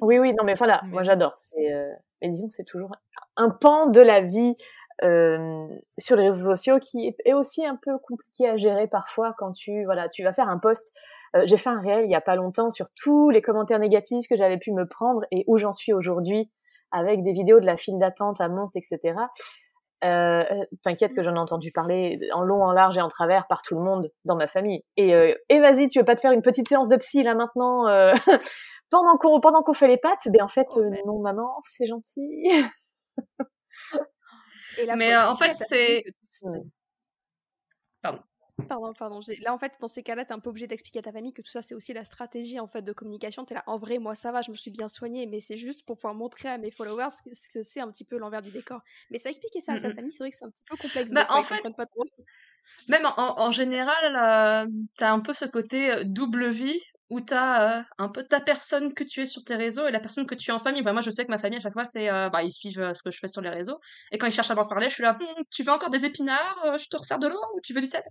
[0.00, 1.34] Oui, oui, non, mais voilà, Mais moi j'adore.
[1.36, 1.90] C'est, euh,
[2.20, 2.92] mais disons que c'est toujours
[3.36, 4.54] un pan de la vie
[5.02, 5.66] euh,
[5.98, 9.84] sur les réseaux sociaux qui est- aussi un peu compliqué à gérer parfois quand tu,
[9.84, 10.92] voilà, tu vas faire un post.
[11.36, 14.26] Euh, J'ai fait un réel il y a pas longtemps sur tous les commentaires négatifs
[14.28, 16.50] que j'avais pu me prendre et où j'en suis aujourd'hui
[16.92, 19.14] avec des vidéos de la file d'attente à Mons, etc.
[20.04, 23.46] Euh, euh, T'inquiète que j'en ai entendu parler en long, en large et en travers
[23.46, 24.84] par tout le monde dans ma famille.
[24.96, 27.34] Et, euh, et vas-y, tu veux pas te faire une petite séance de psy là
[27.34, 28.12] maintenant euh,
[28.90, 30.28] pendant qu'on pendant qu'on fait les pâtes?
[30.28, 32.48] Ben en fait, Oh, non maman, c'est gentil.
[34.78, 36.04] Et là, Mais, euh, en fait, c'est-.
[38.68, 39.20] Pardon, pardon.
[39.20, 41.32] j'ai- Là, en fait, dans ces cas-là, t'es un peu obligé d'expliquer à ta famille
[41.32, 43.44] que tout ça, c'est aussi la stratégie en fait de communication.
[43.44, 45.84] T'es là, en vrai, moi, ça va, je me suis bien soignée, mais c'est juste
[45.84, 48.42] pour pouvoir montrer à mes followers ce que- ce que c'est un petit peu l'envers
[48.42, 48.80] du décor.
[49.10, 49.94] Mais ça expliquer ça à sa Mm, mm.
[49.96, 51.12] famille, c'est vrai que c'est un petit peu complexe.
[51.12, 52.04] Bah, en fait, comprennent pas trop.
[52.88, 57.80] Même en, en général, euh, t'as un peu ce côté euh, double vie où t'as
[57.80, 60.34] euh, un peu ta personne que tu es sur tes réseaux et la personne que
[60.34, 60.82] tu es en famille.
[60.82, 62.80] Bah, moi, je sais que ma famille, à chaque fois, c'est, euh, bah, ils suivent
[62.80, 63.78] euh, ce que je fais sur les réseaux.
[64.10, 66.04] Et quand ils cherchent à m'en parler, je suis là, Hum, tu veux encore des
[66.04, 68.02] épinards Euh, Je te resserre de l'eau ou tu veux du sel?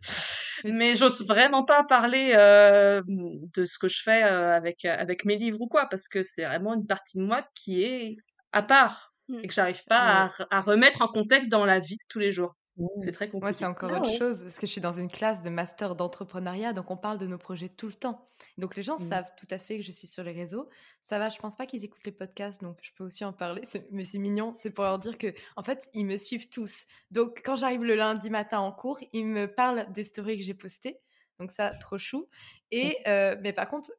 [0.63, 5.61] Mais j'ose vraiment pas parler euh, de ce que je fais avec, avec mes livres
[5.61, 8.15] ou quoi, parce que c'est vraiment une partie de moi qui est
[8.51, 9.39] à part Mm.
[9.43, 12.31] et que j'arrive pas à, à remettre en contexte dans la vie de tous les
[12.31, 12.55] jours.
[12.97, 13.39] C'est très compliqué.
[13.39, 14.17] Moi, c'est encore Ah autre ouais.
[14.17, 17.27] chose, parce que je suis dans une classe de master d'entrepreneuriat, donc on parle de
[17.27, 18.27] nos projets tout le temps.
[18.57, 18.99] Donc les gens Mm.
[18.99, 20.69] savent tout à fait que je suis sur les réseaux.
[21.01, 23.61] Ça va, je pense pas qu'ils écoutent les podcasts, donc je peux aussi en parler.
[23.69, 26.85] c'est- Mais c'est mignon, c'est pour leur dire que, en fait, ils me suivent tous.
[27.11, 30.53] Donc quand j'arrive le lundi matin en cours, ils me parlent des stories que j'ai
[30.55, 30.99] postées.
[31.39, 32.27] Donc ça, trop chou.
[32.71, 33.91] Et euh, mais par contre,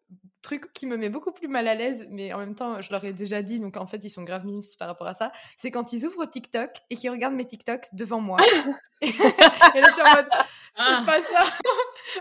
[0.42, 3.04] truc qui me met beaucoup plus mal à l'aise, mais en même temps, je leur
[3.04, 5.70] ai déjà dit, donc en fait, ils sont grave mimes par rapport à ça, c'est
[5.70, 8.38] quand ils ouvrent TikTok et qu'ils regardent mes TikTok devant moi.
[9.00, 10.28] et là, je suis en mode,
[10.76, 11.04] Ah.
[11.04, 11.44] faites pas ça.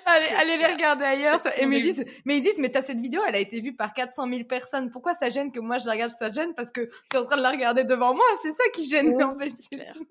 [0.39, 1.41] allez, les regarder ailleurs.
[1.57, 1.93] Et ils me horrible.
[1.93, 4.43] disent, mais ils disent, mais t'as cette vidéo, elle a été vue par 400 000
[4.43, 4.91] personnes.
[4.91, 6.53] Pourquoi ça gêne que moi je la regarde Ça gêne?
[6.53, 8.25] Parce que tu es en train de la regarder devant moi.
[8.43, 9.51] C'est ça qui gêne, en fait.
[9.55, 9.95] c'est clair.
[9.95, 10.07] tout.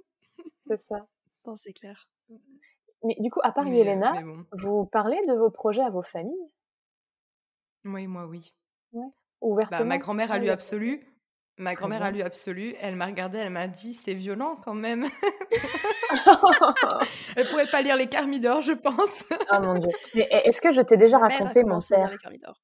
[0.67, 0.97] C'est ça.
[1.47, 2.09] Non, c'est clair.
[3.05, 4.45] Mais du coup, à part Mais, euh, Yelena, mais bon.
[4.53, 6.51] vous parlez de vos projets à vos familles?
[7.85, 8.55] Oui, moi, oui.
[9.41, 11.07] ouvertement Bah, ma grand-mère a lu absolu.
[11.59, 12.75] Ma grand-mère a lu absolu.
[12.81, 15.07] Elle m'a regardée, elle m'a dit, c'est violent quand même.
[17.37, 19.25] elle pourrait pas lire les Carmidor, je pense.
[19.53, 19.91] oh mon dieu.
[20.15, 22.55] Mais est-ce que je t'ai déjà Ma raconté mon Carmidor.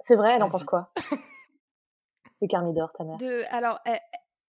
[0.00, 0.92] C'est vrai, elle en pense quoi?
[2.40, 3.18] Les Carmidor, ta mère.
[3.18, 3.98] De, alors, elle,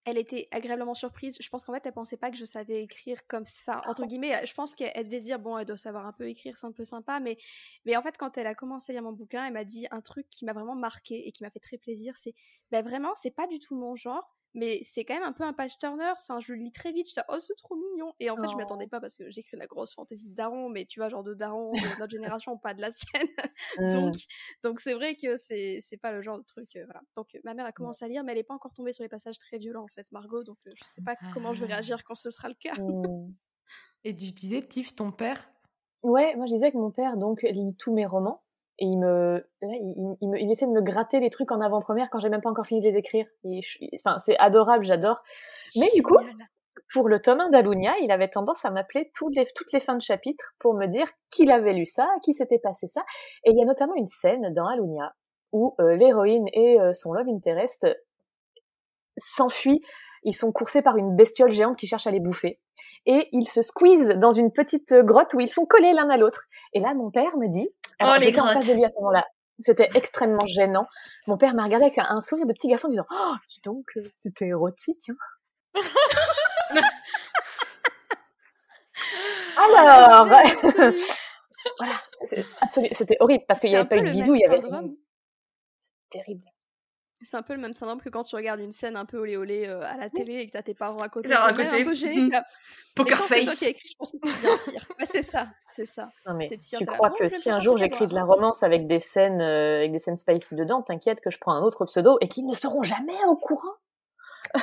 [0.10, 1.38] elle était agréablement surprise.
[1.40, 3.81] Je pense qu'en fait, elle pensait pas que je savais écrire comme ça.
[3.88, 6.57] Entre guillemets, je pense qu'elle devait se dire, bon, elle doit savoir un peu écrire,
[6.57, 7.19] c'est un peu sympa.
[7.19, 7.38] Mais,
[7.86, 10.02] mais en fait, quand elle a commencé à lire mon bouquin, elle m'a dit un
[10.02, 12.18] truc qui m'a vraiment marqué et qui m'a fait très plaisir.
[12.18, 12.36] C'est,
[12.72, 15.53] ben vraiment, c'est pas du tout mon genre, mais c'est quand même un peu un
[15.53, 16.13] page turner.
[16.17, 18.13] C'est je le lis très vite, je dis oh c'est trop mignon.
[18.19, 18.89] Et en fait, je m'y attendais Oh.
[18.89, 21.71] pas parce que j'écris la grosse fantaisie de daron, mais tu vois, genre de daron
[21.71, 23.27] de notre génération, pas de la sienne.
[23.77, 23.89] Mmh.
[23.89, 24.15] donc,
[24.63, 26.76] donc c'est vrai que c'est c'est pas le genre de truc.
[26.77, 27.01] euh, voilà.
[27.17, 29.09] Donc ma mère a commencé à lire, mais elle est pas encore tombée sur les
[29.09, 30.43] passages très violents en fait, Margot.
[30.43, 31.76] Donc euh, je sais pas comment je vais Ah.
[31.76, 32.76] réagir quand ce sera le cas.
[32.76, 33.34] Mmh.
[34.05, 35.51] Et tu disais, Tiff, ton père?
[36.03, 38.41] Ouais, moi je disais que mon père donc lit tous mes romans
[38.80, 42.10] et il me, là, il, me, il essaie de me gratter des trucs en avant-première
[42.10, 43.26] quand j'ai même pas encore fini de les écrire.
[43.43, 45.22] Et je enfin, c'est adorable, j'adore.
[45.76, 46.15] Mais du coup,
[46.93, 49.95] pour le tome 1 d'Alunia, il avait tendance à m'appeler toutes les, toutes les fins
[49.95, 53.03] de chapitre pour me dire qu'il avait lu ça, qui s'était passé ça.
[53.43, 55.14] Et il y a notamment une scène dans Alunia
[55.51, 57.85] où euh, l'héroïne et euh, son love interest
[59.18, 59.81] s'enfuient.
[60.23, 62.59] Ils sont coursés par une bestiole géante qui cherche à les bouffer.
[63.05, 66.17] Et ils se squeezent dans une petite euh, grotte où ils sont collés l'un à
[66.17, 66.45] l'autre.
[66.73, 67.69] Et là, mon père me dit,
[67.99, 69.25] alors, Oh, j'étais en face de lui à ce moment-là.
[69.61, 70.87] C'était extrêmement gênant.
[71.27, 73.59] Mon père m'a regardé avec un, un sourire de petit garçon en disant, oh, dis
[73.63, 75.09] donc, euh, c'était érotique.
[75.09, 75.15] Hein.
[79.57, 80.95] Alors, Absolu.
[81.77, 81.95] voilà,
[82.91, 84.61] c'était horrible parce qu'il n'y avait pas eu de bisous, il y avait
[86.09, 86.45] terrible.
[87.21, 89.35] C'est un peu le même syndrome que quand tu regardes une scène un peu olé
[89.35, 91.81] olé euh, à la télé et que t'as tes parents à côté, Alors, à côté.
[91.81, 92.29] un peu gêné.
[92.95, 93.59] Poker et quand c'est toi face.
[93.59, 94.87] qui as écrit, je pense que c'est bien pire.
[94.99, 96.07] Ouais, c'est ça, c'est ça.
[96.25, 98.87] Non mais C'est pire, tu crois que si un jour j'écris de la romance avec
[98.87, 102.17] des scènes euh, avec des scènes spicy dedans, t'inquiète que je prends un autre pseudo
[102.21, 103.75] et qu'ils ne seront jamais au courant.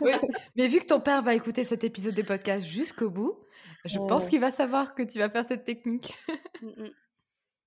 [0.00, 0.12] Oui,
[0.56, 3.38] Mais vu que ton père va écouter cet épisode de podcast jusqu'au bout,
[3.84, 6.14] je pense qu'il va savoir que tu vas faire cette technique.
[6.62, 6.90] Mm, mm.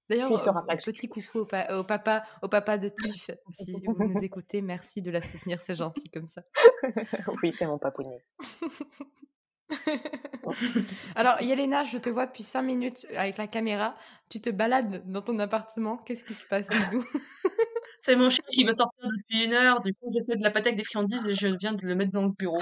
[0.10, 3.30] D'ailleurs, euh, petit coucou au, pa- au papa, au papa de Tiff.
[3.52, 6.42] Si vous nous écoutez, merci de la soutenir, c'est gentil comme ça.
[7.44, 8.24] oui, c'est mon papounet.
[11.16, 13.96] Alors, Yelena, je te vois depuis 5 minutes avec la caméra.
[14.30, 15.98] Tu te balades dans ton appartement.
[15.98, 17.04] Qu'est-ce qui se passe nous
[18.02, 19.82] C'est mon chien qui veut sortir depuis une heure.
[19.82, 22.12] Du coup, j'essaie de la pâter avec des friandises et je viens de le mettre
[22.12, 22.60] dans le bureau.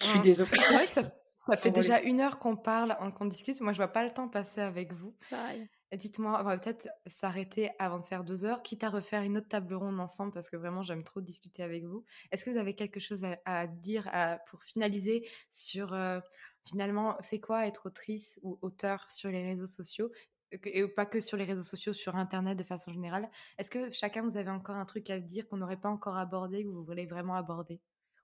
[0.00, 0.50] Je suis désolée.
[0.54, 1.02] C'est vrai que ça,
[1.48, 3.60] ça fait déjà une heure qu'on parle, qu'on discute.
[3.60, 5.14] Moi, je vois pas le temps passer avec vous.
[5.30, 5.68] Pareil.
[5.92, 9.48] Dites-moi, on va peut-être s'arrêter avant de faire deux heures, quitte à refaire une autre
[9.48, 12.04] table ronde ensemble parce que vraiment j'aime trop discuter avec vous.
[12.30, 14.08] Est-ce que vous avez quelque chose à, dire
[14.46, 16.20] pour finaliser sur euh,
[16.64, 20.12] finalement c'est quoi être autrice ou auteur sur les réseaux sociaux
[20.54, 23.30] Euh, et pas que sur les réseaux sociaux, sur Internet de façon générale?
[23.58, 26.64] Est-ce que chacun vous avez encore un truc à dire qu'on n'aurait pas encore abordé
[26.64, 27.80] que vous voulez vraiment aborder?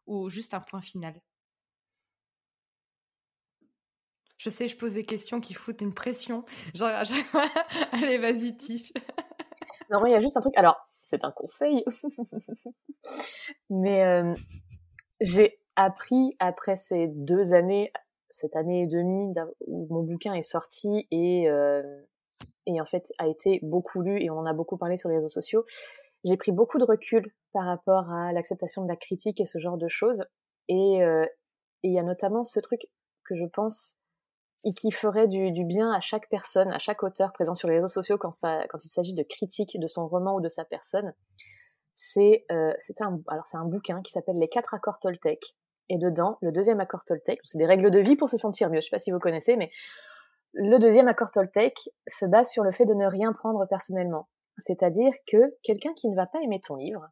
[0.06, 1.20] Ou juste un point final?
[4.38, 6.44] Je sais, je pose des questions qui foutent une pression.
[6.74, 6.90] Genre,
[7.92, 8.92] allez, vas-y, Tiff.
[9.90, 10.52] Non, il y a juste un truc.
[10.56, 11.84] Alors, c'est un conseil.
[13.70, 14.34] Mais euh,
[15.20, 17.90] j'ai appris après ces deux années,
[18.30, 19.32] cette année et demie
[19.66, 21.82] où mon bouquin est sorti et, euh,
[22.66, 25.16] et en fait a été beaucoup lu et on en a beaucoup parlé sur les
[25.16, 25.64] réseaux sociaux.
[26.24, 29.78] J'ai pris beaucoup de recul par rapport à l'acceptation de la critique et ce genre
[29.78, 30.24] de choses.
[30.68, 31.24] Et euh,
[31.82, 32.88] il y a notamment ce truc
[33.24, 33.96] que je pense
[34.66, 37.86] et qui ferait du, bien à chaque personne, à chaque auteur présent sur les réseaux
[37.86, 41.14] sociaux quand, il s'agit de critique de son roman ou de sa personne.
[41.94, 43.20] C'est euh, un,
[43.52, 45.55] un bouquin qui s'appelle Les quatre accords Toltec.
[45.88, 48.80] Et dedans, le deuxième accord Toltec, c'est des règles de vie pour se sentir mieux.
[48.80, 49.70] Je sais pas si vous connaissez, mais
[50.52, 54.24] le deuxième accord Toltec se base sur le fait de ne rien prendre personnellement.
[54.59, 57.06] C'est-à-dire que quelqu'un qui ne va pas aimer ton livre,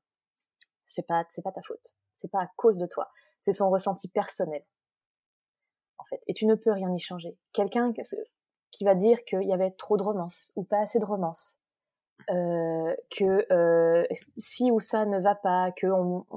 [0.86, 1.94] c'est pas c'est pas ta faute.
[2.16, 3.10] C'est pas à cause de toi.
[3.40, 4.64] C'est son ressenti personnel
[5.98, 6.20] en fait.
[6.26, 7.36] Et tu ne peux rien y changer.
[7.52, 7.92] Quelqu'un
[8.70, 11.58] qui va dire qu'il y avait trop de romance ou pas assez de romance,
[12.30, 14.04] euh, que euh,
[14.36, 15.86] si ou ça ne va pas, que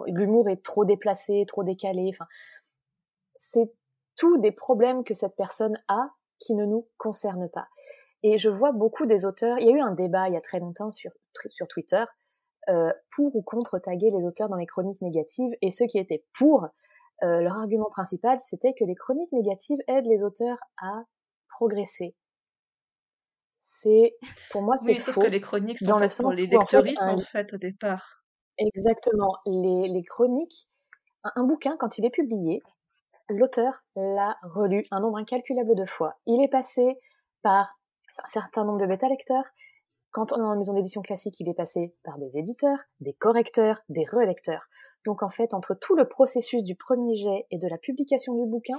[0.08, 2.12] l'humour est trop déplacé, trop décalé.
[3.36, 3.72] C'est
[4.16, 6.10] tous des problèmes que cette personne a
[6.40, 7.68] qui ne nous concernent pas.
[8.24, 9.60] Et je vois beaucoup des auteurs.
[9.60, 11.12] Il y a eu un débat il y a très longtemps sur
[11.50, 12.04] sur Twitter
[12.70, 16.26] euh, pour ou contre taguer les auteurs dans les chroniques négatives et ceux qui étaient
[16.38, 16.68] pour
[17.24, 21.04] euh, leur argument principal, c'était que les chroniques négatives aident les auteurs à
[21.50, 22.16] progresser.
[23.60, 24.16] C'est,
[24.52, 25.22] pour moi, c'est Oui, sauf faux.
[25.22, 27.18] que les chroniques sont dans le faites pour sens les où, en fait, lecteuristes, en
[27.20, 28.24] fait, au départ.
[28.58, 29.36] Exactement.
[29.46, 30.68] Les, les chroniques,
[31.24, 32.62] un, un bouquin, quand il est publié,
[33.30, 36.16] l'auteur l'a relu un nombre incalculable de fois.
[36.28, 37.00] Il est passé
[37.42, 37.78] par
[38.24, 39.46] un certain nombre de bêta-lecteurs.
[40.12, 43.82] Quand on est en maison d'édition classique, il est passé par des éditeurs, des correcteurs,
[43.90, 44.68] des relecteurs.
[45.06, 48.50] Donc en fait, entre tout le processus du premier jet et de la publication du
[48.50, 48.78] bouquin,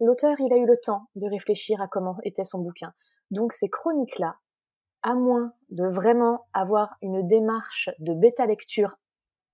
[0.00, 2.92] l'auteur, il a eu le temps de réfléchir à comment était son bouquin.
[3.30, 4.36] Donc ces chroniques-là,
[5.02, 8.96] à moins de vraiment avoir une démarche de bêta-lecture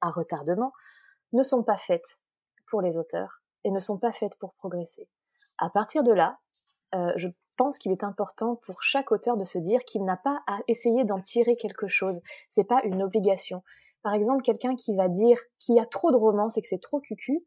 [0.00, 0.72] à retardement,
[1.32, 2.18] ne sont pas faites
[2.68, 5.08] pour les auteurs et ne sont pas faites pour progresser.
[5.58, 6.38] À partir de là,
[6.94, 10.42] euh, je pense qu'il est important pour chaque auteur de se dire qu'il n'a pas
[10.46, 12.20] à essayer d'en tirer quelque chose.
[12.50, 13.62] C'est pas une obligation.
[14.02, 16.80] Par exemple, quelqu'un qui va dire qu'il y a trop de romance et que c'est
[16.80, 17.44] trop cucu,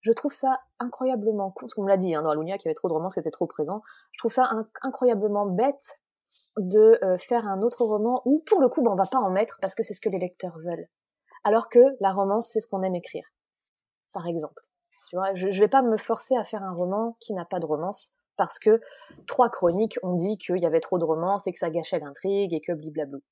[0.00, 1.68] je trouve ça incroyablement con.
[1.68, 3.30] Ce qu'on me l'a dit hein, dans Alunia qu'il y avait trop de romance, c'était
[3.30, 3.82] trop présent.
[4.12, 4.50] Je trouve ça
[4.82, 6.00] incroyablement bête
[6.58, 9.30] de euh, faire un autre roman où, pour le coup, ben, on va pas en
[9.30, 10.88] mettre parce que c'est ce que les lecteurs veulent.
[11.42, 13.26] Alors que la romance, c'est ce qu'on aime écrire,
[14.12, 14.62] par exemple.
[15.08, 17.60] Tu vois, je, je vais pas me forcer à faire un roman qui n'a pas
[17.60, 18.80] de romance parce que
[19.26, 22.52] trois chroniques ont dit qu'il y avait trop de romance et que ça gâchait l'intrigue
[22.52, 23.22] et que bliblablou.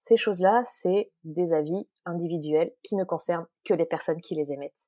[0.00, 4.86] Ces choses-là, c'est des avis individuels qui ne concernent que les personnes qui les émettent.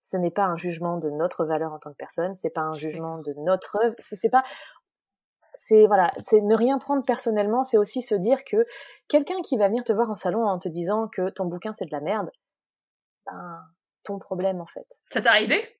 [0.00, 2.74] Ce n'est pas un jugement de notre valeur en tant que personne, c'est pas un
[2.74, 4.44] jugement de notre œuvre, c'est pas,
[5.54, 8.64] c'est voilà, c'est ne rien prendre personnellement, c'est aussi se dire que
[9.08, 11.84] quelqu'un qui va venir te voir en salon en te disant que ton bouquin c'est
[11.84, 12.30] de la merde,
[13.26, 13.60] ben
[14.04, 14.86] ton problème en fait.
[15.10, 15.77] Ça t'est arrivé?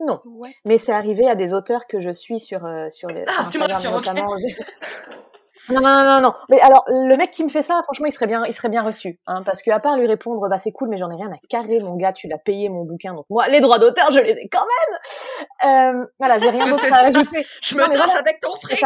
[0.00, 0.20] Non,
[0.64, 3.58] mais c'est arrivé à des auteurs que je suis sur euh, sur les ah, tu
[3.58, 4.34] notamment.
[5.68, 6.32] Non, non, non, non.
[6.48, 8.82] Mais alors, le mec qui me fait ça, franchement, il serait bien, il serait bien
[8.82, 11.30] reçu, hein, parce que à part lui répondre, bah c'est cool, mais j'en ai rien
[11.30, 14.20] à carrer, mon gars, tu l'as payé mon bouquin, donc moi, les droits d'auteur, je
[14.20, 16.00] les ai quand même.
[16.00, 17.44] Euh, voilà, j'ai rien d'autre à ajouter.
[17.62, 18.80] Je me torche avec ton fric.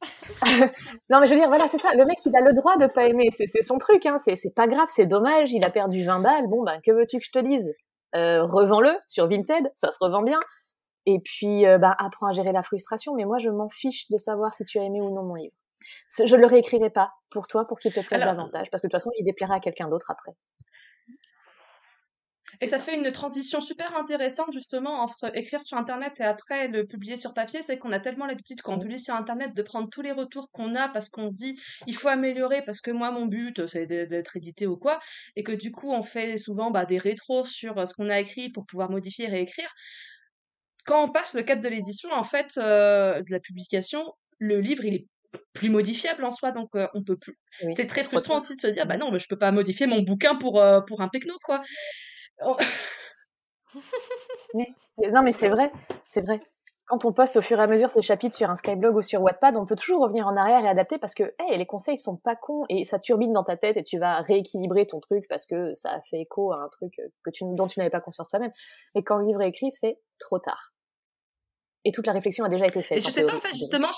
[1.10, 1.92] non mais je veux dire voilà c'est ça.
[1.92, 3.30] Le mec il a le droit de pas aimer.
[3.32, 4.18] C'est son truc hein.
[4.18, 5.50] C'est pas grave c'est dommage.
[5.50, 6.46] Il a perdu 20 balles.
[6.46, 7.74] Bon ben que veux-tu que je te dise?
[8.14, 10.38] Euh, revends-le sur Vinted ça se revend bien
[11.10, 13.14] et puis, euh, bah, apprends à gérer la frustration.
[13.14, 15.54] Mais moi, je m'en fiche de savoir si tu as aimé ou non mon livre.
[16.22, 18.90] Je ne le réécrirai pas pour toi, pour qu'il te plaise davantage, parce que de
[18.90, 20.32] toute façon, il déplaira à quelqu'un d'autre après.
[22.60, 26.86] Et ça, fait une transition super intéressante justement entre écrire sur Internet et après le
[26.86, 27.62] publier sur papier.
[27.62, 30.50] C'est qu'on a tellement l'habitude quand on publie sur Internet de prendre tous les retours
[30.52, 33.86] qu'on a parce qu'on se dit il faut améliorer parce que moi mon but c'est
[33.86, 34.98] d'être édité ou quoi.
[35.36, 38.50] Et que du coup on fait souvent bah, des rétros sur ce qu'on a écrit
[38.50, 39.72] pour pouvoir modifier et réécrire
[40.88, 44.84] quand on passe le cap de l'édition, en fait, euh, de la publication, le livre,
[44.86, 45.06] il est
[45.52, 47.38] plus modifiable en soi, donc euh, on peut plus.
[47.76, 50.00] c'est très frustrant aussi de se dire, bah non, mais je peux pas modifier mon
[50.00, 51.60] bouquin pour, euh, pour un pecno, quoi.
[52.44, 52.56] Oh.
[55.12, 55.72] non, mais c'est vrai,
[56.06, 56.40] c'est vrai.
[56.86, 59.20] Quand on poste au fur et à mesure ces chapitres sur un Skyblog ou sur
[59.20, 62.16] Wattpad, on peut toujours revenir en arrière et adapter parce que hey, les conseils sont
[62.16, 65.44] pas cons et ça turbine dans ta tête et tu vas rééquilibrer ton truc parce
[65.44, 68.28] que ça a fait écho à un truc que tu, dont tu n'avais pas conscience
[68.28, 68.52] toi-même.
[68.94, 70.72] Mais quand le livre est écrit, c'est trop tard
[71.84, 72.98] et toute la réflexion a déjà été faite.
[72.98, 73.90] Et je sais pas, en fait, justement,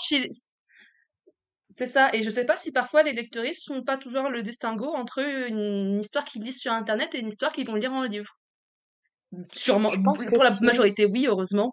[1.70, 2.10] c'est ça.
[2.12, 6.01] Et je sais pas si parfois les lecteuristes font pas toujours le distinguo entre une
[6.01, 8.36] histoire qu'ils lisent sur Internet et une histoire qu'ils vont lire en livre.
[9.52, 9.90] Sûrement.
[9.90, 11.72] pour la majorité, oui, heureusement.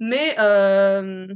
[0.00, 1.26] Mais euh,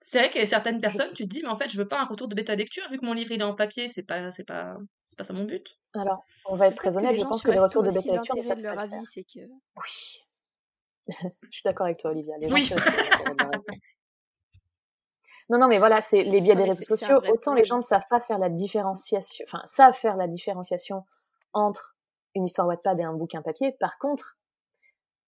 [0.00, 1.86] c'est vrai qu'il y a certaines personnes, tu te dis, mais en fait, je veux
[1.86, 3.88] pas un retour de bêta lecture vu que mon livre il est en papier.
[3.88, 4.74] C'est pas, c'est pas,
[5.04, 5.64] c'est pas ça mon but.
[5.94, 7.14] Alors, on va être très honnête.
[7.16, 9.40] Je pense que les retours de bêta lecture, ça leur avis, c'est que.
[9.76, 10.24] Oui.
[11.08, 12.34] je suis d'accord avec toi, Olivia.
[12.40, 12.68] Les oui.
[15.52, 17.20] Non, non, mais voilà, c'est les biais des réseaux sociaux.
[17.30, 21.04] Autant les gens ne savent pas faire la différenciation, enfin, savent faire la différenciation
[21.52, 21.94] entre
[22.34, 23.72] une histoire Wattpad et un bouquin papier.
[23.78, 24.38] Par contre,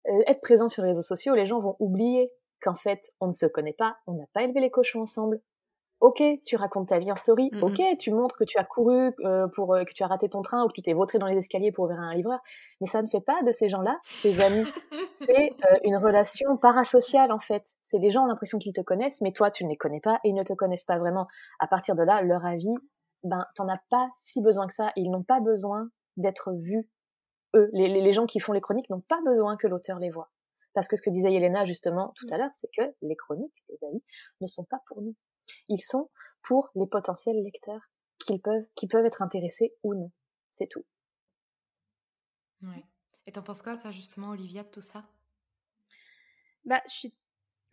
[0.08, 2.32] euh, être présent sur les réseaux sociaux, les gens vont oublier
[2.62, 5.42] qu'en fait, on ne se connaît pas, on n'a pas élevé les cochons ensemble,
[6.04, 7.48] Ok, tu racontes ta vie en story.
[7.50, 7.96] Mm, ok, mm.
[7.96, 10.62] tu montres que tu as couru euh, pour euh, que tu as raté ton train
[10.62, 12.40] ou que tu t'es vautré dans les escaliers pour ouvrir un livreur.
[12.82, 14.66] Mais ça ne fait pas de ces gens-là tes amis.
[15.14, 17.64] C'est euh, une relation parasociale en fait.
[17.82, 20.20] C'est les gens ont l'impression qu'ils te connaissent, mais toi tu ne les connais pas
[20.24, 21.26] et ils ne te connaissent pas vraiment.
[21.58, 22.74] À partir de là, leur avis,
[23.22, 24.92] ben t'en as pas si besoin que ça.
[24.96, 26.86] Ils n'ont pas besoin d'être vus.
[27.56, 30.30] Eux, les, les gens qui font les chroniques n'ont pas besoin que l'auteur les voit.
[30.74, 33.88] Parce que ce que disait Yelena justement tout à l'heure, c'est que les chroniques, les
[33.88, 34.02] avis,
[34.42, 35.14] ne sont pas pour nous.
[35.68, 36.10] Ils sont
[36.42, 40.10] pour les potentiels lecteurs qui peuvent, qui peuvent être intéressés ou non.
[40.50, 40.84] C'est tout.
[42.62, 42.84] Ouais.
[43.26, 45.04] Et t'en penses quoi, toi, justement, Olivia, de tout ça?
[46.64, 47.14] Bah, je suis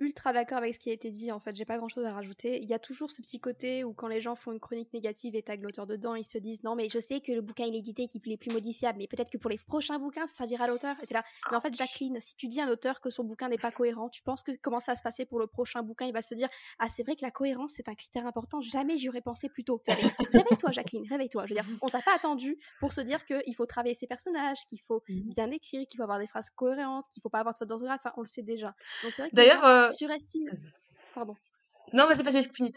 [0.01, 1.31] ultra d'accord avec ce qui a été dit.
[1.31, 2.59] En fait, j'ai pas grand chose à rajouter.
[2.61, 5.35] Il y a toujours ce petit côté où quand les gens font une chronique négative
[5.35, 7.75] et taguent l'auteur dedans, ils se disent non, mais je sais que le bouquin il
[7.75, 10.65] est édité, qu'il est plus modifiable, mais peut-être que pour les prochains bouquins, ça servira
[10.65, 10.95] à l'auteur.
[11.07, 11.23] Et là.
[11.51, 13.71] Mais en fait, Jacqueline, si tu dis à un auteur que son bouquin n'est pas
[13.71, 16.05] cohérent, tu penses que comment ça va se passer pour le prochain bouquin?
[16.07, 16.49] Il va se dire
[16.79, 18.59] ah, c'est vrai que la cohérence c'est un critère important.
[18.59, 19.81] Jamais j'y aurais pensé plus tôt.
[19.87, 21.45] réveille-toi, Jacqueline, réveille-toi.
[21.45, 24.65] Je veux dire, on t'a pas attendu pour se dire qu'il faut travailler ses personnages,
[24.67, 27.53] qu'il faut mmh bien écrire, qu'il faut avoir des phrases cohérentes, qu'il faut pas avoir
[27.53, 28.01] de faute d'orthographe.
[28.03, 28.73] Enfin, on le sait déjà.
[29.33, 29.95] D'ailleurs, euh...
[29.97, 30.49] surestime
[31.13, 31.35] Pardon.
[31.93, 32.71] Non, mais c'est pas fini.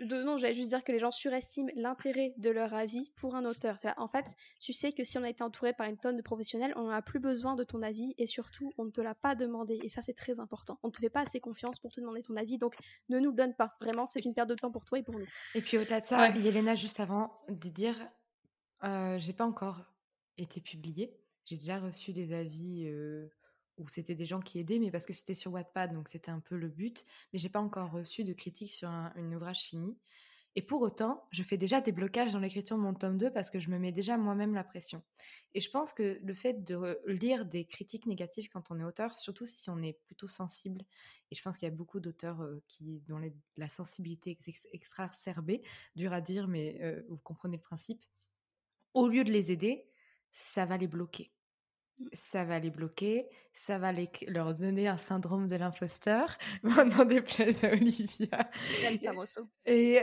[0.00, 3.44] De, non, j'allais juste dire que les gens surestiment l'intérêt de leur avis pour un
[3.44, 3.78] auteur.
[3.96, 4.26] En fait,
[4.60, 7.00] tu sais que si on a été entouré par une tonne de professionnels, on n'a
[7.00, 9.78] plus besoin de ton avis et surtout, on ne te l'a pas demandé.
[9.82, 10.78] Et ça, c'est très important.
[10.82, 12.74] On ne te fait pas assez confiance pour te demander ton avis, donc
[13.08, 13.76] ne nous le donne pas.
[13.80, 15.26] Vraiment, c'est une perte de temps pour toi et pour nous.
[15.54, 17.96] Et puis au-delà de ça, Yelena, juste avant de dire,
[18.82, 19.80] euh, j'ai pas encore
[20.38, 21.16] été publiée.
[21.44, 22.88] J'ai déjà reçu des avis.
[22.88, 23.28] Euh
[23.78, 26.40] où c'était des gens qui aidaient, mais parce que c'était sur Wattpad, donc c'était un
[26.40, 27.04] peu le but.
[27.32, 29.96] Mais j'ai pas encore reçu de critique sur un, ouvrage fini.
[30.56, 33.50] Et pour autant, je fais déjà des blocages dans l'écriture de mon tome 2 parce
[33.50, 35.02] que je me mets déjà moi-même la pression.
[35.52, 39.16] Et je pense que le fait de lire des critiques négatives quand on est auteur,
[39.16, 40.82] surtout si on est plutôt sensible,
[41.32, 43.20] et je pense qu'il y a beaucoup d'auteurs qui dont
[43.56, 45.62] la sensibilité est exacerbée,
[45.96, 48.04] dur à dire, mais vous comprenez le principe,
[48.94, 49.84] au lieu de les aider,
[50.30, 51.33] ça va les bloquer.
[52.12, 53.92] Ça va les bloquer, ça va
[54.26, 58.50] leur donner un syndrome de l'imposteur, des déplaise à Olivia.
[59.64, 60.00] Et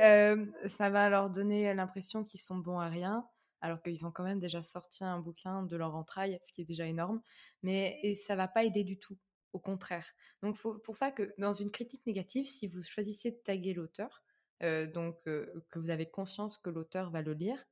[0.67, 3.27] ça va leur donner l'impression qu'ils sont bons à rien,
[3.59, 6.65] alors qu'ils ont quand même déjà sorti un bouquin de leur entraille, ce qui est
[6.65, 7.21] déjà énorme.
[7.61, 9.17] Mais et ça va pas aider du tout,
[9.51, 10.07] au contraire.
[10.41, 14.23] Donc faut, pour ça que dans une critique négative, si vous choisissez de taguer l'auteur,
[14.61, 17.65] donc que vous avez conscience que l'auteur va le lire,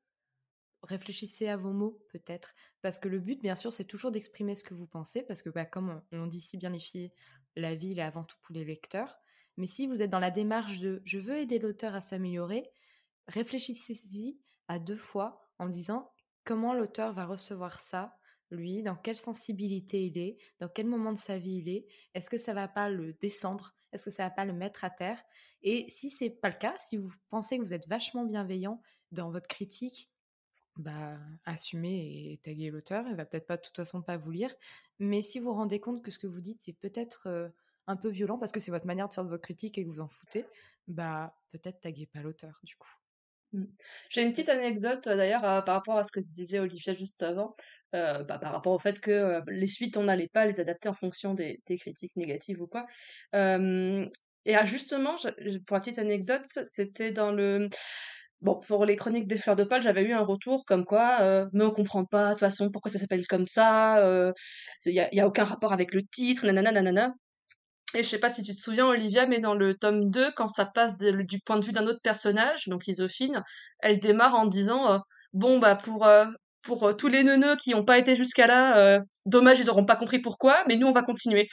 [0.84, 4.64] réfléchissez à vos mots peut-être, parce que le but, bien sûr, c'est toujours d'exprimer ce
[4.64, 7.12] que vous pensez, parce que bah, comme on, dit si bien les filles,
[7.56, 9.18] la vie est avant tout pour les lecteurs.
[9.58, 12.70] Mais si vous êtes dans la démarche de je veux aider l'auteur à s'améliorer,
[13.28, 16.12] réfléchissez-y à deux fois en disant
[16.46, 18.16] comment l'auteur va recevoir ça,
[18.52, 22.30] lui, dans quelle sensibilité il est, dans quel moment de sa vie il est, est-ce
[22.30, 25.22] que ça va pas le descendre, est-ce que ça va pas le mettre à terre?
[25.62, 28.82] Et si c'est pas le cas, si vous pensez que vous êtes vachement bienveillant
[29.12, 30.10] dans votre critique
[30.80, 33.06] bah, assumer et taguer l'auteur.
[33.10, 34.54] Il va peut-être pas de toute façon pas vous lire.
[35.00, 37.52] Mais si vous rendez compte que ce que vous dites, c'est peut-être
[37.88, 39.90] un peu violent parce que c'est votre manière de faire de votre critique et que
[39.90, 40.46] vous en foutez,
[40.88, 42.90] bah peut-être taguez pas l'auteur du coup.
[43.52, 43.66] Mmh.
[44.10, 47.56] J'ai une petite anecdote d'ailleurs par rapport à ce que se disait Olivia juste avant,
[47.92, 51.34] bah, par rapport au fait que les suites on n'allait pas les adapter en fonction
[51.34, 52.86] des, des critiques négatives ou quoi.
[53.34, 55.16] et justement,
[55.66, 57.70] pour la petite anecdote, c'était dans le
[58.42, 61.46] Bon, pour les chroniques des fleurs de pâle, j'avais eu un retour comme quoi, euh,
[61.52, 64.32] mais on comprend pas, de toute façon, pourquoi ça s'appelle comme ça, il euh,
[64.86, 67.14] y, a, y a aucun rapport avec le titre, nanana, nanana.
[67.96, 70.48] Et je sais pas si tu te souviens, Olivia, mais dans le tome 2, quand
[70.48, 73.44] ça passe du point de vue d'un autre personnage, donc Isophine,
[73.80, 75.00] elle démarre en disant, euh,
[75.34, 76.26] bon, bah, pour, euh,
[76.62, 79.86] pour euh, tous les neuneux qui n'ont pas été jusqu'à là, euh, dommage, ils n'auront
[79.86, 81.48] pas compris pourquoi, mais nous, on va continuer.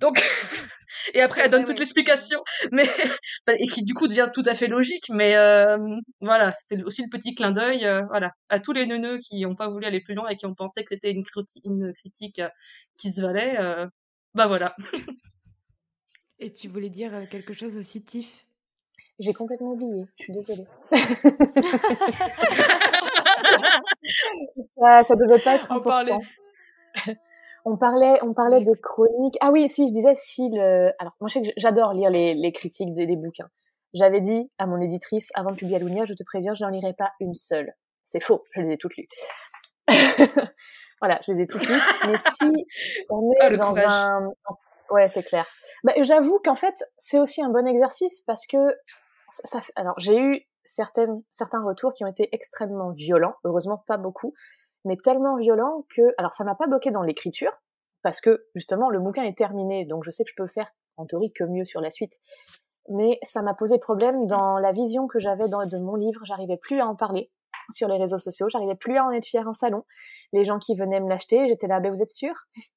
[0.00, 0.22] Donc,
[1.14, 2.40] et après, elle donne toute l'explication,
[2.72, 2.88] mais
[3.48, 5.08] et qui du coup devient tout à fait logique.
[5.10, 5.76] Mais euh,
[6.20, 9.68] voilà, c'était aussi le petit clin d'œil, voilà, à tous les neuneux qui n'ont pas
[9.68, 11.24] voulu aller plus loin et qui ont pensé que c'était une,
[11.64, 12.40] une critique
[12.96, 13.58] qui se valait.
[14.34, 14.74] bah voilà.
[16.38, 18.44] et tu voulais dire quelque chose aussi, Tiff?
[19.18, 20.04] J'ai complètement oublié.
[20.16, 20.66] Je suis désolée.
[24.78, 26.18] Ça, ça devait pas être important.
[27.64, 29.36] On parlait, on parlait des chroniques.
[29.40, 30.90] Ah oui, si je disais si le.
[30.98, 33.48] Alors moi, je sais que j'adore lire les, les critiques des, des bouquins.
[33.94, 36.94] J'avais dit à mon éditrice avant de publier Alunia, je te préviens, je n'en lirai
[36.96, 37.72] pas une seule.
[38.04, 39.08] C'est faux, je les ai toutes lues.
[41.00, 41.80] voilà, je les ai toutes lues.
[42.06, 42.66] Mais si
[43.10, 44.32] on est ah, dans un,
[44.90, 45.46] ouais, c'est clair.
[45.84, 48.58] Bah, j'avoue qu'en fait, c'est aussi un bon exercice parce que
[49.28, 49.72] ça, ça...
[49.76, 54.34] alors j'ai eu certaines, certains retours qui ont été extrêmement violents, heureusement pas beaucoup,
[54.84, 57.52] mais tellement violents que, alors ça m'a pas bloqué dans l'écriture,
[58.02, 61.06] parce que justement le bouquin est terminé, donc je sais que je peux faire en
[61.06, 62.18] théorie que mieux sur la suite,
[62.88, 66.80] mais ça m'a posé problème dans la vision que j'avais de mon livre, j'arrivais plus
[66.80, 67.30] à en parler
[67.70, 69.84] sur les réseaux sociaux, j'arrivais plus à en être fière en salon.
[70.32, 72.34] Les gens qui venaient me l'acheter, j'étais là, ben vous êtes sûr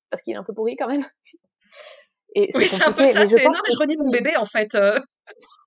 [0.09, 1.05] Parce qu'il est un peu pourri quand même.
[2.33, 4.73] Et oui, c'est un peu ça, c'est énorme et je redis mon bébé en fait.
[4.75, 4.99] Euh.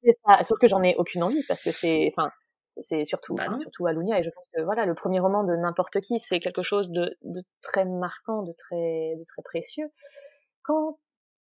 [0.03, 2.31] C'est ça, sauf que j'en ai aucune envie parce que c'est, enfin,
[2.79, 6.01] c'est surtout, bah surtout Alunia et je pense que voilà, le premier roman de n'importe
[6.01, 9.89] qui, c'est quelque chose de, de très marquant, de très, de très précieux.
[10.63, 10.99] Quand,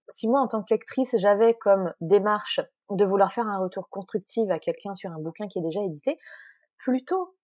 [0.09, 4.49] si moi en tant que lectrice, j'avais comme démarche de vouloir faire un retour constructif
[4.51, 6.17] à quelqu'un sur un bouquin qui est déjà édité,
[6.79, 7.35] plutôt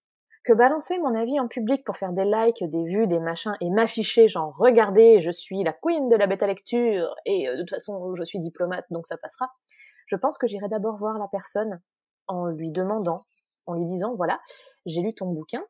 [0.45, 3.71] que balancer mon avis en public pour faire des likes, des vues, des machins et
[3.71, 7.71] m'afficher genre regardez, je suis la queen de la bêta lecture et euh, de toute
[7.71, 9.51] façon je suis diplomate donc ça passera.
[10.07, 11.81] Je pense que j'irai d'abord voir la personne
[12.27, 13.25] en lui demandant,
[13.67, 14.39] en lui disant voilà,
[14.85, 15.65] j'ai lu ton bouquin,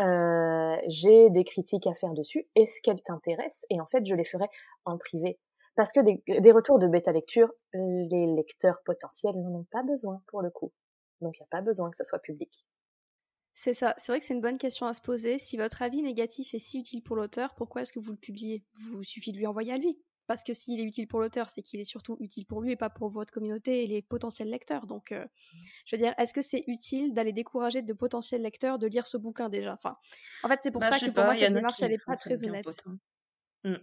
[0.00, 4.24] euh, j'ai des critiques à faire dessus, est-ce qu'elle t'intéresse Et en fait je les
[4.24, 4.46] ferai
[4.84, 5.40] en privé.
[5.76, 10.22] Parce que des, des retours de bêta lecture, les lecteurs potentiels n'en ont pas besoin
[10.28, 10.72] pour le coup.
[11.20, 12.64] Donc il n'y a pas besoin que ça soit public.
[13.54, 15.38] C'est ça, c'est vrai que c'est une bonne question à se poser.
[15.38, 18.64] Si votre avis négatif est si utile pour l'auteur, pourquoi est-ce que vous le publiez?
[18.74, 19.98] Vous suffit de lui envoyer à lui.
[20.26, 22.76] Parce que s'il est utile pour l'auteur, c'est qu'il est surtout utile pour lui et
[22.76, 24.86] pas pour votre communauté et les potentiels lecteurs.
[24.86, 25.24] Donc, euh,
[25.84, 29.18] je veux dire, est-ce que c'est utile d'aller décourager de potentiels lecteurs de lire ce
[29.18, 29.74] bouquin déjà?
[29.74, 29.98] Enfin,
[30.42, 32.42] En fait, c'est pour bah, ça que pour moi, cette démarche, elle n'est pas très
[32.42, 32.66] honnête.
[33.64, 33.74] Mmh.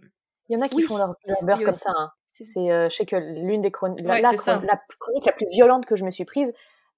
[0.48, 1.92] Il y en a qui font leur, beurre comme ça.
[1.96, 2.10] Hein.
[2.32, 6.04] C'est, euh, je sais que l'une des chroniques, la, chronique la plus violente que je
[6.04, 6.52] me suis prise,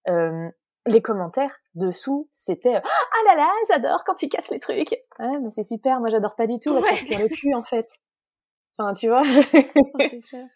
[0.08, 0.48] euh,
[0.86, 4.96] les commentaires dessous, c'était ah là là, j'adore quand tu casses les trucs.
[5.18, 6.80] Ouais, mais c'est super, moi j'adore pas du tout, ouais.
[7.10, 7.88] le cul en fait.
[8.76, 9.22] Enfin, tu vois.
[10.28, 10.46] clair.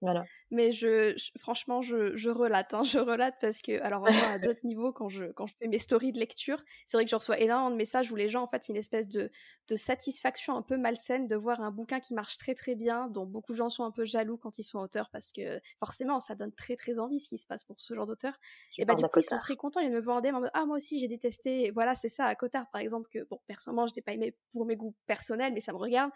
[0.00, 0.24] Voilà.
[0.50, 4.64] Mais je, franchement, je, je relate, hein, je relate parce que, alors vraiment à d'autres
[4.64, 7.38] niveaux, quand je, quand je fais mes stories de lecture, c'est vrai que je reçois
[7.38, 9.30] énormément de messages où les gens, en fait, une espèce de,
[9.68, 13.26] de satisfaction un peu malsaine de voir un bouquin qui marche très très bien, dont
[13.26, 16.34] beaucoup de gens sont un peu jaloux quand ils sont auteurs parce que forcément, ça
[16.34, 18.34] donne très très envie ce qui se passe pour ce genre d'auteur.
[18.78, 20.76] Et bah du coup, ils sont très contents, ils me vendent en mode, ah moi
[20.76, 23.94] aussi j'ai détesté, et voilà, c'est ça, à Cotard par exemple, que bon, personnellement, je
[23.94, 26.10] n'ai pas aimé pour mes goûts personnels, mais ça me regarde.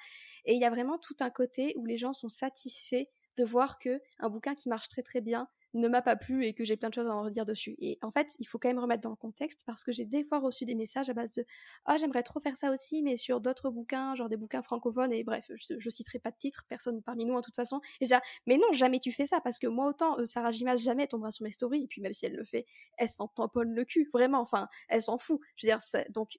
[0.45, 3.07] Et il y a vraiment tout un côté où les gens sont satisfaits
[3.37, 6.53] de voir que un bouquin qui marche très très bien ne m'a pas plu et
[6.53, 7.77] que j'ai plein de choses à en redire dessus.
[7.79, 10.25] Et en fait, il faut quand même remettre dans le contexte parce que j'ai des
[10.25, 11.47] fois reçu des messages à base de
[11.87, 15.25] Ah, j'aimerais trop faire ça aussi, mais sur d'autres bouquins, genre des bouquins francophones, et
[15.25, 17.81] bref, je, citerai pas de titre, personne parmi nous en toute façon.
[18.01, 18.17] Et j'ai
[18.47, 21.31] mais non, jamais tu fais ça parce que moi, autant euh, Sarah Gimas jamais tombera
[21.31, 22.67] sur mes stories, et puis même si elle le fait,
[22.99, 25.41] elle s'en tamponne le cul, vraiment, enfin, elle s'en fout.
[25.57, 25.81] Je veux dire,
[26.11, 26.39] donc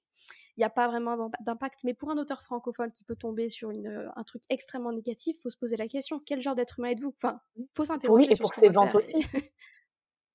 [0.56, 1.80] il n'y a pas vraiment d'impact.
[1.84, 5.36] Mais pour un auteur francophone qui peut tomber sur une, euh, un truc extrêmement négatif,
[5.42, 7.12] faut se poser la question quel genre d'être humain êtes-vous?
[7.16, 7.40] Enfin,
[7.74, 8.28] faut s'interroger.
[8.28, 9.23] Pour et pour ses ventes aussi.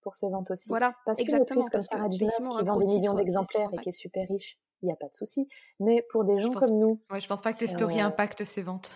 [0.02, 0.70] pour ses ventes aussi.
[0.70, 1.66] Voilà, parce exactement.
[1.68, 4.92] comme Sarah Ginas qui vend des millions d'exemplaires et qui est super riche, il n'y
[4.92, 5.48] a pas de souci.
[5.80, 7.02] Mais pour des gens comme nous.
[7.12, 8.96] Ouais, je pense pas que tes stories impactent ses ventes.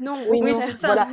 [0.00, 0.88] Non, oui, c'est ça.
[0.88, 1.08] Voilà.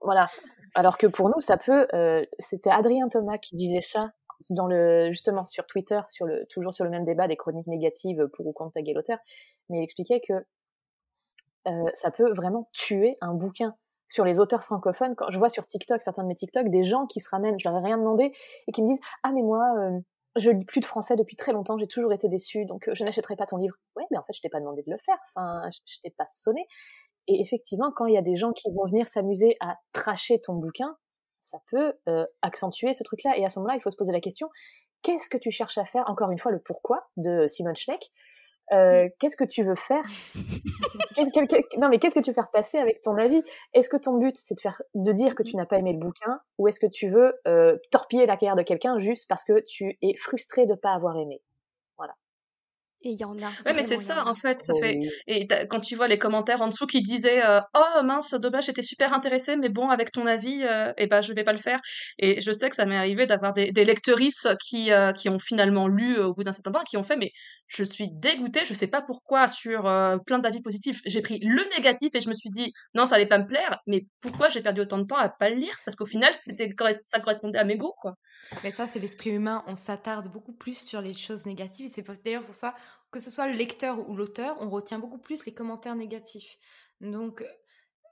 [0.00, 0.28] voilà.
[0.74, 1.86] Alors que pour nous, ça peut.
[1.94, 4.12] Euh, c'était Adrien Thomas qui disait ça
[4.50, 8.28] dans le justement sur Twitter, sur le toujours sur le même débat des chroniques négatives
[8.32, 9.18] pour ou contre taguer l'auteur,
[9.68, 10.32] mais il expliquait que
[11.68, 13.76] euh, ça peut vraiment tuer un bouquin
[14.10, 15.14] sur les auteurs francophones.
[15.14, 17.68] Quand je vois sur TikTok certains de mes TikTok des gens qui se ramènent, je
[17.68, 18.32] leur ai rien demandé
[18.66, 19.98] et qui me disent ah mais moi euh,
[20.36, 23.04] je lis plus de français depuis très longtemps, j'ai toujours été déçue, donc euh, je
[23.04, 23.74] n'achèterai pas ton livre.
[23.96, 26.26] Oui, mais en fait je t'ai pas demandé de le faire, enfin je, t'ai pas
[26.28, 26.66] sonné.
[27.26, 30.54] Et effectivement, quand il y a des gens qui vont venir s'amuser à tracher ton
[30.54, 30.96] bouquin,
[31.40, 33.36] ça peut euh, accentuer ce truc-là.
[33.36, 34.48] Et à ce moment-là, il faut se poser la question
[35.02, 36.04] qu'est-ce que tu cherches à faire?
[36.08, 38.10] Encore une fois, le pourquoi de Simon Schneck.
[38.72, 40.04] Euh, qu'est-ce que tu veux faire?
[41.78, 43.42] Non, mais qu'est-ce que tu veux faire passer avec ton avis?
[43.74, 45.98] Est-ce que ton but, c'est de, faire, de dire que tu n'as pas aimé le
[45.98, 49.60] bouquin Ou est-ce que tu veux euh, torpiller la carrière de quelqu'un juste parce que
[49.66, 51.42] tu es frustré de pas avoir aimé?
[53.02, 53.48] Et il y en a.
[53.64, 54.60] Ouais, mais c'est ça, en fait.
[54.60, 55.00] Ça fait...
[55.26, 58.82] Et quand tu vois les commentaires en dessous qui disaient euh, Oh mince, dommage, j'étais
[58.82, 61.80] super intéressée, mais bon, avec ton avis, euh, eh ben, je vais pas le faire.
[62.18, 65.38] Et je sais que ça m'est arrivé d'avoir des, des lectrices qui, euh, qui ont
[65.38, 67.32] finalement lu au bout d'un certain temps, qui ont fait Mais
[67.68, 69.82] je suis dégoûtée, je sais pas pourquoi, sur
[70.26, 71.00] plein d'avis positifs.
[71.06, 73.78] J'ai pris le négatif et je me suis dit Non, ça allait pas me plaire,
[73.86, 75.74] mais pourquoi j'ai perdu autant de temps à pas le lire?
[75.86, 78.14] Parce qu'au final, c'était ça correspondait à mes goûts, quoi.
[78.64, 79.64] Mais ça, c'est l'esprit humain.
[79.66, 81.88] On s'attarde beaucoup plus sur les choses négatives.
[81.90, 82.74] C'est d'ailleurs pour ça
[83.10, 86.58] que ce soit le lecteur ou l'auteur, on retient beaucoup plus les commentaires négatifs.
[87.00, 87.44] Donc,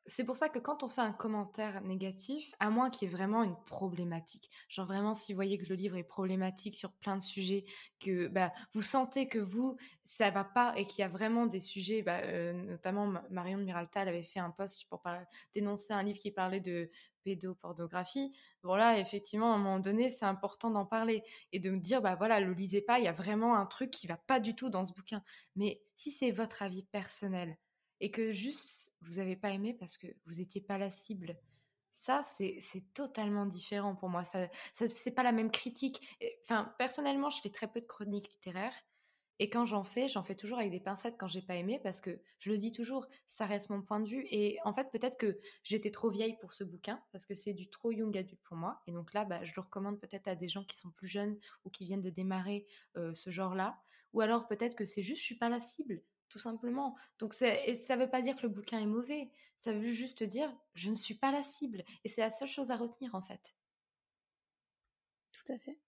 [0.09, 3.15] c'est pour ça que quand on fait un commentaire négatif, à moins qu'il y ait
[3.15, 7.17] vraiment une problématique, genre vraiment si vous voyez que le livre est problématique sur plein
[7.17, 7.65] de sujets,
[8.01, 11.61] que bah, vous sentez que vous, ça va pas et qu'il y a vraiment des
[11.61, 15.03] sujets, bah, euh, notamment Marion de Miralta avait fait un post pour
[15.55, 16.91] dénoncer un livre qui parlait de
[17.23, 18.33] pédopornographie.
[18.63, 21.23] Bon là, effectivement, à un moment donné, c'est important d'en parler
[21.53, 23.91] et de me dire, bah voilà, le lisez pas, il y a vraiment un truc
[23.91, 25.23] qui va pas du tout dans ce bouquin.
[25.55, 27.59] Mais si c'est votre avis personnel,
[28.01, 31.39] et que juste vous n'avez pas aimé parce que vous n'étiez pas la cible.
[31.93, 32.61] Ça, c'est
[32.95, 34.23] totalement différent pour moi.
[34.25, 36.17] Ça, ça c'est pas la même critique.
[36.45, 38.75] Enfin, personnellement, je fais très peu de chroniques littéraires.
[39.41, 42.01] Et quand j'en fais, j'en fais toujours avec des pincettes quand j'ai pas aimé parce
[42.01, 44.27] que je le dis toujours, ça reste mon point de vue.
[44.31, 47.69] Et en fait, peut-être que j'étais trop vieille pour ce bouquin parce que c'est du
[47.69, 48.83] trop young adulte pour moi.
[48.87, 51.39] Et donc là, bah, je le recommande peut-être à des gens qui sont plus jeunes
[51.65, 52.67] ou qui viennent de démarrer
[52.97, 53.81] euh, ce genre-là.
[54.13, 56.97] Ou alors peut-être que c'est juste, je suis pas la cible tout simplement.
[57.19, 60.23] Donc et ça ne veut pas dire que le bouquin est mauvais, ça veut juste
[60.23, 61.85] dire je ne suis pas la cible.
[62.05, 63.57] Et c'est la seule chose à retenir en fait.
[65.33, 65.79] Tout à fait.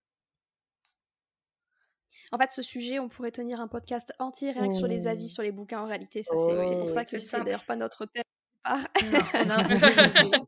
[2.33, 5.25] En fait, ce sujet, on pourrait tenir un podcast entier rien que sur les avis
[5.25, 5.29] mmh.
[5.29, 6.23] sur les bouquins en réalité.
[6.23, 8.23] Ça, c'est, pour ça que c'est d'ailleurs pas notre thème.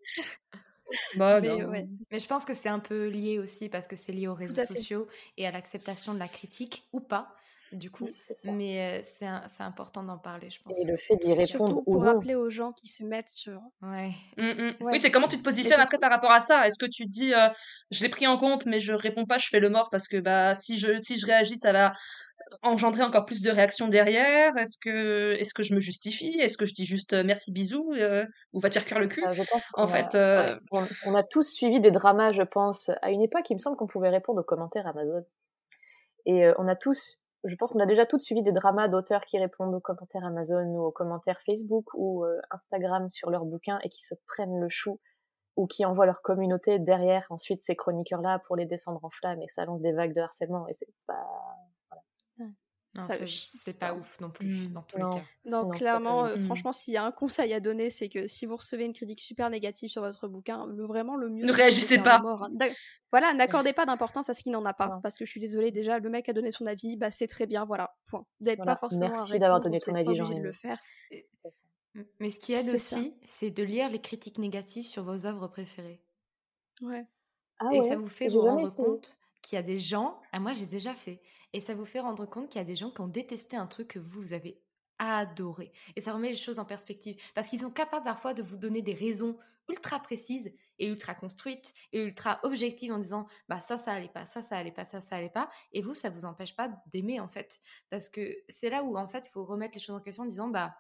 [1.16, 4.28] Bah, mais, mais, je pense que c'est un peu lié aussi parce que c'est lié
[4.28, 5.08] aux réseaux sociaux
[5.38, 7.34] et à l'acceptation de la critique ou pas
[7.72, 8.08] du coup.
[8.44, 9.26] Mais c'est
[9.62, 10.78] important d'en parler, je pense.
[10.78, 13.60] Et le fait d'y répondre Surtout pour rappeler aux gens qui se mettent sur.
[13.82, 14.10] Ouais.
[14.36, 14.74] Mmh, mmh.
[14.80, 16.66] Oui, c'est comment tu te positionnes après par rapport à ça?
[16.66, 17.32] Est-ce que tu dis,
[17.90, 20.18] je l'ai pris en compte, mais je réponds pas, je fais le mort parce que
[20.18, 21.92] bah si je si je réagis, ça va
[22.62, 24.56] engendrer encore plus de réactions derrière?
[24.56, 26.38] Est-ce que, est-ce que je me justifie?
[26.40, 27.94] Est-ce que je dis juste merci, bisous
[28.52, 29.22] ou va te faire cuire le cul?
[29.32, 30.16] je pense En fait,
[31.06, 32.90] on, a tous suivi des dramas, je pense.
[33.00, 35.24] À une époque, il me semble qu'on pouvait répondre aux commentaires Amazon.
[36.26, 39.38] Et on a tous je pense qu'on a déjà toutes suivi des dramas d'auteurs qui
[39.38, 43.88] répondent aux commentaires Amazon ou aux commentaires Facebook ou euh, Instagram sur leurs bouquins et
[43.88, 45.00] qui se prennent le chou
[45.56, 47.26] ou qui envoient leur communauté derrière.
[47.30, 50.20] Ensuite ces chroniqueurs-là pour les descendre en flammes et que ça lance des vagues de
[50.20, 51.26] harcèlement et c'est pas...
[53.26, 54.72] C'est- pas ouf non plus, Mm.
[54.74, 55.22] dans tous les cas.
[55.46, 56.44] Non, clairement, euh, Mm.
[56.44, 59.20] franchement, s'il y a un conseil à donner, c'est que si vous recevez une critique
[59.20, 61.42] super négative sur votre bouquin, le, vraiment le mieux.
[61.42, 62.20] Ne c'est de réagissez pas.
[62.20, 62.50] mort, hein.
[63.10, 64.88] Voilà, n'accordez pas d'importance à ce qui n'en a pas.
[64.88, 65.00] Non.
[65.02, 67.46] Parce que je suis désolée, déjà, le mec a donné son avis, bah c'est très
[67.46, 68.26] bien, voilà, point.
[68.40, 70.78] Vous n'êtes Voilà, pas forcément merci d'avoir donné ton avis, obligé de le faire.
[72.20, 76.02] Mais ce qui aide aussi, c'est de lire les critiques négatives sur vos œuvres préférées.
[76.80, 77.06] Ouais.
[77.58, 78.76] Ah et ouais, ça vous fait vous rendre essayé.
[78.84, 81.20] compte qu'il y a des gens, ah moi j'ai déjà fait,
[81.52, 83.66] et ça vous fait rendre compte qu'il y a des gens qui ont détesté un
[83.66, 84.62] truc que vous, vous avez
[84.98, 85.72] adoré.
[85.96, 87.20] Et ça remet les choses en perspective.
[87.34, 89.36] Parce qu'ils sont capables parfois de vous donner des raisons
[89.68, 94.26] ultra précises et ultra construites et ultra objectives en disant bah ça ça allait pas
[94.26, 95.50] ça ça allait pas ça ça allait pas.
[95.72, 97.60] Et vous ça vous empêche pas d'aimer en fait.
[97.90, 100.26] Parce que c'est là où en fait il faut remettre les choses en question en
[100.26, 100.76] disant bah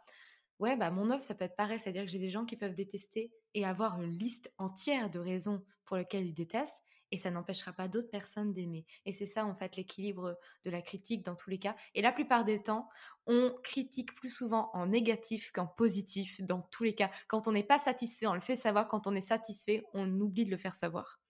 [0.58, 1.80] ouais bah mon œuvre ça peut être pareil.
[1.80, 5.10] C'est à dire que j'ai des gens qui peuvent détester et avoir une liste entière
[5.10, 6.82] de raisons pour lesquelles ils détestent
[7.12, 8.84] et ça n'empêchera pas d'autres personnes d'aimer.
[9.04, 11.76] Et c'est ça, en fait, l'équilibre de la critique dans tous les cas.
[11.94, 12.88] Et la plupart des temps,
[13.26, 17.10] on critique plus souvent en négatif qu'en positif dans tous les cas.
[17.28, 18.88] Quand on n'est pas satisfait, on le fait savoir.
[18.88, 21.20] Quand on est satisfait, on oublie de le faire savoir.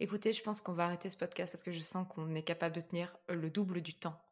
[0.00, 2.76] Écoutez, je pense qu'on va arrêter ce podcast parce que je sens qu'on est capable
[2.76, 4.22] de tenir euh, le double du temps.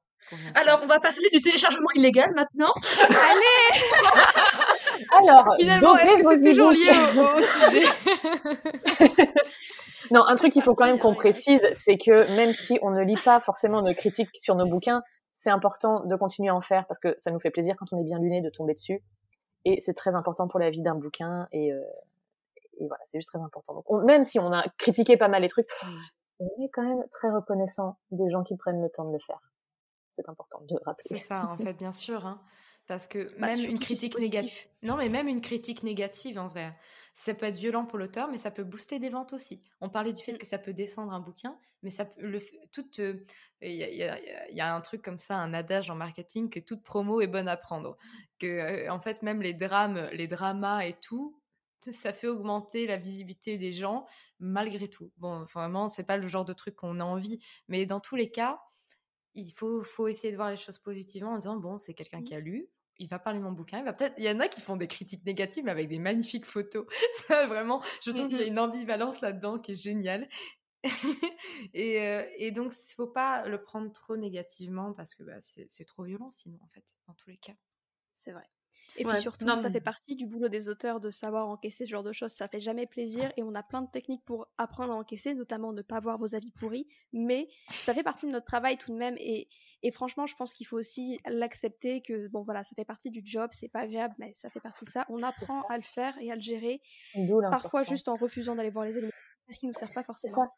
[0.55, 2.73] Alors, on va passer du téléchargement illégal maintenant.
[5.13, 7.87] Alors, Finalement, est-ce que c'est toujours lié au, au sujet
[10.11, 13.03] Non, un truc qu'il faut quand même qu'on précise, c'est que même si on ne
[13.03, 15.03] lit pas forcément nos critiques sur nos bouquins,
[15.33, 17.99] c'est important de continuer à en faire parce que ça nous fait plaisir quand on
[18.01, 19.03] est bien luné de tomber dessus.
[19.65, 21.47] Et c'est très important pour la vie d'un bouquin.
[21.53, 21.81] Et, euh,
[22.79, 23.75] et voilà, c'est juste très important.
[23.75, 25.69] Donc, on- même si on a critiqué pas mal les trucs,
[26.39, 29.41] on est quand même très reconnaissant des gens qui prennent le temps de le faire.
[30.13, 31.19] C'est important de le C'est rappeler.
[31.19, 32.25] ça, en fait, bien sûr.
[32.27, 32.41] hein.
[32.87, 34.67] Parce que Bah, même une critique négative.
[34.83, 36.77] Non, mais même une critique négative, en vrai.
[37.15, 39.65] Ça peut être violent pour l'auteur, mais ça peut booster des ventes aussi.
[39.81, 40.39] On parlait du fait Mm.
[40.39, 42.21] que ça peut descendre un bouquin, mais ça peut.
[42.25, 42.39] Le,
[42.73, 43.25] toute, euh,
[43.61, 46.83] il y, a- y y un truc comme ça, un adage en marketing, que toute
[46.85, 47.97] promo est bonne à prendre.
[48.39, 51.41] Que, euh, en fait, même les drames, les dramas et tout,
[51.91, 54.07] ça fait augmenter la visibilité des gens,
[54.39, 55.13] malgré tout.
[55.17, 57.39] Bon, vraiment, c'est pas le genre de truc qu'on a envie,
[57.69, 58.61] mais dans tous les cas,
[59.35, 62.35] il faut, faut essayer de voir les choses positivement en disant bon, c'est quelqu'un qui
[62.35, 62.69] a lu,
[62.99, 64.15] il va parler de mon bouquin, il va peut-être.
[64.19, 66.87] Il y en a qui font des critiques négatives mais avec des magnifiques photos.
[67.29, 70.29] Ça, vraiment, je trouve qu'il y a une ambivalence là-dedans qui est géniale.
[71.75, 75.85] et, euh, et donc, il faut pas le prendre trop négativement parce que bah, c'est
[75.85, 77.57] trop violent sinon, en fait, dans tous les cas.
[78.13, 78.49] C'est vrai.
[78.99, 81.49] Et Ouais, puis surtout, non, ça mais- fait partie du boulot des auteurs de savoir
[81.49, 82.33] encaisser ce genre de choses.
[82.33, 85.73] Ça fait jamais plaisir et on a plein de techniques pour apprendre à encaisser, notamment
[85.73, 86.87] ne pas voir vos avis pourris.
[87.13, 89.17] Mais ça fait partie de notre travail tout de même.
[89.19, 89.49] Et,
[89.83, 93.21] et franchement, je pense qu'il faut aussi l'accepter que, bon voilà, ça fait partie du
[93.25, 95.05] job, c'est pas agréable, mais ça fait partie de ça.
[95.11, 96.81] On apprend à le faire et à le gérer.
[97.51, 99.11] Parfois juste en refusant d'aller voir les amis
[99.47, 100.49] parce qu'ils nous servent pas forcément.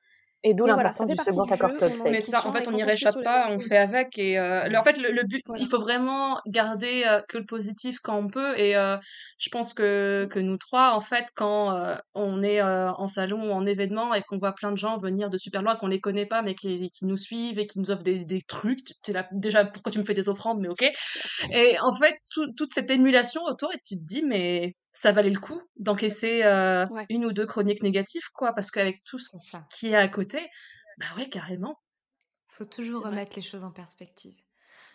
[0.44, 1.70] Et d'où voilà, l'importance ça fait du second accord
[2.04, 4.16] Mais ça, en fait, on n'y réchappe pas, on fait avec.
[4.18, 5.62] Et euh, en fait, le, le but, Voilà.
[5.62, 8.56] il faut vraiment garder euh, que le positif quand on peut.
[8.56, 8.96] Et euh,
[9.38, 13.48] je pense que, que nous trois, en fait, quand euh, on est euh, en salon
[13.48, 16.00] ou en événement et qu'on voit plein de gens venir de super loin, qu'on les
[16.00, 19.12] connaît pas, mais qui, qui nous suivent et qui nous offrent des, des trucs, tu
[19.12, 20.84] là, déjà, pourquoi tu me fais des offrandes, mais ok.
[21.50, 25.30] Et en fait, tout- toute cette émulation autour, et tu te dis, mais ça valait
[25.30, 27.06] le coup d'encaisser euh, Ouais.
[27.08, 29.66] une ou deux chroniques négatives, quoi, parce qu'avec tout ce ça.
[29.70, 30.40] qui est à côté,
[30.98, 31.76] bah ouais, carrément.
[32.48, 33.10] faut toujours vrai.
[33.10, 34.34] remettre les choses en perspective.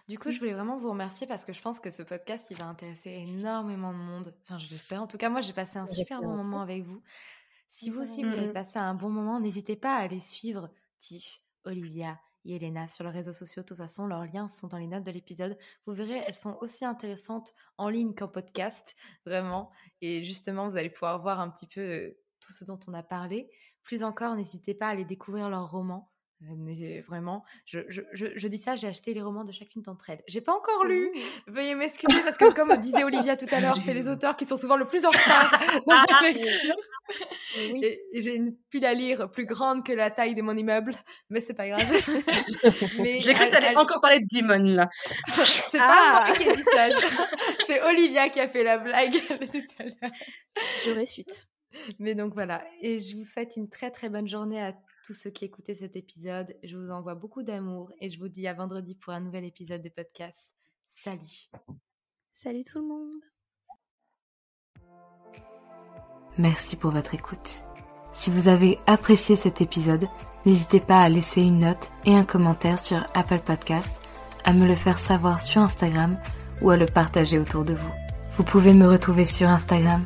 [0.10, 2.58] Du coup, je voulais vraiment vous remercier parce que je pense que ce podcast, il
[2.58, 4.36] va intéresser énormément de monde.
[4.44, 5.02] Enfin, je l'espère.
[5.02, 7.02] En tout cas, moi, j'ai passé un super bon moment avec vous.
[7.70, 10.70] Si vous aussi, vous avez passé un bon moment, n'hésitez pas à aller suivre
[11.00, 13.62] Tiff, Olivia et Elena sur les réseaux sociaux.
[13.62, 15.58] De toute façon, leurs liens sont dans les notes de l'épisode.
[15.86, 18.96] Vous verrez, elles sont aussi intéressantes en ligne qu'en podcast,
[19.26, 19.72] vraiment.
[20.02, 23.04] Et justement, vous allez pouvoir voir un petit peu euh, tout ce dont on a
[23.04, 23.50] parlé.
[23.84, 26.13] Plus encore, n'hésitez pas à aller découvrir leurs romans.
[27.08, 30.22] Vraiment, je, je, je, je dis ça, j'ai acheté les romans de chacune d'entre elles.
[30.28, 31.10] J'ai pas encore lu,
[31.48, 34.58] veuillez m'excuser parce que comme disait Olivia tout à l'heure, c'est les auteurs qui sont
[34.58, 35.52] souvent le plus en retard
[35.88, 36.76] dans lecture.
[37.56, 37.82] Oui.
[38.16, 40.96] J'ai une pile à lire plus grande que la taille de mon immeuble,
[41.30, 41.86] mais c'est pas grave.
[43.22, 44.90] J'ai cru que t'allais elle- encore parler de Demon, là.
[45.70, 46.24] C'est Ah.
[46.24, 46.90] pas moi qui ai dit ça.
[47.68, 49.14] C'est Olivia qui a fait la blague
[49.52, 50.12] tout à l'heure.
[50.84, 51.46] Je réfute.
[52.00, 54.74] Mais donc voilà, et je vous souhaite une très très bonne journée à
[55.04, 56.56] tous ceux qui écoutaient cet épisode.
[56.64, 59.82] Je vous envoie beaucoup d'amour et je vous dis à vendredi pour un nouvel épisode
[59.82, 60.54] de podcast.
[60.88, 61.50] Salut
[62.34, 63.22] Salut tout le monde.
[66.38, 67.62] Merci pour votre écoute.
[68.14, 70.06] Si vous avez apprécié cet épisode,
[70.46, 74.02] n'hésitez pas à laisser une note et un commentaire sur Apple Podcast,
[74.44, 76.18] à me le faire savoir sur Instagram
[76.62, 77.92] ou à le partager autour de vous.
[78.38, 80.06] Vous pouvez me retrouver sur Instagram